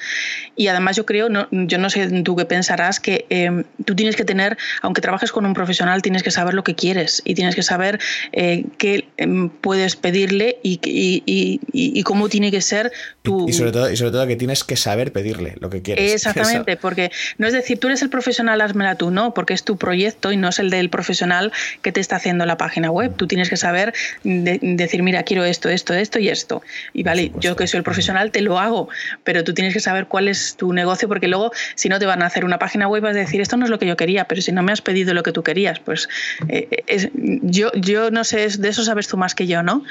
Y 0.57 0.69
además 0.69 0.97
yo 0.97 1.07
creo, 1.07 1.29
yo 1.51 1.79
no 1.79 1.91
sé 1.91 2.23
tú 2.23 2.37
qué 2.37 2.45
pensarás, 2.45 3.01
que 3.01 3.27
em, 3.31 3.65
tú 3.85 3.95
tienes 3.95 4.17
que 4.17 4.25
tener, 4.25 4.57
aunque 4.83 5.01
trabajes 5.01 5.33
con 5.33 5.47
un 5.47 5.55
profesional, 5.55 6.03
tienes 6.03 6.23
que 6.23 6.31
saber 6.31 6.55
lo 6.55 6.65
que 6.65 6.75
quieres 6.75 7.23
y 7.25 7.35
tienes 7.35 7.55
que 7.55 7.63
saber 7.63 7.99
eh, 8.33 8.65
qué 8.79 9.09
em, 9.17 9.49
puedes 9.49 9.97
pedirle 9.97 10.59
y, 10.63 10.81
y, 10.83 12.03
cómo 12.03 12.29
tiene 12.29 12.51
que 12.51 12.61
ser 12.61 12.93
tu... 13.23 13.49
Y, 13.49 13.53
sobre 13.53 13.73
todo, 13.73 13.91
y 13.91 13.97
sobre 13.97 14.11
todo 14.11 14.27
que 14.27 14.37
tienes 14.37 14.65
que 14.65 14.77
saber 14.77 15.13
pedirle 15.13 15.55
lo 15.61 15.71
que 15.71 15.83
quieres. 15.83 16.13
Exactamente, 16.15 16.77
porque 16.77 17.11
no 17.39 17.47
es 17.47 17.53
decir, 17.53 17.79
tú 17.79 17.89
eres 17.89 18.03
el 18.03 18.11
profesional, 18.11 18.61
házmela 18.61 18.97
tú, 18.97 19.11
no, 19.11 19.35
porque 19.35 19.55
es 19.55 19.65
tu 19.65 19.77
proyecto 19.77 20.33
y 20.33 20.37
no 20.37 20.49
es 20.49 20.59
el 20.59 20.71
del 20.71 20.91
profesional 20.91 21.53
que 21.83 21.93
te 21.93 22.01
está 22.01 22.17
haciendo 22.17 22.45
la 22.47 22.57
página 22.57 22.91
web. 22.91 23.15
Tú 23.17 23.27
tienes 23.27 23.49
que 23.49 23.57
saber 23.57 23.95
decir, 24.23 25.03
mira, 25.03 25.23
quiero 25.23 25.42
esto, 25.45 25.69
esto, 25.69 25.95
esto 25.95 26.19
y 26.19 26.29
esto. 26.29 26.63
Y 26.93 27.03
vale, 27.03 27.33
yo 27.37 27.57
que 27.57 27.67
soy 27.67 27.79
el 27.79 27.85
profesional 27.85 28.31
te 28.31 28.41
lo 28.41 28.59
hago, 28.59 28.89
pero 29.25 29.45
tú 29.45 29.55
tienes 29.55 29.75
que 29.75 29.81
saber 29.81 30.07
cuál 30.07 30.29
es 30.29 30.57
tu 30.57 30.73
negocio 30.73 31.09
porque 31.09 31.29
luego 31.29 31.53
si 31.75 31.89
no 31.89 31.99
te 31.99 32.07
van 32.07 32.23
a 32.23 32.27
hacer 32.27 32.45
una 32.45 32.59
página 32.59 32.89
web 32.89 33.03
vas 33.03 33.17
a 33.17 33.19
decir 33.19 33.41
esto 33.41 33.57
no 33.57 33.65
es 33.65 33.71
lo 33.71 33.79
que 33.79 33.87
yo 33.87 33.97
quería, 33.97 34.25
pero 34.25 34.41
si 34.41 34.53
no 34.53 34.63
me 34.63 34.73
has 34.73 34.81
pedido 34.81 35.15
lo 35.15 35.23
que 35.23 35.33
tú 35.33 35.43
querías, 35.43 35.79
pues 35.81 36.09
eh, 36.49 36.69
es, 36.87 37.11
yo, 37.15 37.73
yo 37.75 38.11
no 38.11 38.25
sé, 38.25 38.49
de 38.49 38.69
eso 38.69 38.85
sabes 38.85 39.09
tú 39.09 39.17
más 39.17 39.35
que 39.35 39.47
yo, 39.47 39.63
¿no? 39.63 39.85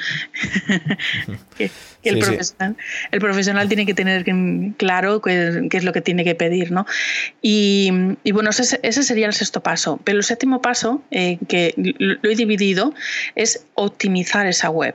que, 1.58 1.70
el, 2.02 2.18
profesional, 2.18 2.76
el 3.10 3.20
profesional 3.20 3.68
tiene 3.68 3.86
que 3.86 3.94
tener 3.94 4.24
claro 4.76 5.20
qué, 5.20 5.68
es 5.70 5.84
lo 5.84 5.92
que 5.92 6.00
tiene 6.00 6.24
que 6.24 6.34
pedir, 6.34 6.72
¿no? 6.72 6.86
Y, 7.40 7.90
y 8.24 8.32
bueno, 8.32 8.50
ese, 8.50 8.80
ese, 8.82 9.02
sería 9.02 9.26
el 9.26 9.34
sexto 9.34 9.62
paso. 9.62 10.00
Pero 10.04 10.18
el 10.18 10.24
séptimo 10.24 10.60
paso, 10.62 11.02
eh, 11.10 11.38
que 11.48 11.74
lo 11.76 12.30
he 12.30 12.34
dividido, 12.34 12.94
es 13.34 13.64
optimizar 13.74 14.46
esa 14.46 14.70
web 14.70 14.94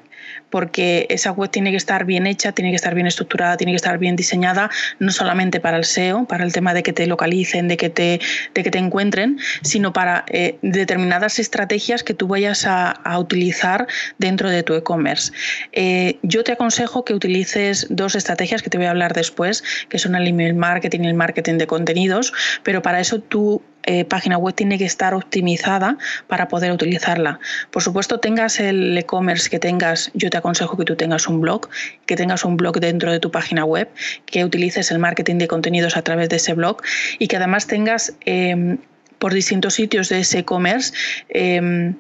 porque 0.50 1.08
esa 1.10 1.32
web 1.32 1.50
tiene 1.50 1.72
que 1.72 1.78
estar 1.78 2.06
bien 2.06 2.28
hecha, 2.28 2.52
tiene 2.52 2.72
que 2.72 2.76
estar 2.76 2.96
bien 2.96 3.08
estructurada, 3.08 3.58
tiene 3.58 3.74
que 3.74 3.78
estar 3.78 3.98
bien 3.98 4.16
diseñada, 4.16 4.70
no 5.00 5.12
solamente 5.12 5.60
para 5.60 5.78
el 5.78 5.86
SEO, 5.86 6.26
para 6.26 6.44
el 6.44 6.54
tema 6.54 6.74
de 6.74 6.84
que 6.84 6.94
te 6.94 7.08
localicen, 7.08 7.68
de 7.68 7.78
que 7.78 7.90
te, 7.90 8.20
de 8.54 8.64
que 8.64 8.72
te 8.72 8.78
encuentren, 8.78 9.40
sino 9.62 9.94
para 9.94 10.26
eh, 10.30 10.58
determinadas 10.62 11.40
estrategias 11.40 12.04
que 12.04 12.14
tú 12.14 12.28
vayas 12.28 12.66
a, 12.66 12.96
utilizar 13.18 13.88
dentro 14.20 14.50
de 14.50 14.62
tu 14.62 14.76
e-commerce. 14.76 15.32
Eh, 15.72 16.20
yo 16.22 16.44
te 16.44 16.52
aconsejo 16.52 17.04
que 17.04 17.16
utilices 17.16 17.88
dos 17.90 18.16
estrategias 18.16 18.62
que 18.62 18.70
te 18.70 18.78
voy 18.78 18.86
a 18.86 18.92
hablar 18.92 19.14
después, 19.14 19.64
que 19.90 19.98
son 19.98 20.16
el 20.16 20.28
email 20.28 20.54
marketing 20.54 21.02
y 21.02 21.08
el 21.08 21.14
marketing 21.16 21.58
de 21.58 21.66
contenidos, 21.66 22.34
pero 22.64 22.82
para 22.82 23.00
eso 23.00 23.20
tú 23.20 23.64
eh, 23.88 24.04
página 24.04 24.38
web 24.38 24.54
tiene 24.54 24.78
que 24.78 24.84
estar 24.84 25.14
optimizada 25.14 25.98
para 26.28 26.50
poder 26.50 26.74
utilizarla. 26.74 27.40
Por 27.72 27.82
supuesto, 27.82 28.20
tengas 28.20 28.60
el 28.60 28.98
e-commerce 28.98 29.50
que 29.50 29.60
tengas, 29.60 30.12
yo 30.14 30.30
te 30.30 30.36
aconsejo 30.36 30.76
que 30.76 30.84
tú 30.84 30.98
tengas 30.98 31.28
un 31.30 31.40
blog, 31.40 31.70
que 32.06 32.18
tengas 32.18 32.44
un 32.44 32.58
blog 32.58 32.82
dentro 32.82 33.14
de 33.14 33.22
tu 33.22 33.32
página 33.32 33.64
web, 33.64 33.88
que 34.26 34.44
utilices 34.44 34.92
el 34.92 35.00
marketing 35.00 35.38
de 35.38 35.48
contenidos 35.48 35.96
a 35.96 36.02
través 36.02 36.28
de 36.28 36.36
ese 36.36 36.54
blog 36.54 36.82
y 37.18 37.30
que 37.30 37.38
además 37.38 37.66
tengas 37.68 38.14
em, 38.26 38.78
por 39.20 39.34
distintos 39.34 39.76
sitios 39.76 40.10
de 40.10 40.20
ese 40.20 40.40
e-commerce 40.40 40.94
em, 41.30 41.96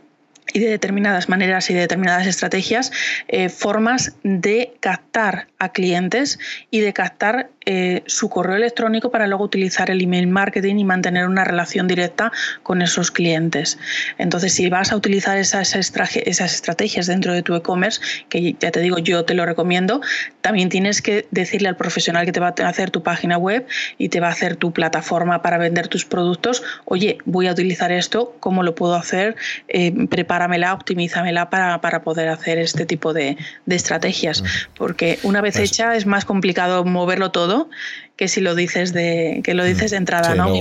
y 0.54 0.60
de 0.60 0.70
determinadas 0.70 1.30
maneras 1.30 1.70
y 1.70 1.74
de 1.74 1.82
determinadas 1.82 2.28
estrategias, 2.28 2.92
eh, 3.30 3.48
formas 3.48 4.14
de 4.24 4.74
captar 4.82 5.48
a 5.58 5.72
clientes 5.72 6.38
y 6.70 6.82
de 6.82 6.92
captar 6.92 7.50
eh, 7.70 8.02
su 8.06 8.30
correo 8.30 8.56
electrónico 8.56 9.12
para 9.12 9.28
luego 9.28 9.44
utilizar 9.44 9.92
el 9.92 10.02
email 10.02 10.26
marketing 10.28 10.78
y 10.78 10.86
mantener 10.86 11.28
una 11.28 11.44
relación 11.44 11.86
directa 11.86 12.32
con 12.64 12.82
esos 12.82 13.12
clientes. 13.12 13.78
Entonces, 14.18 14.54
si 14.54 14.70
vas 14.70 14.94
a 14.94 14.96
utilizar 14.96 15.38
esas, 15.38 15.76
esas 15.76 16.54
estrategias 16.54 17.08
dentro 17.08 17.34
de 17.34 17.44
tu 17.44 17.54
e-commerce, 17.56 18.00
que 18.30 18.56
ya 18.58 18.72
te 18.72 18.80
digo, 18.80 19.00
yo 19.00 19.26
te 19.26 19.34
lo 19.34 19.46
recomiendo, 19.46 20.00
también 20.40 20.70
tienes 20.70 21.02
que 21.02 21.28
decirle 21.32 21.68
al 21.68 21.76
profesional 21.76 22.26
que 22.26 22.32
te 22.32 22.40
va 22.40 22.56
a 22.58 22.70
hacer 22.70 22.90
tu 22.90 23.04
página 23.04 23.38
web 23.38 23.68
y 23.98 24.08
te 24.08 24.22
va 24.22 24.28
a 24.28 24.32
hacer 24.32 24.56
tu 24.56 24.72
plataforma 24.72 25.42
para 25.42 25.58
vender 25.58 25.90
tus 25.90 26.06
productos, 26.06 26.64
oye, 26.86 27.18
voy 27.26 27.48
a 27.48 27.52
utilizar 27.52 27.92
esto, 27.92 28.38
¿cómo 28.40 28.64
lo 28.64 28.76
puedo 28.76 28.96
hacer? 28.96 29.36
Eh, 29.68 30.08
prepáramela, 30.08 30.74
optimízamela 30.74 31.50
para, 31.50 31.82
para, 31.82 32.02
poder 32.02 32.30
hacer 32.30 32.60
este 32.60 32.86
tipo 32.86 33.12
de, 33.12 33.36
de 33.66 33.76
estrategias. 33.76 34.42
Porque 34.78 35.20
una 35.24 35.42
vez 35.42 35.58
pues 35.58 35.70
hecha 35.70 35.98
es 35.98 36.06
más 36.06 36.24
complicado 36.24 36.86
moverlo 36.86 37.32
todo 37.32 37.57
que 38.16 38.28
si 38.28 38.42
lo 38.42 38.56
dices 38.56 38.94
de, 38.94 39.42
que 39.44 39.54
lo 39.54 39.64
dices 39.64 39.92
de 39.92 39.98
entrada, 39.98 40.36
¿no? 40.36 40.52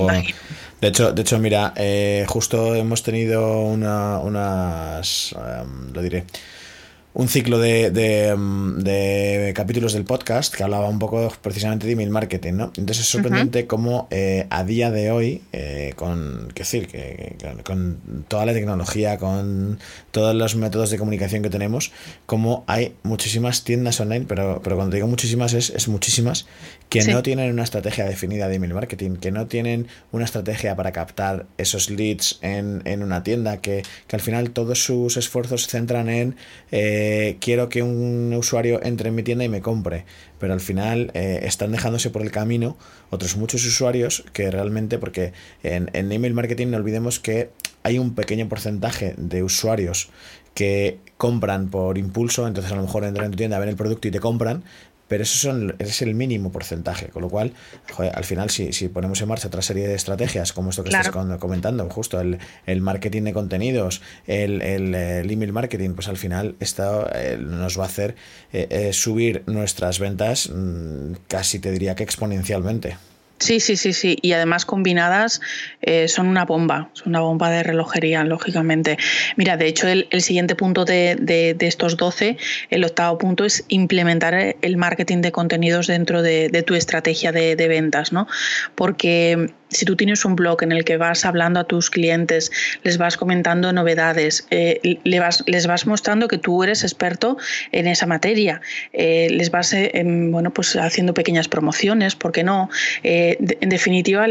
De 0.79 0.89
hecho, 0.89 1.11
de 1.11 1.21
hecho, 1.21 1.39
mira, 1.39 1.73
eh, 1.75 2.23
justo 2.27 2.75
hemos 2.75 3.01
tenido 3.01 3.61
una, 3.61 4.19
unas, 4.19 5.33
em, 5.33 5.91
lo 5.91 6.01
diré, 6.03 6.25
un 7.17 7.27
ciclo 7.29 7.57
de, 7.57 7.89
de, 7.89 9.53
capítulos 9.55 9.93
del 9.93 10.03
podcast 10.03 10.53
que 10.53 10.61
hablaba 10.61 10.87
un 10.87 10.99
poco 10.99 11.33
precisamente 11.41 11.87
de 11.87 11.93
email 11.93 12.11
marketing, 12.11 12.53
¿no? 12.53 12.65
Entonces 12.77 12.99
es 12.99 13.07
sorprendente 13.07 13.65
cómo 13.65 14.07
eh, 14.11 14.45
a 14.51 14.63
día 14.63 14.91
de 14.91 15.09
hoy, 15.09 15.41
eh, 15.51 15.93
con, 15.95 16.49
qué 16.53 16.61
decir, 16.61 16.87
que, 16.87 17.35
con 17.63 17.97
toda 18.27 18.45
la 18.45 18.53
tecnología, 18.53 19.17
con 19.17 19.79
todos 20.11 20.35
los 20.35 20.55
métodos 20.55 20.91
de 20.91 20.99
comunicación 20.99 21.41
que 21.41 21.49
tenemos, 21.49 21.91
como 22.27 22.63
hay 22.67 22.93
muchísimas 23.01 23.63
tiendas 23.63 23.99
online, 23.99 24.25
pero, 24.27 24.61
pero 24.63 24.75
cuando 24.75 24.93
digo 24.93 25.07
muchísimas 25.07 25.53
es, 25.53 25.71
es 25.71 25.87
muchísimas, 25.87 26.45
que 26.89 27.03
no 27.05 27.23
tienen 27.23 27.51
una 27.51 27.63
estrategia 27.63 28.05
definida 28.05 28.47
de 28.47 28.57
email 28.57 28.75
marketing, 28.75 29.15
que 29.15 29.31
no 29.31 29.47
tienen 29.47 29.87
una 30.11 30.25
estrategia 30.25 30.75
para 30.75 30.91
captar 30.91 31.47
esos 31.57 31.89
leads 31.89 32.37
en, 32.43 32.83
en 32.85 33.01
una 33.01 33.23
tienda, 33.23 33.57
que, 33.57 33.81
que, 34.05 34.15
al 34.15 34.21
final 34.21 34.51
todos 34.51 34.83
sus 34.83 35.17
esfuerzos 35.17 35.63
se 35.63 35.71
centran 35.71 36.09
en... 36.09 36.35
Eh, 36.71 37.06
eh, 37.07 37.37
quiero 37.39 37.69
que 37.69 37.83
un 37.83 38.33
usuario 38.37 38.83
entre 38.83 39.07
en 39.07 39.15
mi 39.15 39.23
tienda 39.23 39.45
y 39.45 39.49
me 39.49 39.61
compre, 39.61 40.03
pero 40.39 40.51
al 40.51 40.59
final 40.59 41.09
eh, 41.13 41.39
están 41.43 41.71
dejándose 41.71 42.09
por 42.09 42.21
el 42.21 42.31
camino 42.31 42.75
otros 43.11 43.37
muchos 43.37 43.65
usuarios 43.65 44.25
que 44.33 44.51
realmente, 44.51 44.97
porque 44.97 45.31
en, 45.63 45.89
en 45.93 46.11
email 46.11 46.33
marketing 46.33 46.67
no 46.67 46.77
olvidemos 46.77 47.21
que 47.21 47.49
hay 47.83 47.97
un 47.97 48.13
pequeño 48.13 48.49
porcentaje 48.49 49.13
de 49.15 49.41
usuarios 49.41 50.09
que 50.53 50.97
compran 51.15 51.69
por 51.69 51.97
impulso, 51.97 52.45
entonces 52.45 52.73
a 52.73 52.75
lo 52.75 52.81
mejor 52.81 53.05
entran 53.05 53.27
en 53.27 53.31
tu 53.31 53.37
tienda, 53.37 53.57
ven 53.57 53.69
el 53.69 53.77
producto 53.77 54.09
y 54.09 54.11
te 54.11 54.19
compran, 54.19 54.63
pero 55.07 55.23
eso 55.23 55.37
son, 55.37 55.75
es 55.79 56.01
el 56.01 56.15
mínimo 56.15 56.51
porcentaje, 56.51 57.07
con 57.07 57.21
lo 57.21 57.29
cual, 57.29 57.53
al 58.13 58.23
final, 58.23 58.49
si, 58.49 58.73
si, 58.73 58.89
ponemos 58.89 59.21
en 59.21 59.27
marcha 59.27 59.47
otra 59.47 59.61
serie 59.61 59.87
de 59.87 59.95
estrategias, 59.95 60.53
como 60.53 60.69
esto 60.69 60.83
que 60.83 60.89
estás 60.89 61.09
comentando, 61.39 61.87
justo 61.89 62.19
el, 62.19 62.39
el, 62.65 62.81
marketing 62.81 63.23
de 63.23 63.33
contenidos, 63.33 64.01
el, 64.25 64.61
el, 64.61 65.29
email 65.29 65.53
marketing, 65.53 65.91
pues 65.91 66.07
al 66.07 66.17
final 66.17 66.55
esto 66.59 67.07
eh, 67.13 67.37
nos 67.39 67.79
va 67.79 67.83
a 67.83 67.87
hacer 67.87 68.15
eh, 68.53 68.67
eh, 68.69 68.93
subir 68.93 69.43
nuestras 69.47 69.99
ventas 69.99 70.49
mm, 70.49 71.13
casi 71.27 71.59
te 71.59 71.71
diría 71.71 71.95
que 71.95 72.03
exponencialmente. 72.03 72.97
Sí, 73.39 73.59
sí, 73.59 73.77
sí, 73.77 73.93
sí. 73.93 74.17
Y 74.21 74.33
además 74.33 74.65
combinadas 74.65 75.41
eh, 75.81 76.07
son 76.07 76.27
una 76.27 76.45
bomba, 76.45 76.89
son 76.93 77.09
una 77.09 77.19
bomba 77.19 77.51
de 77.51 77.61
relojería, 77.61 78.23
lógicamente. 78.23 78.97
Mira, 79.35 79.57
de 79.57 79.67
hecho, 79.67 79.87
el, 79.87 80.07
siguiente 80.21 80.55
punto 80.55 80.85
de, 80.85 81.15
de, 81.19 81.55
estos 81.67 81.97
12, 81.97 82.37
el 82.71 82.83
octavo 82.83 83.17
punto, 83.19 83.45
es 83.45 83.63
implementar 83.67 84.55
el 84.61 84.77
marketing 84.77 85.21
de 85.21 85.31
contenidos 85.31 85.85
dentro 85.85 86.23
de, 86.23 86.49
tu 86.65 86.73
estrategia 86.73 87.31
de, 87.31 87.67
ventas, 87.67 88.11
¿no? 88.11 88.27
Porque 88.73 89.51
si 89.69 89.85
tú 89.85 89.95
tienes 89.95 90.23
un 90.25 90.35
blog 90.35 90.63
en 90.63 90.71
el 90.71 90.83
que 90.83 90.97
vas 90.97 91.25
hablando 91.25 91.59
a 91.59 91.63
tus 91.65 91.89
clientes, 91.89 92.51
les 92.83 92.97
vas 92.97 93.17
comentando 93.17 93.71
novedades, 93.73 94.47
eh, 94.49 94.99
les 95.03 95.67
vas 95.67 95.87
mostrando 95.87 96.27
que 96.27 96.37
tú 96.37 96.63
eres 96.63 96.83
experto 96.83 97.37
en 97.71 97.87
esa 97.87 98.05
materia, 98.05 98.61
eh, 98.93 99.27
les 99.29 99.51
vas 99.51 99.73
eh, 99.73 99.91
bueno, 100.05 100.51
pues 100.51 100.75
haciendo 100.75 101.13
pequeñas 101.13 101.47
promociones, 101.47 102.15
¿por 102.15 102.31
qué 102.31 102.43
no? 102.43 102.69
en 103.03 103.69
definitiva, 103.69 104.25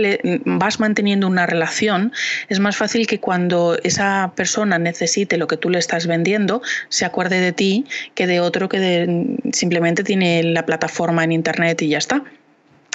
vas 0.44 0.80
manteniendo 0.80 1.26
una 1.26 1.46
relación, 1.46 2.12
es 2.48 2.60
más 2.60 2.76
fácil 2.76 3.06
que 3.06 3.20
cuando 3.20 3.76
esa 3.82 4.32
persona 4.34 4.78
necesite 4.78 5.36
lo 5.36 5.46
que 5.46 5.56
tú 5.56 5.70
le 5.70 5.78
estás 5.78 6.06
vendiendo, 6.06 6.62
se 6.88 7.04
acuerde 7.04 7.40
de 7.40 7.52
ti 7.52 7.84
que 8.14 8.26
de 8.26 8.40
otro 8.40 8.68
que 8.68 9.36
simplemente 9.52 10.04
tiene 10.04 10.42
la 10.42 10.66
plataforma 10.66 11.24
en 11.24 11.32
Internet 11.32 11.82
y 11.82 11.88
ya 11.88 11.98
está. 11.98 12.22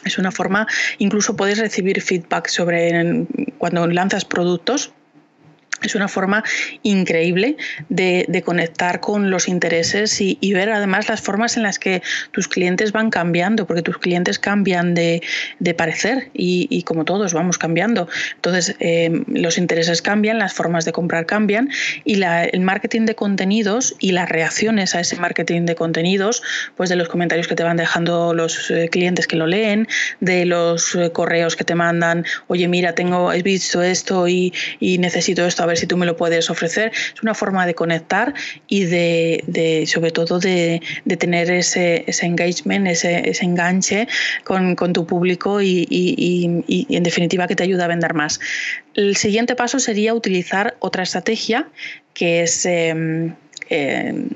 Es 0.04 0.18
una 0.18 0.32
forma, 0.32 0.68
incluso 0.98 1.36
puedes 1.36 1.58
recibir 1.58 2.02
feedback 2.02 2.48
sobre 2.48 3.26
cuando 3.58 3.88
lanzas 3.88 4.26
productos 4.26 4.92
es 5.82 5.96
una 5.96 6.08
forma 6.08 6.44
increíble 6.84 7.58
de, 7.90 8.42
conectar 8.46 9.00
con 9.00 9.30
los 9.30 9.48
intereses 9.48 10.20
y, 10.20 10.54
ver 10.54 10.72
además 10.72 11.08
las 11.08 11.22
formas 11.22 11.58
en 11.58 11.64
las 11.64 11.80
que 11.80 12.02
tus 12.32 12.48
clientes 12.48 12.92
van 12.92 13.10
cambiando, 13.10 13.66
porque 13.68 13.82
tus 13.82 13.98
clientes 13.98 14.40
cambian 14.40 14.94
de, 14.94 15.22
parecer 15.78 16.30
y, 16.34 16.84
como 16.84 17.06
todos 17.06 17.34
vamos 17.34 17.58
cambiando. 17.58 18.08
Entonces, 18.36 18.76
eh, 18.80 19.24
los 19.28 19.58
intereses 19.58 20.02
cambian, 20.02 20.40
las 20.40 20.54
formas 20.54 20.86
de 20.86 20.92
comprar 20.92 21.26
cambian 21.26 21.70
y 22.04 22.22
el 22.22 22.62
marketing 22.62 23.06
de 23.06 23.16
contenidos 23.16 23.96
y 24.00 24.12
las 24.12 24.30
reacciones 24.30 24.96
a 24.96 25.00
ese 25.00 25.16
marketing 25.18 25.66
de 25.66 25.76
contenidos, 25.76 26.44
pues 26.76 26.90
de 26.90 26.96
los 26.96 27.10
comentarios 27.10 27.48
que 27.48 27.56
te 27.56 27.64
van 27.64 27.78
dejando 27.78 28.34
los 28.34 28.70
eh, 28.72 28.90
clientes 28.92 29.28
que 29.28 29.36
lo 29.36 29.48
leen, 29.48 29.88
de 30.20 30.46
los 30.46 30.96
eh, 30.96 31.12
correos 31.12 31.56
que 31.56 31.64
te 31.64 31.76
mandan, 31.76 32.26
oye, 32.48 32.68
mira, 32.68 32.94
tengo, 32.94 33.32
he 33.34 33.42
visto 33.42 33.82
esto 33.82 34.28
y, 34.28 34.54
y 34.80 34.98
necesito 34.98 35.46
esto, 35.46 35.64
ver 35.72 35.78
si 35.78 35.88
tú 35.88 35.98
me 35.98 36.06
lo 36.06 36.16
puedes 36.16 36.50
ofrecer. 36.50 36.92
Es 36.94 37.22
una 37.22 37.34
forma 37.34 37.66
de 37.66 37.74
conectar 37.74 38.34
y 38.68 38.86
de, 38.86 39.86
sobre 39.88 40.12
todo 40.12 40.40
de, 40.40 40.82
tener 41.18 41.52
ese, 41.52 42.06
engagement, 42.22 42.88
ese, 42.88 43.32
enganche 43.42 44.08
con, 44.44 44.76
tu 44.94 45.06
público 45.06 45.62
y, 45.62 46.64
en 46.90 47.04
definitiva 47.04 47.48
que 47.48 47.56
te 47.56 47.64
ayuda 47.64 47.86
a 47.86 47.88
vender 47.88 48.14
más. 48.14 48.40
El 48.94 49.16
siguiente 49.16 49.56
paso 49.56 49.80
sería 49.80 50.14
utilizar 50.14 50.76
otra 50.80 51.04
estrategia 51.04 51.68
que 52.14 52.44
es... 52.44 52.66
Em, 52.66 53.36
em, 53.70 54.30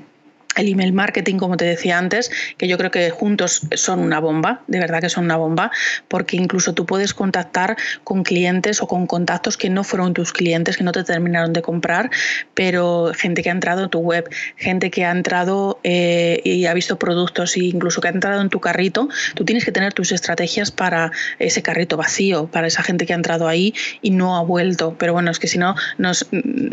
el 0.56 0.68
email 0.68 0.92
marketing, 0.92 1.36
como 1.36 1.56
te 1.56 1.64
decía 1.64 1.98
antes, 1.98 2.30
que 2.56 2.68
yo 2.68 2.78
creo 2.78 2.90
que 2.90 3.10
juntos 3.10 3.62
son 3.74 4.00
una 4.00 4.20
bomba, 4.20 4.62
de 4.66 4.80
verdad 4.80 5.00
que 5.00 5.08
son 5.08 5.24
una 5.24 5.36
bomba, 5.36 5.70
porque 6.08 6.36
incluso 6.36 6.74
tú 6.74 6.86
puedes 6.86 7.14
contactar 7.14 7.76
con 8.04 8.22
clientes 8.22 8.82
o 8.82 8.86
con 8.86 9.06
contactos 9.06 9.56
que 9.56 9.70
no 9.70 9.84
fueron 9.84 10.14
tus 10.14 10.32
clientes, 10.32 10.76
que 10.76 10.84
no 10.84 10.92
te 10.92 11.04
terminaron 11.04 11.52
de 11.52 11.62
comprar, 11.62 12.10
pero 12.54 13.12
gente 13.14 13.42
que 13.42 13.50
ha 13.50 13.52
entrado 13.52 13.84
en 13.84 13.90
tu 13.90 14.00
web, 14.00 14.28
gente 14.56 14.90
que 14.90 15.04
ha 15.04 15.10
entrado 15.10 15.80
eh, 15.84 16.40
y 16.44 16.66
ha 16.66 16.74
visto 16.74 16.98
productos 16.98 17.56
e 17.56 17.64
incluso 17.64 18.00
que 18.00 18.08
ha 18.08 18.10
entrado 18.10 18.40
en 18.40 18.48
tu 18.48 18.60
carrito, 18.60 19.08
tú 19.34 19.44
tienes 19.44 19.64
que 19.64 19.72
tener 19.72 19.92
tus 19.92 20.12
estrategias 20.12 20.70
para 20.70 21.12
ese 21.38 21.62
carrito 21.62 21.96
vacío, 21.96 22.46
para 22.46 22.66
esa 22.66 22.82
gente 22.82 23.06
que 23.06 23.12
ha 23.12 23.16
entrado 23.16 23.48
ahí 23.48 23.74
y 24.02 24.10
no 24.10 24.36
ha 24.36 24.42
vuelto. 24.42 24.96
Pero 24.98 25.12
bueno, 25.12 25.30
es 25.30 25.38
que 25.38 25.48
si 25.48 25.58
no, 25.58 25.74
nos, 25.98 26.26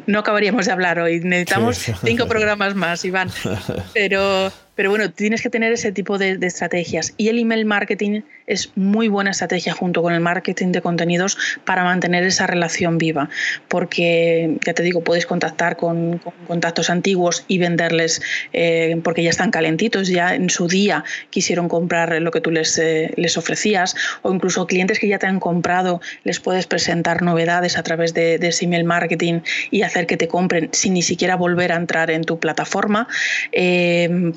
no 0.05 0.19
acabaríamos 0.19 0.65
de 0.65 0.71
hablar 0.71 0.99
hoy. 0.99 1.19
Necesitamos 1.19 1.77
cinco 2.03 2.27
programas 2.27 2.75
más, 2.75 3.03
Iván. 3.05 3.29
Pero, 3.93 4.51
pero 4.75 4.89
bueno, 4.89 5.11
tienes 5.11 5.41
que 5.41 5.49
tener 5.49 5.71
ese 5.71 5.91
tipo 5.91 6.17
de, 6.17 6.37
estrategias. 6.41 7.13
Y 7.17 7.29
el 7.29 7.39
email 7.39 7.65
marketing 7.65 8.21
es 8.47 8.71
muy 8.75 9.07
buena 9.07 9.31
estrategia 9.31 9.73
junto 9.73 10.01
con 10.01 10.13
el 10.13 10.19
marketing 10.19 10.71
de 10.71 10.81
contenidos 10.81 11.37
para 11.63 11.83
mantener 11.83 12.23
esa 12.23 12.47
relación 12.47 12.97
viva. 12.97 13.29
Porque, 13.67 14.57
ya 14.65 14.73
te 14.73 14.83
digo, 14.83 15.03
puedes 15.03 15.25
contactar 15.25 15.77
con, 15.77 16.19
contactos 16.47 16.89
antiguos 16.89 17.45
y 17.47 17.59
venderles 17.59 18.21
eh, 18.51 18.99
porque 19.03 19.23
ya 19.23 19.29
están 19.29 19.51
calentitos, 19.51 20.07
ya 20.07 20.35
en 20.35 20.49
su 20.49 20.67
día 20.67 21.03
quisieron 21.29 21.69
comprar 21.69 22.21
lo 22.21 22.31
que 22.31 22.41
tú 22.41 22.51
les, 22.51 22.77
eh, 22.79 23.13
les 23.15 23.37
ofrecías. 23.37 23.95
O 24.23 24.33
incluso 24.33 24.65
clientes 24.65 24.99
que 24.99 25.07
ya 25.07 25.19
te 25.19 25.27
han 25.27 25.39
comprado, 25.39 26.01
les 26.23 26.39
puedes 26.39 26.67
presentar 26.67 27.21
novedades 27.21 27.77
a 27.77 27.83
través 27.83 28.13
de, 28.13 28.35
ese 28.43 28.65
email 28.65 28.83
marketing 28.83 29.39
y 29.71 29.83
hacer 29.83 30.05
que 30.05 30.17
te 30.17 30.27
compren 30.27 30.69
sin 30.73 30.93
ni 30.93 31.01
siquiera 31.01 31.35
volver 31.35 31.71
a 31.71 31.75
entrar 31.75 32.11
en 32.11 32.23
tu 32.23 32.39
plataforma. 32.39 33.07
Eh, 33.51 34.33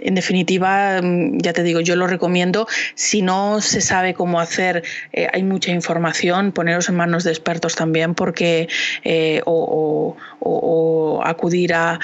en 0.00 0.14
definitiva, 0.14 1.00
mm, 1.02 1.38
ya 1.38 1.52
te 1.52 1.62
digo, 1.62 1.80
yo 1.80 1.96
lo 1.96 2.06
recomiendo. 2.06 2.66
Si 2.94 3.22
no 3.22 3.60
se 3.60 3.80
sabe 3.80 4.14
cómo 4.14 4.40
hacer, 4.40 4.82
eh, 5.12 5.28
hay 5.32 5.42
mucha 5.42 5.70
información, 5.72 6.52
poneros 6.52 6.88
en 6.88 6.96
manos 6.96 7.24
de 7.24 7.30
expertos 7.30 7.74
también, 7.74 8.14
porque 8.14 8.68
eh, 9.04 9.42
o, 9.44 10.16
acudir 11.24 11.74
a, 11.74 11.98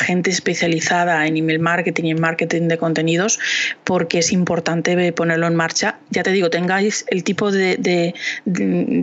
gente 0.00 0.30
especializada 0.30 1.26
en 1.26 1.36
email 1.36 1.58
marketing 1.58 2.04
y 2.04 2.10
en 2.12 2.20
marketing 2.20 2.68
de 2.68 2.78
contenidos, 2.78 3.38
porque 3.84 4.20
es 4.20 4.32
importante 4.32 5.12
ponerlo 5.12 5.46
en 5.46 5.54
marcha. 5.54 5.98
Ya 6.10 6.22
te 6.22 6.32
digo, 6.32 6.48
tengáis 6.48 7.04
el 7.08 7.22
tipo 7.22 7.50
de 7.50 8.14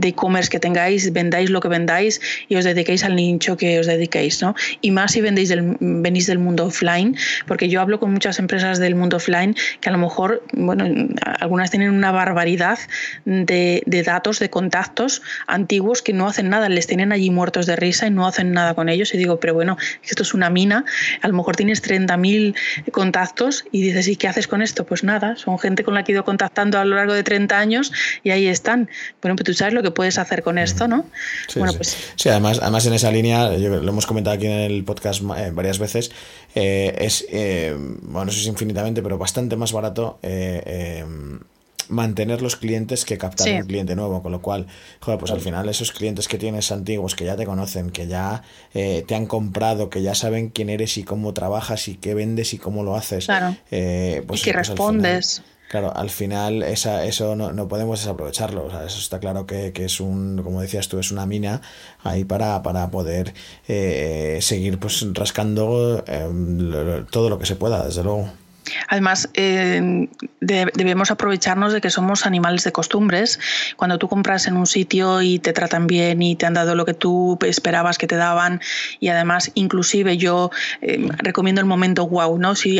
e-commerce 0.04 0.50
que 0.50 0.60
tengáis, 0.60 1.12
vendáis 1.14 1.50
lo 1.50 1.60
que 1.62 1.68
vendáis 1.68 2.20
y 2.48 2.56
os 2.56 2.66
dediquéis 2.66 3.04
al 3.04 3.16
nicho 3.16 3.58
que 3.58 3.80
os 3.80 3.86
dediquéis, 3.86 4.42
¿no? 4.42 4.56
Y 4.82 4.92
más 4.92 5.12
si 5.12 5.22
vendéis 5.22 5.50
del, 5.50 5.78
venís 5.80 6.28
del 6.28 6.40
mundo 6.40 6.66
offline, 6.66 7.16
porque 7.46 7.70
yo 7.70 7.77
hablo 7.82 8.00
con 8.00 8.12
muchas 8.12 8.40
empresas 8.40 8.80
del 8.80 8.96
mundo 8.96 9.18
offline 9.18 9.56
que 9.82 9.90
a 9.90 9.92
lo 9.92 9.98
mejor, 9.98 10.44
bueno, 10.54 10.86
algunas 11.40 11.72
tienen 11.72 11.92
una 11.92 12.12
barbaridad 12.12 12.80
de, 13.26 13.84
datos, 14.06 14.40
de 14.40 14.50
contactos 14.50 15.22
antiguos 15.48 16.02
que 16.02 16.14
no 16.14 16.28
hacen 16.28 16.50
nada, 16.50 16.70
les 16.70 16.88
tienen 16.88 17.12
allí 17.12 17.30
muertos 17.30 17.66
de 17.66 17.76
risa 17.76 18.08
y 18.08 18.12
no 18.12 18.28
hacen 18.28 18.52
nada 18.52 18.74
con 18.74 18.90
ellos. 18.90 19.14
Y 19.14 19.18
digo, 19.18 19.40
pero 19.40 19.54
bueno, 19.54 19.78
esto 20.04 20.24
es 20.24 20.34
una 20.34 20.50
mina, 20.50 20.86
a 21.22 21.28
lo 21.28 21.34
mejor 21.34 21.56
tienes 21.56 21.84
30.000 21.84 22.56
contactos 22.92 23.66
y 23.72 23.82
dices, 23.82 24.08
¿y 24.08 24.16
qué 24.16 24.28
haces 24.28 24.48
con 24.48 24.62
esto? 24.62 24.86
Pues 24.86 25.04
nada, 25.04 25.36
son 25.36 25.60
gente 25.60 25.84
con 25.84 25.94
la 25.94 26.04
que 26.04 26.12
he 26.12 26.16
ido 26.16 26.24
contactando 26.24 26.80
a 26.80 26.86
lo 26.86 26.96
largo 26.96 27.14
de 27.14 27.24
30 27.24 27.58
años 27.58 27.92
y 28.24 28.32
ahí 28.32 28.48
están. 28.48 28.90
Bueno, 29.22 29.36
pues 29.36 29.46
tú 29.46 29.54
sabes 29.54 29.74
lo 29.74 29.84
que 29.84 29.92
puedes 29.92 30.18
hacer 30.18 30.44
con 30.44 30.58
esto, 30.58 30.88
¿no? 30.88 31.06
Sí, 31.48 31.60
bueno, 31.60 31.74
Pues... 31.74 31.98
sí 32.16 32.30
además, 32.30 32.60
además 32.62 32.86
en 32.86 32.94
esa 32.94 33.12
línea, 33.12 33.50
lo 33.50 33.90
hemos 33.90 34.06
comentado 34.06 34.36
aquí 34.36 34.46
en 34.46 34.54
el 34.54 34.84
podcast 34.84 35.22
eh, 35.38 35.52
varias 35.54 35.80
veces, 35.80 36.12
eh, 36.60 37.06
es 37.06 37.24
eh, 37.30 37.76
bueno, 38.02 38.32
eso 38.32 38.40
es 38.40 38.48
infinitamente, 38.48 39.04
pero 39.04 39.20
bastante 39.20 39.56
más 39.56 39.72
barato 39.74 40.18
eh, 40.24 41.02
em, 41.02 41.40
mantener 41.90 42.42
los 42.42 42.56
clientes 42.56 43.06
que 43.06 43.20
captar 43.20 43.48
un 43.62 43.68
cliente 43.68 43.96
nuevo. 43.96 44.24
Con 44.24 44.32
lo 44.32 44.42
cual, 44.42 44.66
joder, 45.00 45.20
pues 45.20 45.32
al 45.32 45.40
final 45.40 45.70
esos 45.70 45.92
clientes 45.92 46.28
que 46.28 46.40
tienes 46.40 46.72
antiguos, 46.72 47.14
que 47.14 47.26
ya 47.26 47.36
te 47.36 47.46
conocen, 47.46 47.92
que 47.92 48.08
ya 48.08 48.42
eh, 48.74 49.06
te 49.08 49.14
han 49.14 49.28
comprado, 49.28 49.92
que 49.92 50.02
ya 50.02 50.16
saben 50.16 50.50
quién 50.50 50.72
eres 50.72 50.98
y 50.98 51.04
cómo 51.04 51.32
trabajas 51.34 51.88
y 51.90 51.96
qué 51.96 52.16
vendes 52.16 52.56
y 52.56 52.58
cómo 52.58 52.84
lo 52.84 52.96
haces. 52.96 53.26
Claro. 53.26 53.56
Eh, 53.70 54.24
pues, 54.26 54.42
y 54.42 54.46
que 54.46 54.54
pues 54.54 54.70
respondes. 54.70 55.44
Claro, 55.68 55.96
al 55.96 56.10
final 56.10 56.64
esa, 56.64 57.04
eso 57.04 57.36
no, 57.36 57.52
no 57.52 57.68
podemos 57.68 58.00
desaprovecharlo. 58.00 58.66
O 58.66 58.72
sea, 58.72 58.86
eso 58.86 59.00
está 59.00 59.20
claro 59.20 59.46
que, 59.46 59.74
que, 59.74 59.86
es 59.86 60.00
un, 60.00 60.42
como 60.44 60.62
decías 60.62 60.88
tú, 60.88 60.98
es 60.98 61.12
una 61.12 61.26
mina 61.26 61.62
ahí 62.04 62.24
para, 62.24 62.64
para 62.64 62.90
poder 62.90 63.34
eh, 63.68 64.40
seguir 64.42 64.80
pues 64.80 65.06
rascando 65.14 66.04
em, 66.08 67.06
todo 67.12 67.30
lo 67.30 67.38
que 67.38 67.46
se 67.46 67.56
pueda, 67.56 67.86
desde 67.86 68.04
luego. 68.04 68.30
Además, 68.88 69.30
eh, 69.34 70.08
debemos 70.40 71.12
aprovecharnos 71.12 71.74
de 71.74 71.82
que 71.82 71.90
somos 71.90 72.26
animales 72.26 72.64
de 72.64 72.72
costumbres. 72.72 73.40
Cuando 73.76 73.98
tú 73.98 74.08
compras 74.08 74.48
en 74.48 74.58
un 74.58 74.66
sitio 74.68 75.22
y 75.22 75.40
te 75.40 75.54
tratan 75.54 75.88
bien 75.88 76.22
y 76.22 76.36
te 76.36 76.46
han 76.46 76.54
dado 76.54 76.76
lo 76.76 76.86
que 76.86 76.94
tú 76.94 77.38
esperabas 77.46 77.98
que 77.98 78.08
te 78.08 78.16
daban 78.16 78.62
y 79.00 79.10
además 79.10 79.52
inclusive 79.54 80.18
yo 80.18 80.52
eh, 80.82 81.10
recomiendo 81.20 81.62
el 81.62 81.68
momento 81.68 82.08
wow, 82.08 82.38
¿no? 82.38 82.56
Si 82.56 82.78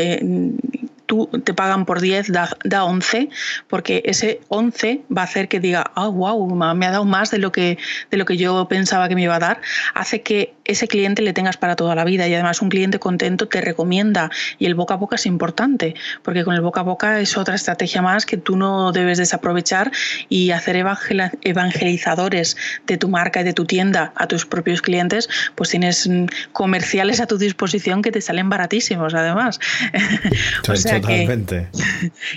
tú 1.08 1.26
te 1.42 1.54
pagan 1.54 1.86
por 1.86 2.00
10, 2.00 2.30
da, 2.30 2.50
da 2.64 2.84
11, 2.84 3.30
porque 3.66 4.02
ese 4.04 4.40
11 4.48 5.00
va 5.14 5.22
a 5.22 5.24
hacer 5.24 5.48
que 5.48 5.58
diga, 5.58 5.90
ah, 5.94 6.06
wow, 6.08 6.54
me 6.74 6.86
ha 6.86 6.90
dado 6.90 7.06
más 7.06 7.30
de 7.30 7.38
lo, 7.38 7.50
que, 7.50 7.78
de 8.10 8.16
lo 8.18 8.26
que 8.26 8.36
yo 8.36 8.68
pensaba 8.68 9.08
que 9.08 9.14
me 9.14 9.22
iba 9.22 9.34
a 9.34 9.38
dar, 9.38 9.60
hace 9.94 10.20
que 10.20 10.54
ese 10.64 10.86
cliente 10.86 11.22
le 11.22 11.32
tengas 11.32 11.56
para 11.56 11.76
toda 11.76 11.94
la 11.94 12.04
vida 12.04 12.28
y 12.28 12.34
además 12.34 12.60
un 12.60 12.68
cliente 12.68 12.98
contento 12.98 13.48
te 13.48 13.62
recomienda 13.62 14.30
y 14.58 14.66
el 14.66 14.74
boca 14.74 14.94
a 14.94 14.96
boca 14.98 15.16
es 15.16 15.24
importante, 15.24 15.94
porque 16.22 16.44
con 16.44 16.54
el 16.54 16.60
boca 16.60 16.80
a 16.80 16.84
boca 16.84 17.20
es 17.20 17.38
otra 17.38 17.54
estrategia 17.54 18.02
más 18.02 18.26
que 18.26 18.36
tú 18.36 18.56
no 18.56 18.92
debes 18.92 19.16
desaprovechar 19.16 19.90
y 20.28 20.50
hacer 20.50 20.76
evangelizadores 20.76 22.58
de 22.86 22.98
tu 22.98 23.08
marca 23.08 23.40
y 23.40 23.44
de 23.44 23.54
tu 23.54 23.64
tienda 23.64 24.12
a 24.14 24.26
tus 24.26 24.44
propios 24.44 24.82
clientes, 24.82 25.30
pues 25.54 25.70
tienes 25.70 26.06
mm, 26.06 26.26
comerciales 26.52 27.20
a 27.20 27.26
tu 27.26 27.38
disposición 27.38 28.02
que 28.02 28.12
te 28.12 28.20
salen 28.20 28.50
baratísimos 28.50 29.14
además. 29.14 29.58
o 30.68 30.76
sea, 30.76 30.97
Totalmente. 31.00 31.68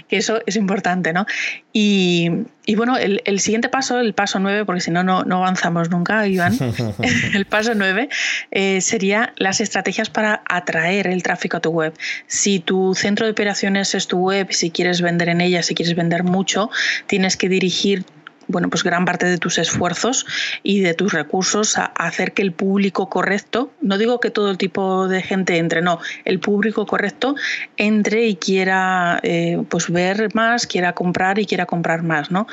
Que, 0.07 0.18
eso 0.18 0.41
es 0.45 0.55
importante, 0.55 1.14
¿no? 1.14 1.26
Y, 1.74 2.30
bueno, 2.76 2.97
el, 2.97 3.39
siguiente 3.39 3.70
paso, 3.70 3.99
el 3.99 4.14
paso 4.14 4.39
9, 4.39 4.66
porque 4.66 4.82
si 4.82 4.91
no, 4.91 5.03
no 5.03 5.38
avanzamos 5.38 5.89
nunca, 5.89 6.28
Iván, 6.28 6.57
el 7.34 7.45
paso 7.45 7.74
9 7.76 8.09
eh, 8.51 8.82
sería 8.82 9.34
las 9.38 9.62
estrategias 9.62 10.09
para 10.09 10.41
atraer 10.47 11.07
el 11.07 11.24
tráfico 11.24 11.57
a 11.57 11.59
tu 11.59 11.70
web. 11.70 11.93
Si 12.28 12.59
tu 12.59 12.95
centro 12.95 13.26
de 13.26 13.32
operaciones 13.32 13.95
es 13.95 14.07
tu 14.07 14.20
web, 14.20 14.47
si 14.51 14.72
quieres 14.72 15.01
vender 15.01 15.30
en 15.30 15.41
ella, 15.41 15.64
si 15.64 15.76
quieres 15.76 15.95
vender 15.95 16.24
mucho, 16.24 16.70
tienes 17.07 17.38
que 17.38 17.49
dirigir 17.49 18.03
bueno, 18.52 18.70
pues 18.70 18.84
gran 18.84 19.06
parte 19.06 19.26
de 19.26 19.38
tus 19.38 19.58
esfuerzos 19.58 20.26
y 20.64 20.82
de 20.82 20.93
tus 20.93 21.14
recursos 21.14 21.78
a, 21.78 21.86
hacer 21.86 22.34
que 22.34 22.41
el 22.41 22.52
público 22.52 23.10
correcto, 23.10 23.72
no 23.82 23.97
digo 23.97 24.20
que 24.20 24.30
todo 24.30 24.52
el 24.52 24.58
tipo 24.58 25.08
de 25.08 25.22
gente 25.22 25.58
entre, 25.58 25.82
no, 25.82 25.99
el 26.26 26.39
público 26.39 26.86
correcto 26.86 27.36
entre 27.78 28.28
y 28.28 28.36
quiera 28.36 29.20
eh, 29.24 29.62
pues 29.70 29.89
ver 29.89 30.34
más, 30.34 30.68
quiera 30.68 30.93
comprar 30.93 31.39
y 31.39 31.45
quiera 31.45 31.66
comprar 31.66 32.04
más, 32.04 32.32
¿no? 32.32 32.47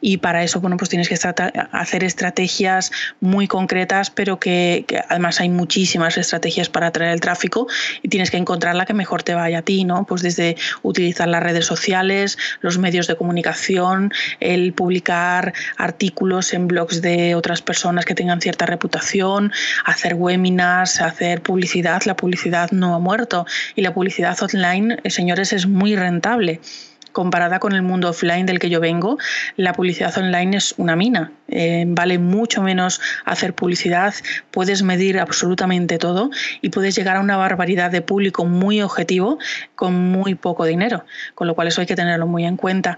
Y 0.00 0.18
para 0.18 0.42
eso, 0.42 0.60
bueno, 0.60 0.76
pues 0.76 0.88
tienes 0.88 1.08
que 1.08 1.18
hacer 1.72 2.04
estrategias 2.04 2.90
muy 3.20 3.46
concretas, 3.48 4.10
pero 4.10 4.38
que, 4.38 4.84
que, 4.86 5.00
además 5.08 5.40
hay 5.40 5.48
muchísimas 5.48 6.16
estrategias 6.16 6.68
para 6.68 6.88
atraer 6.88 7.12
el 7.12 7.20
tráfico 7.20 7.66
y 8.02 8.08
tienes 8.08 8.30
que 8.30 8.36
encontrar 8.36 8.74
la 8.74 8.86
que 8.86 8.94
mejor 8.94 9.22
te 9.22 9.34
vaya 9.34 9.58
a 9.58 9.62
ti, 9.62 9.84
¿no? 9.84 10.04
Pues 10.06 10.22
desde 10.22 10.56
utilizar 10.82 11.28
las 11.28 11.42
redes 11.42 11.66
sociales, 11.66 12.38
los 12.60 12.78
medios 12.78 13.06
de 13.06 13.16
comunicación, 13.16 14.12
el 14.40 14.72
publicar 14.72 15.41
artículos 15.76 16.52
en 16.52 16.68
blogs 16.68 17.02
de 17.02 17.34
otras 17.34 17.62
personas 17.62 18.04
que 18.04 18.14
tengan 18.14 18.40
cierta 18.40 18.66
reputación, 18.66 19.52
hacer 19.84 20.14
webinars, 20.14 21.00
hacer 21.00 21.42
publicidad. 21.42 22.02
La 22.04 22.16
publicidad 22.16 22.70
no 22.70 22.94
ha 22.94 22.98
muerto 22.98 23.46
y 23.74 23.82
la 23.82 23.94
publicidad 23.94 24.36
online, 24.42 24.98
eh, 25.02 25.10
señores, 25.10 25.52
es 25.52 25.66
muy 25.66 25.96
rentable 25.96 26.60
comparada 27.12 27.58
con 27.58 27.72
el 27.72 27.82
mundo 27.82 28.08
offline 28.08 28.46
del 28.46 28.58
que 28.58 28.70
yo 28.70 28.80
vengo, 28.80 29.18
la 29.56 29.72
publicidad 29.72 30.16
online 30.18 30.56
es 30.56 30.74
una 30.78 30.96
mina. 30.96 31.32
Eh, 31.54 31.84
vale 31.86 32.18
mucho 32.18 32.62
menos 32.62 33.00
hacer 33.26 33.52
publicidad, 33.54 34.14
puedes 34.50 34.82
medir 34.82 35.20
absolutamente 35.20 35.98
todo 35.98 36.30
y 36.62 36.70
puedes 36.70 36.94
llegar 36.94 37.18
a 37.18 37.20
una 37.20 37.36
barbaridad 37.36 37.90
de 37.90 38.00
público 38.00 38.46
muy 38.46 38.80
objetivo 38.80 39.38
con 39.74 39.94
muy 39.94 40.34
poco 40.34 40.64
dinero, 40.64 41.04
con 41.34 41.46
lo 41.46 41.54
cual 41.54 41.68
eso 41.68 41.82
hay 41.82 41.86
que 41.86 41.94
tenerlo 41.94 42.26
muy 42.26 42.46
en 42.46 42.56
cuenta. 42.56 42.96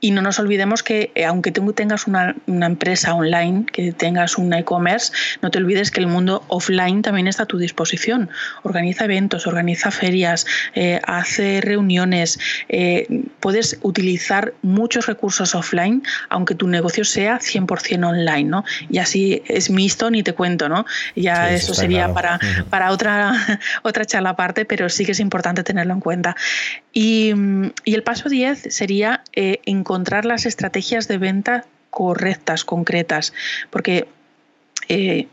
Y 0.00 0.12
no 0.12 0.22
nos 0.22 0.38
olvidemos 0.38 0.84
que 0.84 1.10
eh, 1.16 1.24
aunque 1.24 1.50
tú 1.50 1.72
tengas 1.72 2.06
una, 2.06 2.36
empresa 2.46 3.12
online, 3.14 3.66
que 3.72 3.92
tengas 3.92 4.38
un 4.38 4.52
e-commerce, 4.52 5.12
no 5.42 5.50
te 5.50 5.58
olvides 5.58 5.90
que 5.90 5.98
el 5.98 6.06
mundo 6.06 6.44
offline 6.46 7.02
también 7.02 7.26
está 7.26 7.42
a 7.42 7.46
tu 7.46 7.58
disposición. 7.58 8.30
Organiza 8.62 9.04
eventos, 9.04 9.48
organiza 9.48 9.90
ferias, 9.90 10.46
eh, 10.74 11.00
hace 11.04 11.60
reuniones, 11.60 12.38
puedes 13.40 13.55
utilizar 13.82 14.54
muchos 14.62 15.06
recursos 15.06 15.54
offline, 15.54 16.02
aunque 16.28 16.54
tu 16.54 16.68
negocio 16.68 17.04
sea 17.04 17.38
100% 17.38 18.06
online, 18.06 18.44
¿no? 18.44 18.64
Y 18.90 18.98
así 18.98 19.42
es 19.46 19.70
mixto, 19.70 20.10
ni 20.10 20.22
te 20.22 20.34
cuento, 20.34 20.68
¿no? 20.68 20.86
Ya 21.14 21.50
eso, 21.52 21.74
sería 21.74 22.12
para, 22.12 22.38
para 22.70 22.90
otra, 22.90 23.34
otra 23.82 24.04
charla 24.04 24.30
aparte, 24.30 24.64
pero 24.64 24.88
sí 24.88 25.04
que 25.04 25.12
es 25.12 25.20
importante 25.20 25.62
tenerlo 25.62 25.94
en 25.94 26.00
cuenta. 26.00 26.36
Y, 26.92 27.32
el 27.84 28.02
paso 28.02 28.28
10 28.28 28.68
sería 28.70 29.22
eh, 29.34 29.60
encontrar 29.64 30.24
las 30.24 30.44
estrategias 30.46 31.08
de 31.08 31.18
venta 31.18 31.64
correctas, 31.90 32.64
concretas, 32.64 33.32
porque 33.70 34.06
eh, 34.88 35.28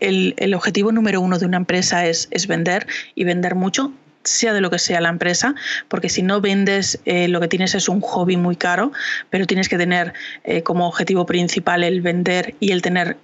el, 0.00 0.34
el, 0.36 0.54
objetivo 0.54 0.90
número 0.90 1.20
uno 1.20 1.38
de 1.38 1.46
una 1.46 1.56
empresa 1.58 2.06
es, 2.06 2.26
es, 2.32 2.48
vender 2.48 2.86
y 3.14 3.22
vender 3.24 3.54
mucho 3.54 3.92
sea 4.26 4.52
de 4.52 4.60
lo 4.60 4.70
que 4.70 4.78
sea 4.78 5.00
la 5.00 5.08
empresa, 5.08 5.54
porque 5.88 6.08
si 6.08 6.22
no 6.22 6.40
vendes, 6.40 6.98
eh, 7.04 7.28
lo 7.28 7.40
que 7.40 7.48
tienes 7.48 7.74
es 7.74 7.88
un 7.88 8.00
hobby 8.00 8.36
muy 8.36 8.56
caro, 8.56 8.92
pero 9.30 9.46
tienes 9.46 9.68
que 9.68 9.78
tener 9.78 10.12
eh, 10.44 10.62
como 10.62 10.86
objetivo 10.86 11.26
principal 11.26 11.82
el 11.84 12.00
vender 12.00 12.54
y 12.60 12.72
el 12.72 12.82
tener 12.82 13.16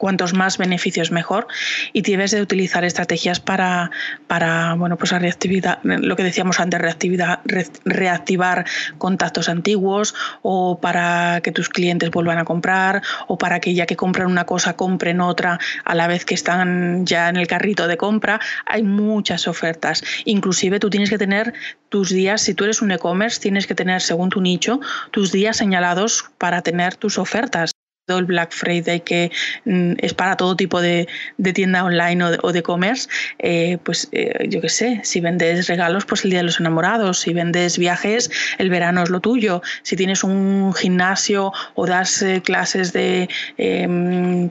cuantos 0.00 0.32
más 0.32 0.56
beneficios 0.56 1.12
mejor 1.12 1.46
y 1.92 2.00
tienes 2.00 2.30
de 2.30 2.40
utilizar 2.40 2.84
estrategias 2.84 3.38
para, 3.38 3.90
para 4.26 4.72
bueno, 4.72 4.96
pues 4.96 5.12
a 5.12 5.18
reactividad, 5.18 5.78
lo 5.82 6.16
que 6.16 6.24
decíamos 6.24 6.58
antes, 6.58 6.80
reactividad, 6.80 7.40
reactivar 7.84 8.64
contactos 8.96 9.50
antiguos 9.50 10.14
o 10.40 10.80
para 10.80 11.42
que 11.42 11.52
tus 11.52 11.68
clientes 11.68 12.10
vuelvan 12.10 12.38
a 12.38 12.46
comprar 12.46 13.02
o 13.28 13.36
para 13.36 13.60
que 13.60 13.74
ya 13.74 13.84
que 13.84 13.96
compran 13.96 14.28
una 14.28 14.46
cosa 14.46 14.74
compren 14.74 15.20
otra 15.20 15.58
a 15.84 15.94
la 15.94 16.06
vez 16.06 16.24
que 16.24 16.34
están 16.34 17.04
ya 17.04 17.28
en 17.28 17.36
el 17.36 17.46
carrito 17.46 17.86
de 17.86 17.98
compra. 17.98 18.40
Hay 18.64 18.82
muchas 18.82 19.46
ofertas. 19.48 20.02
Inclusive 20.24 20.80
tú 20.80 20.88
tienes 20.88 21.10
que 21.10 21.18
tener 21.18 21.52
tus 21.90 22.08
días, 22.08 22.40
si 22.40 22.54
tú 22.54 22.64
eres 22.64 22.80
un 22.80 22.90
e-commerce, 22.90 23.38
tienes 23.38 23.66
que 23.66 23.74
tener 23.74 24.00
según 24.00 24.30
tu 24.30 24.40
nicho 24.40 24.80
tus 25.10 25.30
días 25.30 25.58
señalados 25.58 26.30
para 26.38 26.62
tener 26.62 26.94
tus 26.94 27.18
ofertas 27.18 27.72
el 28.18 28.24
Black 28.24 28.52
Friday 28.52 29.00
que 29.00 29.30
mm, 29.64 29.92
es 29.98 30.14
para 30.14 30.36
todo 30.36 30.56
tipo 30.56 30.80
de, 30.80 31.08
tienda 31.54 31.84
online 31.84 32.24
o 32.42 32.52
de, 32.52 32.58
e-commerce, 32.58 33.08
eh, 33.38 33.78
pues 33.82 34.08
eh, 34.12 34.46
yo 34.48 34.60
qué 34.60 34.68
sé, 34.68 35.00
si 35.02 35.20
vendes 35.20 35.66
regalos, 35.66 36.04
pues 36.04 36.24
el 36.24 36.30
Día 36.30 36.40
de 36.40 36.44
los 36.44 36.60
Enamorados, 36.60 37.20
si 37.20 37.32
vendes 37.32 37.78
viajes, 37.78 38.30
el 38.58 38.70
verano 38.70 39.02
es 39.02 39.10
lo 39.10 39.20
tuyo, 39.20 39.62
si 39.82 39.96
tienes 39.96 40.22
un 40.22 40.72
gimnasio 40.74 41.52
o 41.74 41.86
das 41.86 42.22
eh, 42.22 42.42
clases 42.42 42.92
de 42.92 43.28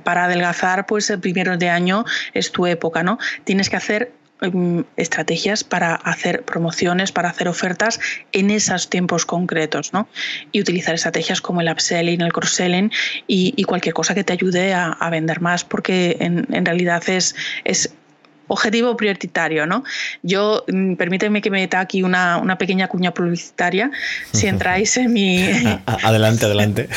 para 0.04 0.26
adelgazar, 0.26 0.86
pues 0.86 1.10
el 1.10 1.20
primero 1.20 1.58
de 1.58 1.70
año 1.70 2.06
es 2.34 2.52
tu 2.52 2.66
época, 2.66 3.04
¿no? 3.04 3.18
Tienes 3.44 3.70
que 3.70 3.78
hacer 3.78 4.19
Em, 4.42 4.86
estrategias 4.96 5.66
para 5.66 5.96
hacer 5.96 6.44
promociones, 6.44 7.12
para 7.12 7.28
hacer 7.28 7.50
ofertas 7.50 8.00
en 8.32 8.52
esos 8.52 8.90
tiempos 8.90 9.26
concretos, 9.26 9.92
¿no? 9.92 10.08
Y 10.54 10.62
utilizar 10.62 10.96
estrategias 10.96 11.42
como 11.42 11.60
el 11.60 11.70
upselling, 11.70 12.22
el 12.22 12.32
cross-selling 12.32 12.90
y, 13.28 13.62
cualquier 13.66 13.94
cosa 13.94 14.16
que 14.16 14.24
te 14.24 14.32
ayude 14.32 14.74
a, 14.74 15.10
vender 15.12 15.42
más, 15.42 15.66
porque 15.66 16.16
en, 16.22 16.66
realidad 16.66 17.04
es, 17.10 17.36
es 17.66 17.94
objetivo 18.48 18.96
prioritario, 18.96 19.66
¿no? 19.66 19.84
Yo, 20.24 20.64
mm, 20.70 20.96
permíteme 20.96 21.42
que 21.42 21.52
me 21.52 21.60
meta 21.60 21.82
aquí 21.82 22.02
una, 22.02 22.38
una 22.38 22.58
pequeña 22.58 22.88
cuña 22.88 23.14
publicitaria. 23.14 23.92
Si 24.32 24.48
entráis 24.54 24.96
en 24.96 25.12
mi... 25.12 25.50
adelante, 25.86 26.46
adelante. 26.46 26.88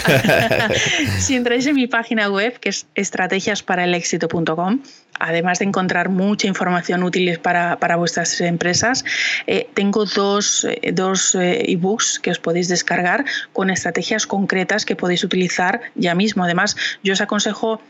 si 1.19 1.35
entráis 1.35 1.67
en 1.67 1.75
mi 1.75 1.89
página 1.89 2.31
web, 2.31 2.61
que 2.61 2.69
es 2.69 2.87
estrategiasparaelexito.com, 2.95 4.81
además 5.19 5.59
de 5.59 5.67
encontrar 5.67 6.09
mucha 6.09 6.47
información 6.47 7.03
útil 7.03 7.39
para, 7.41 7.97
vuestras 7.97 8.41
empresas, 8.41 9.05
eh, 9.47 9.69
tengo 9.75 10.05
dos, 10.05 10.65
eh, 10.65 10.93
dos 10.93 11.35
eh, 11.35 11.71
ebooks 11.73 12.19
que 12.19 12.31
os 12.31 12.39
podéis 12.39 12.69
descargar 12.69 13.25
con 13.53 13.71
estrategias 13.71 14.27
concretas 14.27 14.85
que 14.85 14.97
podéis 14.97 15.25
utilizar 15.25 15.81
ya 15.95 16.15
mismo. 16.15 16.45
Además, 16.45 16.77
yo 17.03 17.13
os 17.13 17.21
aconsejo 17.21 17.81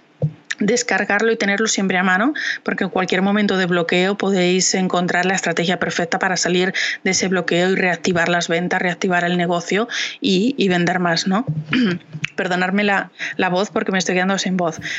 descargarlo 0.67 1.33
y 1.33 1.37
tenerlo 1.37 1.67
siempre 1.67 1.99
a 1.99 2.03
mano, 2.03 2.35
porque 2.63 2.85
en 2.85 2.91
cualquier 2.91 3.23
momento 3.23 3.57
de 3.57 3.67
bloqueo 3.67 4.17
podéis 4.17 4.75
encontrar 4.75 5.27
la 5.27 5.35
estrategia 5.35 5.79
perfecta 5.79 6.19
para 6.19 6.37
salir 6.37 6.73
de 7.05 7.11
ese 7.11 7.29
bloqueo 7.29 7.71
y 7.71 7.75
reactivar 7.75 8.29
las 8.29 8.49
ventas, 8.49 8.81
reactivar 8.81 9.25
el 9.25 9.37
negocio 9.37 9.89
y, 10.21 10.69
vender 10.69 11.01
más, 11.01 11.27
¿no? 11.27 11.45
Perdonarme 12.37 12.85
la, 12.85 13.11
voz 13.51 13.71
porque 13.71 13.93
me 13.93 13.99
estoy 13.99 14.15
quedando 14.15 14.39
sin 14.39 14.57
voz. 14.57 14.81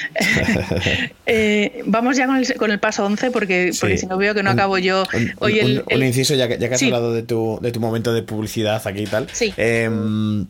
Eh, 1.25 1.81
vamos 1.85 2.17
ya 2.17 2.27
con 2.57 2.71
el, 2.71 2.79
paso 2.79 3.05
11 3.05 3.31
porque, 3.31 3.71
porque 3.79 3.97
si 3.97 4.05
no 4.05 4.17
veo 4.17 4.33
que 4.33 4.43
no 4.43 4.49
acabo 4.49 4.77
yo 4.77 5.03
hoy 5.39 5.59
el, 5.59 5.83
un, 5.89 6.03
inciso, 6.03 6.35
ya 6.35 6.47
que, 6.47 6.57
ya 6.57 6.67
que 6.67 6.75
has 6.75 6.83
hablado 6.83 7.13
de 7.13 7.23
tu, 7.23 7.59
de 7.61 7.71
tu 7.71 7.79
momento 7.79 8.13
de 8.13 8.23
publicidad 8.23 8.85
aquí 8.85 9.03
y 9.03 9.07
tal. 9.07 9.27
Sí. 9.31 9.53
Em, 9.55 10.45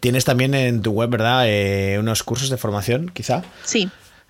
tienes 0.00 0.24
también 0.24 0.54
en 0.54 0.82
tu 0.82 0.92
web, 0.92 1.10
¿verdad? 1.10 1.44
Eh, 1.46 1.98
unos 1.98 2.22
cursos 2.22 2.50
de 2.50 2.56
formación, 2.56 3.10
quizá. 3.12 3.42
Sí. 3.64 3.88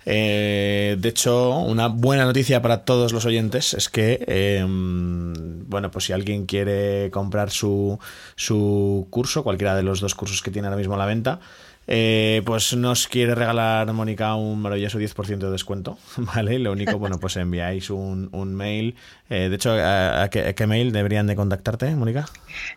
Eh, 0.09 0.95
de 0.97 1.09
hecho, 1.09 1.57
una 1.57 1.87
buena 1.87 2.23
noticia 2.23 2.61
para 2.61 2.85
todos 2.85 3.11
los 3.11 3.25
oyentes 3.25 3.73
es 3.73 3.89
que, 3.89 4.23
em, 4.27 5.67
bueno, 5.67 5.91
pues 5.91 6.05
si 6.05 6.13
alguien 6.13 6.45
quiere 6.45 7.11
comprar 7.11 7.51
su, 7.51 7.99
su 8.37 9.07
curso, 9.09 9.43
cualquiera 9.43 9.75
de 9.75 9.83
los 9.83 9.99
dos 9.99 10.15
cursos 10.15 10.41
que 10.41 10.49
tiene 10.49 10.69
ahora 10.69 10.77
mismo 10.77 10.95
a 10.95 10.97
la 10.97 11.05
venta, 11.05 11.41
eh, 11.87 12.41
pues 12.45 12.75
nos 12.75 13.07
quiere 13.07 13.33
regalar 13.33 13.91
Mónica 13.93 14.35
un 14.35 14.61
maravilloso 14.61 14.99
10% 14.99 15.37
de 15.37 15.51
descuento, 15.51 15.97
¿vale? 16.17 16.59
Lo 16.59 16.73
único, 16.73 16.97
bueno, 16.99 17.17
pues 17.17 17.37
enviáis 17.37 17.89
un, 17.89 18.29
mail. 18.55 18.95
Eh, 19.29 19.47
de 19.49 19.55
hecho, 19.55 19.71
¿a, 19.71 20.29
qué, 20.29 20.67
mail 20.67 20.91
deberían 20.91 21.27
de 21.27 21.35
contactarte, 21.35 21.95
Mónica? 21.95 22.25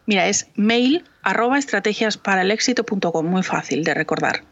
Mira, 0.06 0.28
es 0.28 0.48
mail 0.54 1.04
arroba 1.22 1.58
estrategiasparalexito.com, 1.58 3.26
muy 3.26 3.42
fácil 3.42 3.82
de 3.82 3.94
recordar. 3.94 4.44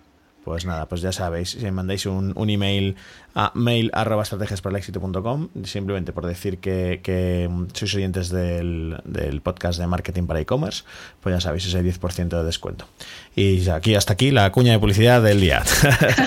Pues 0.44 0.64
nada, 0.64 0.86
pues 0.86 1.02
ya 1.02 1.12
sabéis, 1.12 1.50
si 1.50 1.70
mandáis 1.70 2.06
un, 2.06 2.32
email 2.48 2.96
a 3.38 3.52
mail 3.54 3.88
arroba 3.94 4.24
simplemente 4.24 6.12
por 6.12 6.26
decir 6.26 6.58
que, 6.58 7.48
sois 7.72 7.94
oyentes 7.94 8.30
del, 8.30 9.40
podcast 9.44 9.78
de 9.78 9.86
marketing 9.86 10.26
para 10.26 10.40
e-commerce, 10.40 10.82
pues 11.22 11.36
ya 11.36 11.40
sabéis 11.40 11.64
ese 11.66 11.80
10% 11.80 12.28
de 12.28 12.42
descuento. 12.42 12.88
Y 13.36 13.68
aquí 13.70 13.94
hasta 13.94 14.14
aquí 14.14 14.32
la 14.32 14.50
cuña 14.50 14.72
de 14.72 14.80
publicidad 14.80 15.22
del 15.22 15.40
día. 15.40 15.62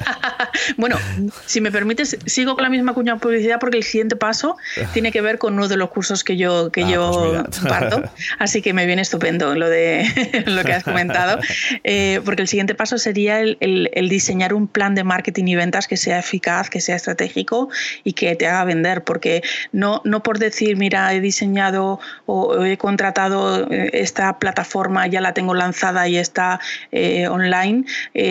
bueno, 0.77 0.97
si 1.45 1.59
me 1.59 1.69
permites, 1.69 2.17
sigo 2.25 2.55
con 2.55 2.63
la 2.63 2.69
misma 2.69 2.93
cuña 2.93 3.17
publicidad 3.17 3.59
porque 3.59 3.77
el 3.77 3.83
siguiente 3.83 4.15
paso 4.15 4.55
tiene 4.93 5.11
que 5.11 5.19
ver 5.19 5.37
con 5.37 5.55
uno 5.55 5.67
de 5.67 5.75
los 5.75 5.89
cursos 5.89 6.23
que 6.23 6.37
yo, 6.37 6.71
que 6.71 6.85
ah, 6.85 6.89
yo 6.89 7.43
pues 7.43 7.59
parto. 7.59 8.03
Así 8.39 8.61
que 8.61 8.71
me 8.71 8.85
viene 8.85 9.01
estupendo 9.01 9.53
lo 9.55 9.67
de 9.67 10.43
lo 10.45 10.63
que 10.63 10.71
has 10.71 10.85
comentado. 10.85 11.39
Eh, 11.83 12.21
porque 12.23 12.43
el 12.43 12.47
siguiente 12.47 12.75
paso 12.75 12.97
sería 12.97 13.41
el, 13.41 13.57
el, 13.59 14.07
diseñar 14.07 14.53
un 14.53 14.67
plan 14.67 14.95
de 14.95 15.03
marketing 15.03 15.45
y 15.47 15.55
ventas 15.55 15.87
que 15.87 15.97
sea 15.97 16.19
eficaz, 16.19 16.69
que 16.69 16.79
sea 16.79 16.95
estratégico 17.01 17.69
y 18.03 18.13
que 18.13 18.35
te 18.35 18.47
haga 18.47 18.63
vender. 18.63 19.03
Porque 19.03 19.43
no, 19.71 20.01
no 20.05 20.23
por 20.23 20.39
decir, 20.39 20.77
mira, 20.77 21.13
he 21.13 21.19
diseñado 21.19 21.99
o 22.25 22.63
he 22.63 22.77
contratado 22.77 23.69
eh, 23.71 23.89
esta 23.93 24.39
plataforma, 24.39 25.07
ya 25.07 25.21
la 25.21 25.33
tengo 25.33 25.53
lanzada 25.53 26.07
y 26.07 26.17
está 26.17 26.59
eh, 26.91 27.27
online, 27.27 27.85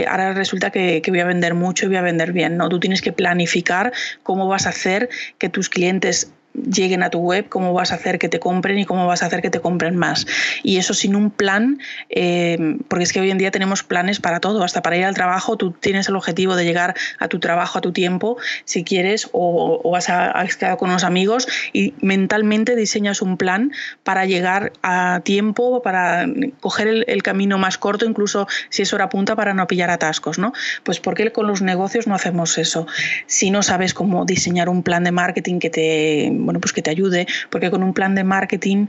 ahora 0.08 0.32
resulta 0.32 0.70
que, 0.70 1.02
que 1.02 1.10
voy 1.10 1.20
a 1.20 1.24
vender 1.24 1.54
mucho 1.54 1.86
y 1.86 1.88
voy 1.88 1.96
a 1.96 2.02
vender 2.02 2.32
bien. 2.32 2.56
¿no? 2.56 2.68
Tú 2.68 2.80
tienes 2.80 3.02
que 3.02 3.12
planificar 3.12 3.92
cómo 4.22 4.48
vas 4.48 4.66
a 4.66 4.70
hacer 4.70 5.08
que 5.38 5.48
tus 5.48 5.68
clientes 5.68 6.32
lleguen 6.55 7.03
a 7.03 7.11
tu 7.11 7.18
web, 7.20 7.48
cómo 7.48 7.72
vas 7.72 7.92
a 7.92 7.96
hacer 7.96 8.18
que 8.18 8.28
te 8.28 8.40
compren 8.40 8.78
y 8.78 8.84
cómo 8.84 9.07
vas 9.07 9.22
a 9.22 9.26
hacer 9.26 9.42
que 9.42 9.51
te 9.51 9.61
compren 9.61 9.96
más. 9.96 10.26
Y 10.62 10.78
eso 10.78 10.94
sin 10.94 11.14
un 11.14 11.30
plan, 11.30 11.78
eh, 12.09 12.76
porque 12.88 13.05
es 13.05 13.12
que 13.12 13.20
hoy 13.20 13.30
en 13.30 13.38
día 13.38 13.51
tenemos 13.51 13.82
planes 13.82 14.20
para 14.20 14.40
todo, 14.40 14.62
hasta 14.64 14.82
para 14.82 14.96
ir 14.96 15.05
al 15.05 15.14
trabajo, 15.14 15.57
tú 15.57 15.72
tienes 15.72 16.09
el 16.09 16.16
objetivo 16.16 16.57
de 16.57 16.64
llegar 16.64 16.94
a 17.18 17.28
tu 17.28 17.38
trabajo 17.38 17.78
a 17.78 17.80
tu 17.80 17.92
tiempo, 17.92 18.36
si 18.64 18.84
quieres, 18.84 19.28
o, 19.32 19.90
vas 19.90 20.09
a, 20.09 20.44
quedar 20.59 20.76
con 20.76 20.90
unos 20.90 21.05
amigos 21.05 21.46
y 21.72 21.94
mentalmente 22.01 22.76
diseñas 22.76 23.22
un 23.22 23.36
plan 23.36 23.72
para 24.03 24.26
llegar 24.26 24.72
a 24.82 25.20
tiempo, 25.24 25.82
para 25.82 26.26
coger 26.61 27.05
el, 27.07 27.22
camino 27.22 27.59
más 27.59 27.76
corto, 27.76 28.07
incluso 28.07 28.48
si 28.70 28.82
es 28.82 28.92
hora 28.94 29.11
punta, 29.11 29.36
para 29.36 29.53
no 29.53 29.66
pillar 29.66 29.90
atascos, 29.90 30.38
¿no? 30.38 30.53
Pues 30.84 31.01
porque 31.01 31.30
con 31.32 31.46
los 31.46 31.61
negocios 31.61 32.07
no 32.07 32.14
hacemos 32.14 32.57
eso? 32.57 32.86
Si 33.26 33.51
no 33.51 33.62
sabes 33.62 33.92
cómo 33.92 34.24
diseñar 34.24 34.70
un 34.70 34.82
plan 34.82 35.05
de 35.05 35.12
marketing 35.12 35.59
que 35.59 35.68
te 35.68 36.30
bueno, 36.41 36.61
pues 36.61 36.72
que 36.72 36.82
te 36.82 36.91
ayude, 36.91 37.26
porque 37.51 37.70
con 37.70 37.82
un 37.82 37.95
plan 37.95 38.14
de 38.14 38.24
marketing 38.24 38.86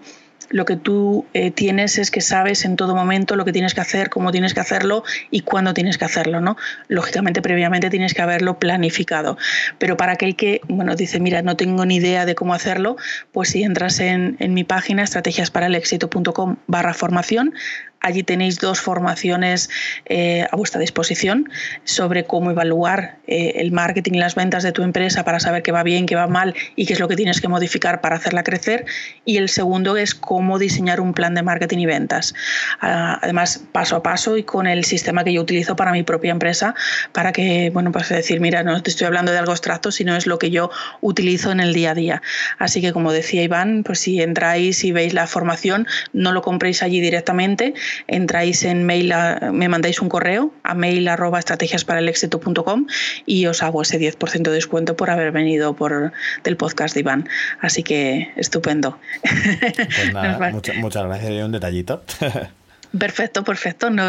lo 0.52 0.66
que 0.66 0.76
tú 0.76 1.26
eh, 1.34 1.52
tienes 1.52 1.97
es 1.97 2.12
que 2.12 2.22
sabes 2.22 2.66
en 2.66 2.76
todo 2.76 2.95
momento 2.95 3.36
lo 3.36 3.45
que 3.45 3.54
tienes 3.54 3.74
que 3.74 3.82
hacer, 3.82 4.10
cómo 4.10 4.32
tienes 4.32 4.54
que 4.54 4.60
hacerlo 4.60 5.04
y 5.30 5.41
cuándo 5.41 5.74
tienes 5.74 5.97
que 5.97 6.06
hacerlo, 6.06 6.41
¿no? 6.41 6.58
Lógicamente, 6.88 7.41
previamente 7.41 7.89
tienes 7.89 8.14
que 8.14 8.22
haberlo 8.22 8.60
planificado. 8.60 9.38
Pero 9.78 9.97
para 9.97 10.14
aquel 10.14 10.36
que, 10.36 10.62
bueno, 10.68 10.95
dice, 10.95 11.20
mira, 11.20 11.41
no 11.41 11.56
tengo 11.56 11.86
ni 11.86 11.95
idea 11.95 12.26
de 12.26 12.36
cómo 12.36 12.54
hacerlo, 12.54 12.97
pues 13.32 13.49
si 13.49 13.64
entras 13.64 13.99
en, 13.99 14.36
en 14.39 14.54
mi 14.54 14.64
página 14.64 15.04
estrategiasparalexito.com 15.04 16.58
barra 16.68 16.93
formación, 16.93 17.54
Allí 18.02 18.24
tenéis 18.24 18.60
dos 18.60 18.82
formaciones 18.82 19.70
eh, 20.06 20.45
a 20.52 20.56
vuestra 20.56 20.82
disposición 20.82 21.49
sobre 21.84 22.26
cómo 22.26 22.52
evaluar 22.52 23.20
eh, 23.28 23.54
el 23.58 23.72
marketing 23.72 24.14
y 24.16 24.20
las 24.20 24.36
ventas 24.36 24.64
de 24.64 24.72
tu 24.72 24.82
empresa 24.82 25.24
para 25.24 25.39
saber 25.39 25.62
qué 25.62 25.72
va 25.72 25.84
bien, 25.84 26.08
qué 26.08 26.16
va 26.16 26.28
mal 26.28 26.56
y 26.76 26.88
qué 26.88 26.93
es 26.93 26.99
lo 26.99 27.08
que 27.08 27.16
tienes 27.16 27.41
que 27.41 27.47
modificar 27.47 28.02
para 28.02 28.16
hacerla 28.16 28.43
crecer. 28.43 28.86
Y 29.24 29.38
el 29.38 29.49
segundo 29.49 29.97
es 29.97 30.16
cómo 30.16 30.58
diseñar 30.58 30.99
un 30.99 31.14
plan 31.14 31.36
de 31.36 31.43
marketing 31.43 31.78
y 31.78 31.86
ventas. 31.86 32.34
Ah, 32.82 33.20
además, 33.22 33.64
paso 33.72 33.95
a 33.95 34.04
paso 34.04 34.38
y 34.38 34.43
con 34.43 34.68
el 34.68 34.84
sistema 34.84 35.24
que 35.24 35.34
yo 35.34 35.41
utilizo 35.41 35.76
para 35.76 35.91
mi 35.91 36.04
propia 36.04 36.32
empresa, 36.32 36.74
para 37.12 37.32
que, 37.32 37.70
bueno, 37.72 37.91
pues 37.91 38.10
decir, 38.10 38.39
mira, 38.39 38.64
no 38.64 38.82
te 38.82 38.89
estoy 38.89 39.08
hablando 39.08 39.32
de 39.32 39.38
algo 39.38 39.52
abstracto, 39.52 39.91
sino 39.91 40.16
es 40.16 40.26
lo 40.26 40.39
que 40.39 40.49
yo 40.49 40.72
utilizo 41.02 41.52
en 41.52 41.60
el 41.60 41.74
día 41.74 41.91
a 41.91 41.93
día. 41.95 42.22
Así 42.58 42.82
que, 42.82 42.93
como 42.93 43.12
decía 43.14 43.43
Iván, 43.43 43.84
pues 43.84 43.99
si 43.99 44.22
entráis 44.22 44.84
y 44.84 44.91
veis 44.91 45.14
la 45.14 45.28
formación, 45.28 45.88
no 46.14 46.32
lo 46.32 46.41
compréis 46.41 46.82
allí 46.82 46.99
directamente, 46.99 47.74
entráis 48.08 48.64
en 48.64 48.86
mail, 48.86 49.14
me 49.52 49.68
mandáis 49.70 50.02
un 50.02 50.10
correo 50.10 50.54
a 50.64 50.74
mail 50.74 51.08
arroba 51.08 51.39
estrategiasparalexito.com 51.39 52.88
y 53.26 53.46
os 53.46 53.64
hago 53.64 53.82
ese 53.82 54.00
10% 54.00 54.44
de 54.44 54.52
descuento 54.52 54.96
por 54.96 55.10
haber 55.10 55.32
venido 55.32 55.76
por 55.76 56.14
del 56.44 56.58
podcast 56.58 56.94
de 56.94 57.02
Iván. 57.02 57.30
Así 57.60 57.84
que 57.84 58.32
estupendo. 58.36 58.98
Pues 59.22 60.14
nada, 60.14 60.52
muchas 60.52 61.06
gracias. 61.06 61.46
Un 61.46 61.52
detallito. 61.52 62.04
Perfecto, 62.98 63.46
perfecto. 63.46 63.89
No, 63.89 64.04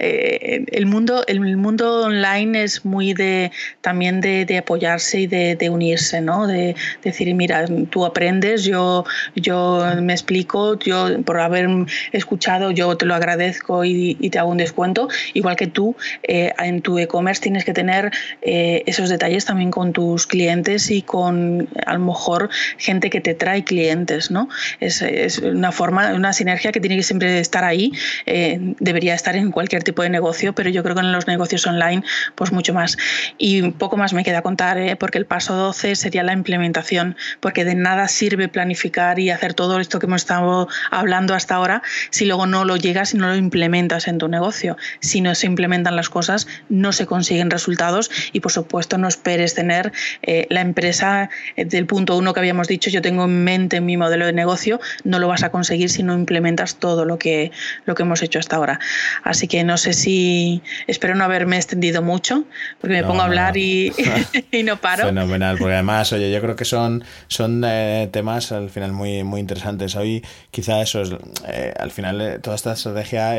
eh, 0.00 0.64
el, 0.72 0.86
mundo, 0.86 1.22
el 1.28 1.56
mundo 1.56 2.02
online 2.02 2.64
es 2.64 2.84
muy 2.84 3.14
de 3.14 3.52
también 3.80 4.20
de, 4.20 4.58
apoyarse 4.58 5.20
y 5.20 5.26
de, 5.28 5.70
unirse, 5.70 6.20
¿no? 6.20 6.48
De, 6.48 6.74
decir, 7.02 7.32
mira, 7.34 7.64
tú 7.90 8.04
aprendes, 8.04 8.64
yo, 8.64 9.04
yo 9.36 9.84
me 10.02 10.12
explico, 10.12 10.76
yo 10.80 11.22
por 11.22 11.38
haber 11.38 11.68
escuchado, 12.10 12.72
yo 12.72 12.96
te 12.96 13.06
lo 13.06 13.14
agradezco 13.14 13.84
y, 13.84 14.14
te 14.30 14.38
hago 14.40 14.50
un 14.50 14.56
descuento. 14.56 15.08
Igual 15.34 15.54
que 15.54 15.68
tú, 15.68 15.94
eh, 16.24 16.52
en 16.58 16.82
tu 16.82 16.98
e-commerce 16.98 17.40
tienes 17.40 17.64
que 17.64 17.72
tener 17.72 18.10
eh, 18.42 18.82
esos 18.86 19.10
detalles 19.10 19.44
también 19.44 19.70
con 19.70 19.92
tus 19.92 20.26
clientes 20.26 20.90
y 20.90 21.02
con 21.02 21.68
a 21.86 21.94
lo 21.94 22.00
mejor 22.00 22.50
gente 22.78 23.10
que 23.10 23.20
te 23.20 23.34
trae 23.34 23.62
clientes, 23.62 24.32
¿no? 24.32 24.48
Es, 24.80 25.02
es 25.02 25.38
una 25.38 25.70
forma, 25.70 26.12
una 26.14 26.32
sinergia 26.32 26.72
que 26.72 26.80
tiene 26.80 26.96
que 26.96 27.04
siempre 27.04 27.38
estar 27.38 27.62
ahí 27.62 27.92
eh, 28.26 28.58
debería 28.80 29.14
estar 29.14 29.36
en 29.36 29.50
cualquier 29.50 29.82
tipo 29.82 30.02
de 30.02 30.10
negocio, 30.10 30.54
pero 30.54 30.70
yo 30.70 30.82
creo 30.82 30.94
que 30.94 31.00
en 31.00 31.12
los 31.12 31.26
negocios 31.26 31.66
online, 31.66 32.02
pues 32.34 32.52
mucho 32.52 32.74
más. 32.74 32.96
Y 33.38 33.70
poco 33.72 33.96
más 33.96 34.12
me 34.12 34.24
queda 34.24 34.42
contar, 34.42 34.78
¿eh? 34.78 34.96
porque 34.96 35.18
el 35.18 35.26
paso 35.26 35.54
12 35.54 35.96
sería 35.96 36.22
la 36.22 36.32
implementación, 36.32 37.16
porque 37.40 37.64
de 37.64 37.74
nada 37.74 38.08
sirve 38.08 38.48
planificar 38.48 39.18
y 39.18 39.30
hacer 39.30 39.54
todo 39.54 39.80
esto 39.80 39.98
que 39.98 40.06
hemos 40.06 40.22
estado 40.22 40.68
hablando 40.90 41.34
hasta 41.34 41.54
ahora 41.54 41.82
si 42.10 42.24
luego 42.26 42.46
no 42.46 42.64
lo 42.64 42.76
llegas 42.76 43.14
y 43.14 43.18
no 43.18 43.28
lo 43.28 43.36
implementas 43.36 44.08
en 44.08 44.18
tu 44.18 44.28
negocio. 44.28 44.76
Si 45.00 45.20
no 45.20 45.34
se 45.34 45.46
implementan 45.46 45.96
las 45.96 46.08
cosas, 46.08 46.46
no 46.68 46.92
se 46.92 47.06
consiguen 47.06 47.50
resultados 47.50 48.10
y, 48.32 48.40
por 48.40 48.52
supuesto, 48.52 48.98
no 48.98 49.08
esperes 49.08 49.54
tener 49.54 49.92
eh, 50.22 50.46
la 50.50 50.60
empresa 50.60 51.30
del 51.56 51.86
punto 51.86 52.16
uno 52.16 52.32
que 52.32 52.40
habíamos 52.40 52.68
dicho, 52.68 52.90
yo 52.90 53.02
tengo 53.02 53.24
en 53.24 53.44
mente 53.44 53.80
mi 53.80 53.96
modelo 53.96 54.26
de 54.26 54.32
negocio, 54.32 54.80
no 55.04 55.18
lo 55.18 55.28
vas 55.28 55.42
a 55.42 55.50
conseguir 55.50 55.90
si 55.90 56.02
no 56.02 56.14
implementas 56.14 56.76
todo 56.76 57.04
lo 57.04 57.18
que, 57.18 57.52
lo 57.84 57.94
que 57.94 58.02
hemos 58.02 58.13
hecho 58.22 58.38
hasta 58.38 58.56
ahora. 58.56 58.80
Así 59.22 59.48
que 59.48 59.64
no 59.64 59.76
sé 59.76 59.92
si, 59.92 60.62
espero 60.86 61.14
no 61.14 61.24
haberme 61.24 61.56
extendido 61.56 62.02
mucho, 62.02 62.44
porque 62.80 62.96
me 62.96 63.04
pongo 63.04 63.22
a 63.22 63.24
hablar 63.24 63.56
Y, 63.56 63.92
y, 64.52 64.62
no 64.62 64.76
paro. 64.80 65.06
Fenomenal, 65.06 65.56
porque 65.58 65.74
además, 65.74 66.12
oye, 66.12 66.30
yo 66.30 66.40
creo 66.40 66.56
que 66.56 66.64
son, 66.64 67.04
son 67.28 67.62
eh, 67.66 68.08
temas 68.12 68.52
al 68.52 68.70
final 68.70 68.92
muy, 68.92 69.24
muy 69.24 69.40
interesantes. 69.40 69.96
Hoy 69.96 70.24
quizá 70.50 70.80
eso 70.80 71.02
es, 71.02 71.10
eh, 71.48 71.74
al 71.78 71.90
final, 71.90 72.20
eh, 72.20 72.38
toda 72.38 72.56
esta 72.56 72.72
estrategia, 72.72 73.34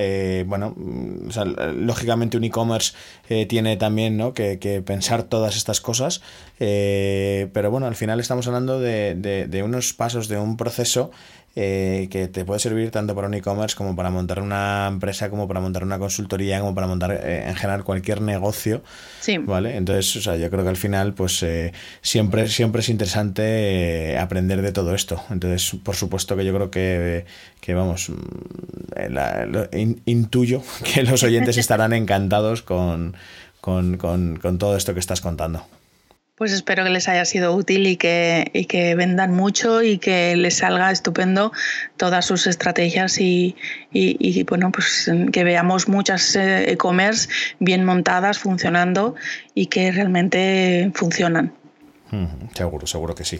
bueno, 0.45 0.73
mm, 0.75 1.29
lógicamente 1.85 2.37
un 2.37 2.43
e-commerce 2.43 2.93
tiene 3.47 3.77
también 3.77 4.17
¿no? 4.17 4.33
que, 4.33 4.59
que, 4.59 4.81
pensar 4.81 5.23
todas 5.23 5.55
estas 5.55 5.81
cosas, 5.81 6.21
pero 6.57 7.71
bueno, 7.71 7.87
al 7.87 7.95
final 7.95 8.19
estamos 8.19 8.47
hablando 8.47 8.79
de, 8.79 9.15
de, 9.15 9.47
de 9.47 9.63
unos 9.63 9.93
pasos, 9.93 10.27
de 10.27 10.37
un 10.37 10.57
proceso 10.57 11.11
eh, 11.57 12.09
que 12.11 12.27
te 12.27 12.43
puede 12.43 12.59
servir 12.59 12.91
tanto 12.91 13.15
para 13.15 13.27
un 13.27 13.33
e-commerce 13.33 13.77
como 13.77 13.95
para 13.95 14.09
montar 14.09 14.41
una 14.41 14.87
empresa, 14.89 15.29
como 15.29 15.47
para 15.47 15.61
montar 15.61 15.83
una 15.83 15.97
consultoría, 15.97 16.59
como 16.59 16.75
para 16.75 16.85
montar 16.85 17.11
eh, 17.13 17.47
en 17.47 17.55
general 17.55 17.85
cualquier 17.85 18.21
negocio. 18.21 18.83
Sí. 19.21 19.37
¿Vale? 19.37 19.77
Entonces, 19.77 20.13
o 20.17 20.21
sea, 20.21 20.35
yo 20.35 20.49
creo 20.49 20.63
que 20.63 20.69
al 20.69 20.75
final, 20.75 21.13
pues 21.13 21.41
eh, 21.43 21.71
siempre, 22.01 22.49
siempre 22.49 22.81
es 22.81 22.89
interesante 22.89 24.17
aprender 24.19 24.61
de 24.61 24.73
todo 24.73 24.93
esto. 24.93 25.23
Entonces, 25.29 25.79
por 25.81 25.95
supuesto 25.95 26.35
que 26.35 26.43
yo 26.43 26.53
creo 26.53 26.69
que, 26.69 27.25
que 27.61 27.73
vamos, 27.73 28.09
mm, 28.09 29.93
intuyo 30.05 30.61
que 30.93 31.03
los 31.03 31.23
oyentes 31.23 31.55
estarán 31.57 31.93
encantados 31.93 32.63
con, 32.63 33.15
con, 33.61 33.95
con, 33.95 34.37
con 34.37 34.57
todo 34.57 34.75
esto 34.75 34.93
que 34.93 34.99
estás 34.99 35.21
contando. 35.21 35.63
Pues 36.37 36.51
espero 36.51 36.83
que 36.83 36.89
les 36.89 37.07
haya 37.07 37.23
sido 37.23 37.55
útil 37.55 37.87
y 37.87 37.95
que, 37.95 38.51
y 38.53 38.65
que 38.65 38.93
vendan 38.95 39.33
mucho 39.33 39.81
y 39.81 39.99
que 39.99 40.35
les 40.35 40.57
salga 40.57 40.91
estupendo 40.91 41.53
todas 41.95 42.25
sus 42.25 42.45
estrategias 42.45 43.21
y, 43.21 43.55
y, 43.93 44.43
bueno, 44.43 44.69
pues 44.69 45.09
que 45.31 45.43
veamos 45.45 45.87
muchas 45.87 46.35
eh, 46.35 46.71
e-commerce 46.71 47.29
bien 47.59 47.85
montadas, 47.85 48.37
funcionando 48.37 49.15
y 49.53 49.67
que 49.67 49.93
realmente 49.93 50.91
funcionan. 50.93 51.53
seguro, 52.53 52.85
seguro 52.85 53.15
que 53.15 53.23
sí. 53.23 53.39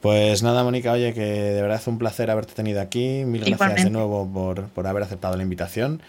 Pues 0.00 0.42
nada, 0.42 0.64
Mónica, 0.64 0.92
oye, 0.92 1.12
que 1.12 1.20
de 1.20 1.60
verdad 1.60 1.78
es 1.78 1.86
un 1.86 1.98
placer 1.98 2.30
haberte 2.30 2.54
tenido 2.54 2.80
aquí. 2.80 3.22
Mil 3.26 3.44
gracias 3.44 3.84
de 3.84 3.90
nuevo 3.90 4.26
por, 4.74 4.86
haber 4.86 5.02
aceptado 5.02 5.36
la 5.36 5.42
invitación. 5.42 6.00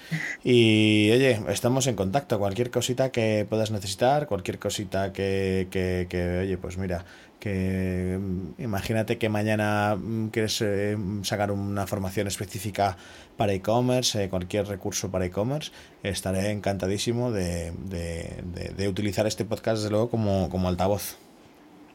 Y 0.46 1.12
oye, 1.12 1.42
estamos 1.50 1.88
en 1.88 1.96
contacto. 1.98 2.40
Cualquier 2.40 2.72
cosita 2.72 3.12
que 3.12 3.46
puedas 3.50 3.70
necesitar, 3.70 4.28
cualquier 4.28 4.60
cosita 4.60 5.12
que, 5.12 5.68
que, 5.70 6.40
oye, 6.40 6.58
pues 6.58 6.78
mira, 6.78 7.04
que 7.42 8.18
mm, 8.18 8.62
imagínate 8.62 9.18
que 9.18 9.28
mañana 9.28 9.98
mm, 9.98 10.28
quieres 10.28 10.62
eh, 10.62 10.96
sacar 11.24 11.52
una 11.52 11.86
formación 11.86 12.28
específica 12.28 12.96
para 13.36 13.52
e-commerce, 13.52 14.24
eh, 14.24 14.30
cualquier 14.30 14.68
recurso 14.68 15.12
para 15.12 15.26
e-commerce, 15.26 15.74
estaré 16.02 16.52
encantadísimo 16.52 17.32
de, 17.32 17.74
de, 17.74 18.88
utilizar 18.88 19.28
este 19.28 19.44
podcast, 19.44 19.80
desde 19.80 19.90
luego, 19.90 20.10
como, 20.10 20.48
como 20.50 20.70
altavoz. 20.70 21.18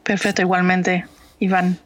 Perfecto, 0.03 0.43
igualmente, 0.43 1.05
Iván. 1.39 1.79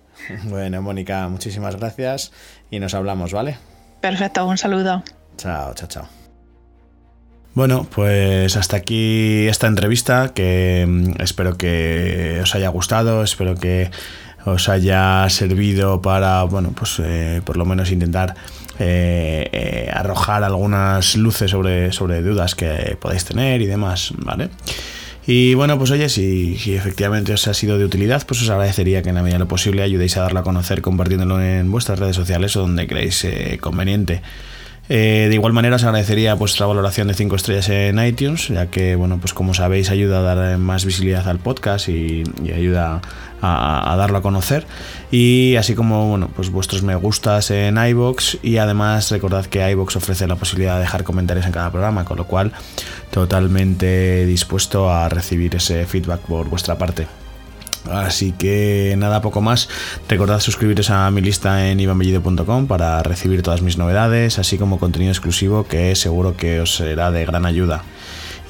Bueno, 0.43 0.81
Mónica, 0.81 1.27
muchísimas 1.27 1.75
gracias 1.75 2.31
y 2.69 2.79
nos 2.79 2.93
hablamos, 2.93 3.33
¿vale? 3.33 3.57
Perfecto, 4.01 4.45
un 4.45 4.57
saludo. 4.57 5.03
Chao, 5.37 5.73
chao, 5.73 5.87
chao. 5.87 6.07
Bueno, 7.53 7.85
pues 7.93 8.55
hasta 8.55 8.77
aquí 8.77 9.47
esta 9.47 9.67
entrevista 9.67 10.31
que 10.33 10.85
mm, 10.87 11.21
espero 11.21 11.57
que 11.57 12.39
os 12.41 12.55
haya 12.55 12.69
gustado, 12.69 13.23
espero 13.23 13.55
que 13.55 13.91
os 14.45 14.69
haya 14.69 15.27
servido 15.29 16.01
para, 16.01 16.43
bueno, 16.43 16.71
pues 16.75 16.99
eh, 17.03 17.41
por 17.43 17.57
lo 17.57 17.65
menos 17.65 17.91
intentar 17.91 18.35
eh, 18.79 19.49
eh, 19.51 19.91
arrojar 19.93 20.43
algunas 20.43 21.15
luces 21.15 21.51
sobre, 21.51 21.91
sobre 21.91 22.21
dudas 22.21 22.55
que 22.55 22.97
podáis 22.99 23.25
tener 23.25 23.61
y 23.61 23.67
demás, 23.67 24.13
¿vale? 24.17 24.49
Y 25.33 25.53
bueno, 25.53 25.77
pues 25.77 25.91
oye, 25.91 26.09
si, 26.09 26.57
si, 26.57 26.75
efectivamente 26.75 27.31
os 27.31 27.47
ha 27.47 27.53
sido 27.53 27.77
de 27.77 27.85
utilidad, 27.85 28.27
pues 28.27 28.41
os 28.41 28.49
agradecería 28.49 29.01
que 29.01 29.07
en 29.07 29.15
la 29.15 29.21
medida 29.21 29.35
de 29.35 29.39
lo 29.45 29.47
posible 29.47 29.81
ayudéis 29.81 30.17
a 30.17 30.23
darlo 30.23 30.41
a 30.41 30.43
conocer 30.43 30.81
compartiéndolo 30.81 31.41
en 31.41 31.71
vuestras 31.71 31.99
redes 31.99 32.17
sociales 32.17 32.57
o 32.57 32.59
donde 32.59 32.85
creéis 32.85 33.25
conveniente. 33.61 34.21
Eh, 34.93 35.27
de 35.29 35.35
igual 35.35 35.53
manera 35.53 35.77
os 35.77 35.85
agradecería 35.85 36.33
vuestra 36.33 36.65
valoración 36.65 37.07
de 37.07 37.13
5 37.13 37.37
estrellas 37.37 37.69
en 37.69 37.97
iTunes, 38.03 38.49
ya 38.49 38.67
que, 38.67 38.97
bueno, 38.97 39.19
pues 39.21 39.33
como 39.33 39.53
sabéis, 39.53 39.89
ayuda 39.89 40.19
a 40.19 40.21
dar 40.21 40.57
más 40.57 40.83
visibilidad 40.83 41.29
al 41.29 41.39
podcast 41.39 41.87
y, 41.87 42.23
ayuda 42.53 42.99
a, 43.41 43.95
darlo 43.97 44.17
a 44.17 44.21
conocer. 44.21 44.67
Y 45.09 45.55
así 45.55 45.75
como, 45.75 46.09
bueno, 46.09 46.29
pues 46.35 46.49
vuestros 46.49 46.83
me 46.83 46.93
gustas 46.95 47.51
en 47.51 47.77
iBox 47.77 48.39
y 48.43 48.57
además 48.57 49.09
recordad 49.11 49.45
que 49.45 49.65
iBox 49.71 49.95
ofrece 49.95 50.27
la 50.27 50.35
posibilidad 50.35 50.73
de 50.73 50.81
dejar 50.81 51.05
comentarios 51.05 51.45
en 51.45 51.53
cada 51.53 51.71
programa, 51.71 52.03
con 52.03 52.17
lo 52.17 52.25
cual 52.25 52.51
totalmente 53.11 54.25
dispuesto 54.25 54.91
a 54.91 55.07
recibir 55.07 55.55
ese 55.55 55.85
feedback 55.85 56.19
por 56.19 56.49
vuestra 56.49 56.77
parte. 56.77 57.07
Así 57.89 58.31
que 58.31 58.95
nada, 58.97 59.21
poco 59.21 59.41
más. 59.41 59.69
Recordad 60.07 60.39
suscribiros 60.39 60.89
a 60.89 61.09
mi 61.11 61.21
lista 61.21 61.69
en 61.69 61.79
ivanbellido.com 61.79 62.67
para 62.67 63.01
recibir 63.03 63.41
todas 63.41 63.61
mis 63.61 63.77
novedades, 63.77 64.39
así 64.39 64.57
como 64.57 64.79
contenido 64.79 65.11
exclusivo 65.11 65.65
que 65.65 65.95
seguro 65.95 66.37
que 66.37 66.61
os 66.61 66.75
será 66.75 67.11
de 67.11 67.25
gran 67.25 67.45
ayuda 67.45 67.83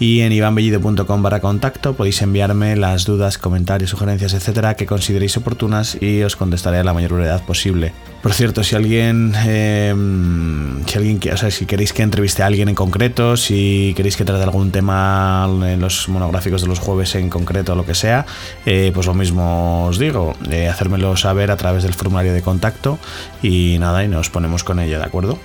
y 0.01 0.21
en 0.21 0.31
ivanbellido.com 0.31 1.21
barra 1.21 1.41
contacto 1.41 1.93
podéis 1.93 2.23
enviarme 2.23 2.75
las 2.75 3.05
dudas, 3.05 3.37
comentarios, 3.37 3.91
sugerencias, 3.91 4.33
etcétera, 4.33 4.73
que 4.73 4.87
consideréis 4.87 5.37
oportunas 5.37 5.95
y 6.01 6.23
os 6.23 6.35
contestaré 6.35 6.79
a 6.79 6.83
la 6.83 6.95
mayor 6.95 7.13
brevedad 7.13 7.43
posible. 7.45 7.93
Por 8.23 8.33
cierto, 8.33 8.63
si 8.63 8.75
alguien, 8.75 9.35
eh, 9.45 9.93
si 11.51 11.65
queréis 11.67 11.93
que 11.93 12.01
entreviste 12.01 12.41
a 12.41 12.47
alguien 12.47 12.67
en 12.67 12.73
concreto, 12.73 13.37
si 13.37 13.93
queréis 13.95 14.17
que 14.17 14.25
trate 14.25 14.41
algún 14.41 14.71
tema 14.71 15.47
en 15.47 15.79
los 15.79 16.09
monográficos 16.09 16.63
de 16.63 16.67
los 16.67 16.79
jueves 16.79 17.13
en 17.13 17.29
concreto, 17.29 17.73
o 17.73 17.75
lo 17.75 17.85
que 17.85 17.93
sea, 17.93 18.25
eh, 18.65 18.89
pues 18.95 19.05
lo 19.05 19.13
mismo 19.13 19.85
os 19.85 19.99
digo, 19.99 20.33
eh, 20.49 20.67
hacérmelo 20.67 21.15
saber 21.15 21.51
a 21.51 21.57
través 21.57 21.83
del 21.83 21.93
formulario 21.93 22.33
de 22.33 22.41
contacto 22.41 22.97
y 23.43 23.77
nada, 23.79 24.03
y 24.03 24.07
nos 24.07 24.31
ponemos 24.31 24.63
con 24.63 24.79
ello, 24.79 24.97
¿de 24.97 25.05
acuerdo? 25.05 25.37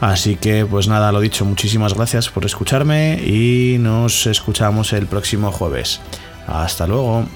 Así 0.00 0.36
que 0.36 0.64
pues 0.64 0.88
nada, 0.88 1.12
lo 1.12 1.20
dicho, 1.20 1.44
muchísimas 1.44 1.94
gracias 1.94 2.30
por 2.30 2.46
escucharme 2.46 3.22
y 3.22 3.76
nos 3.78 4.26
escuchamos 4.26 4.92
el 4.92 5.06
próximo 5.06 5.52
jueves. 5.52 6.00
Hasta 6.46 6.86
luego. 6.86 7.26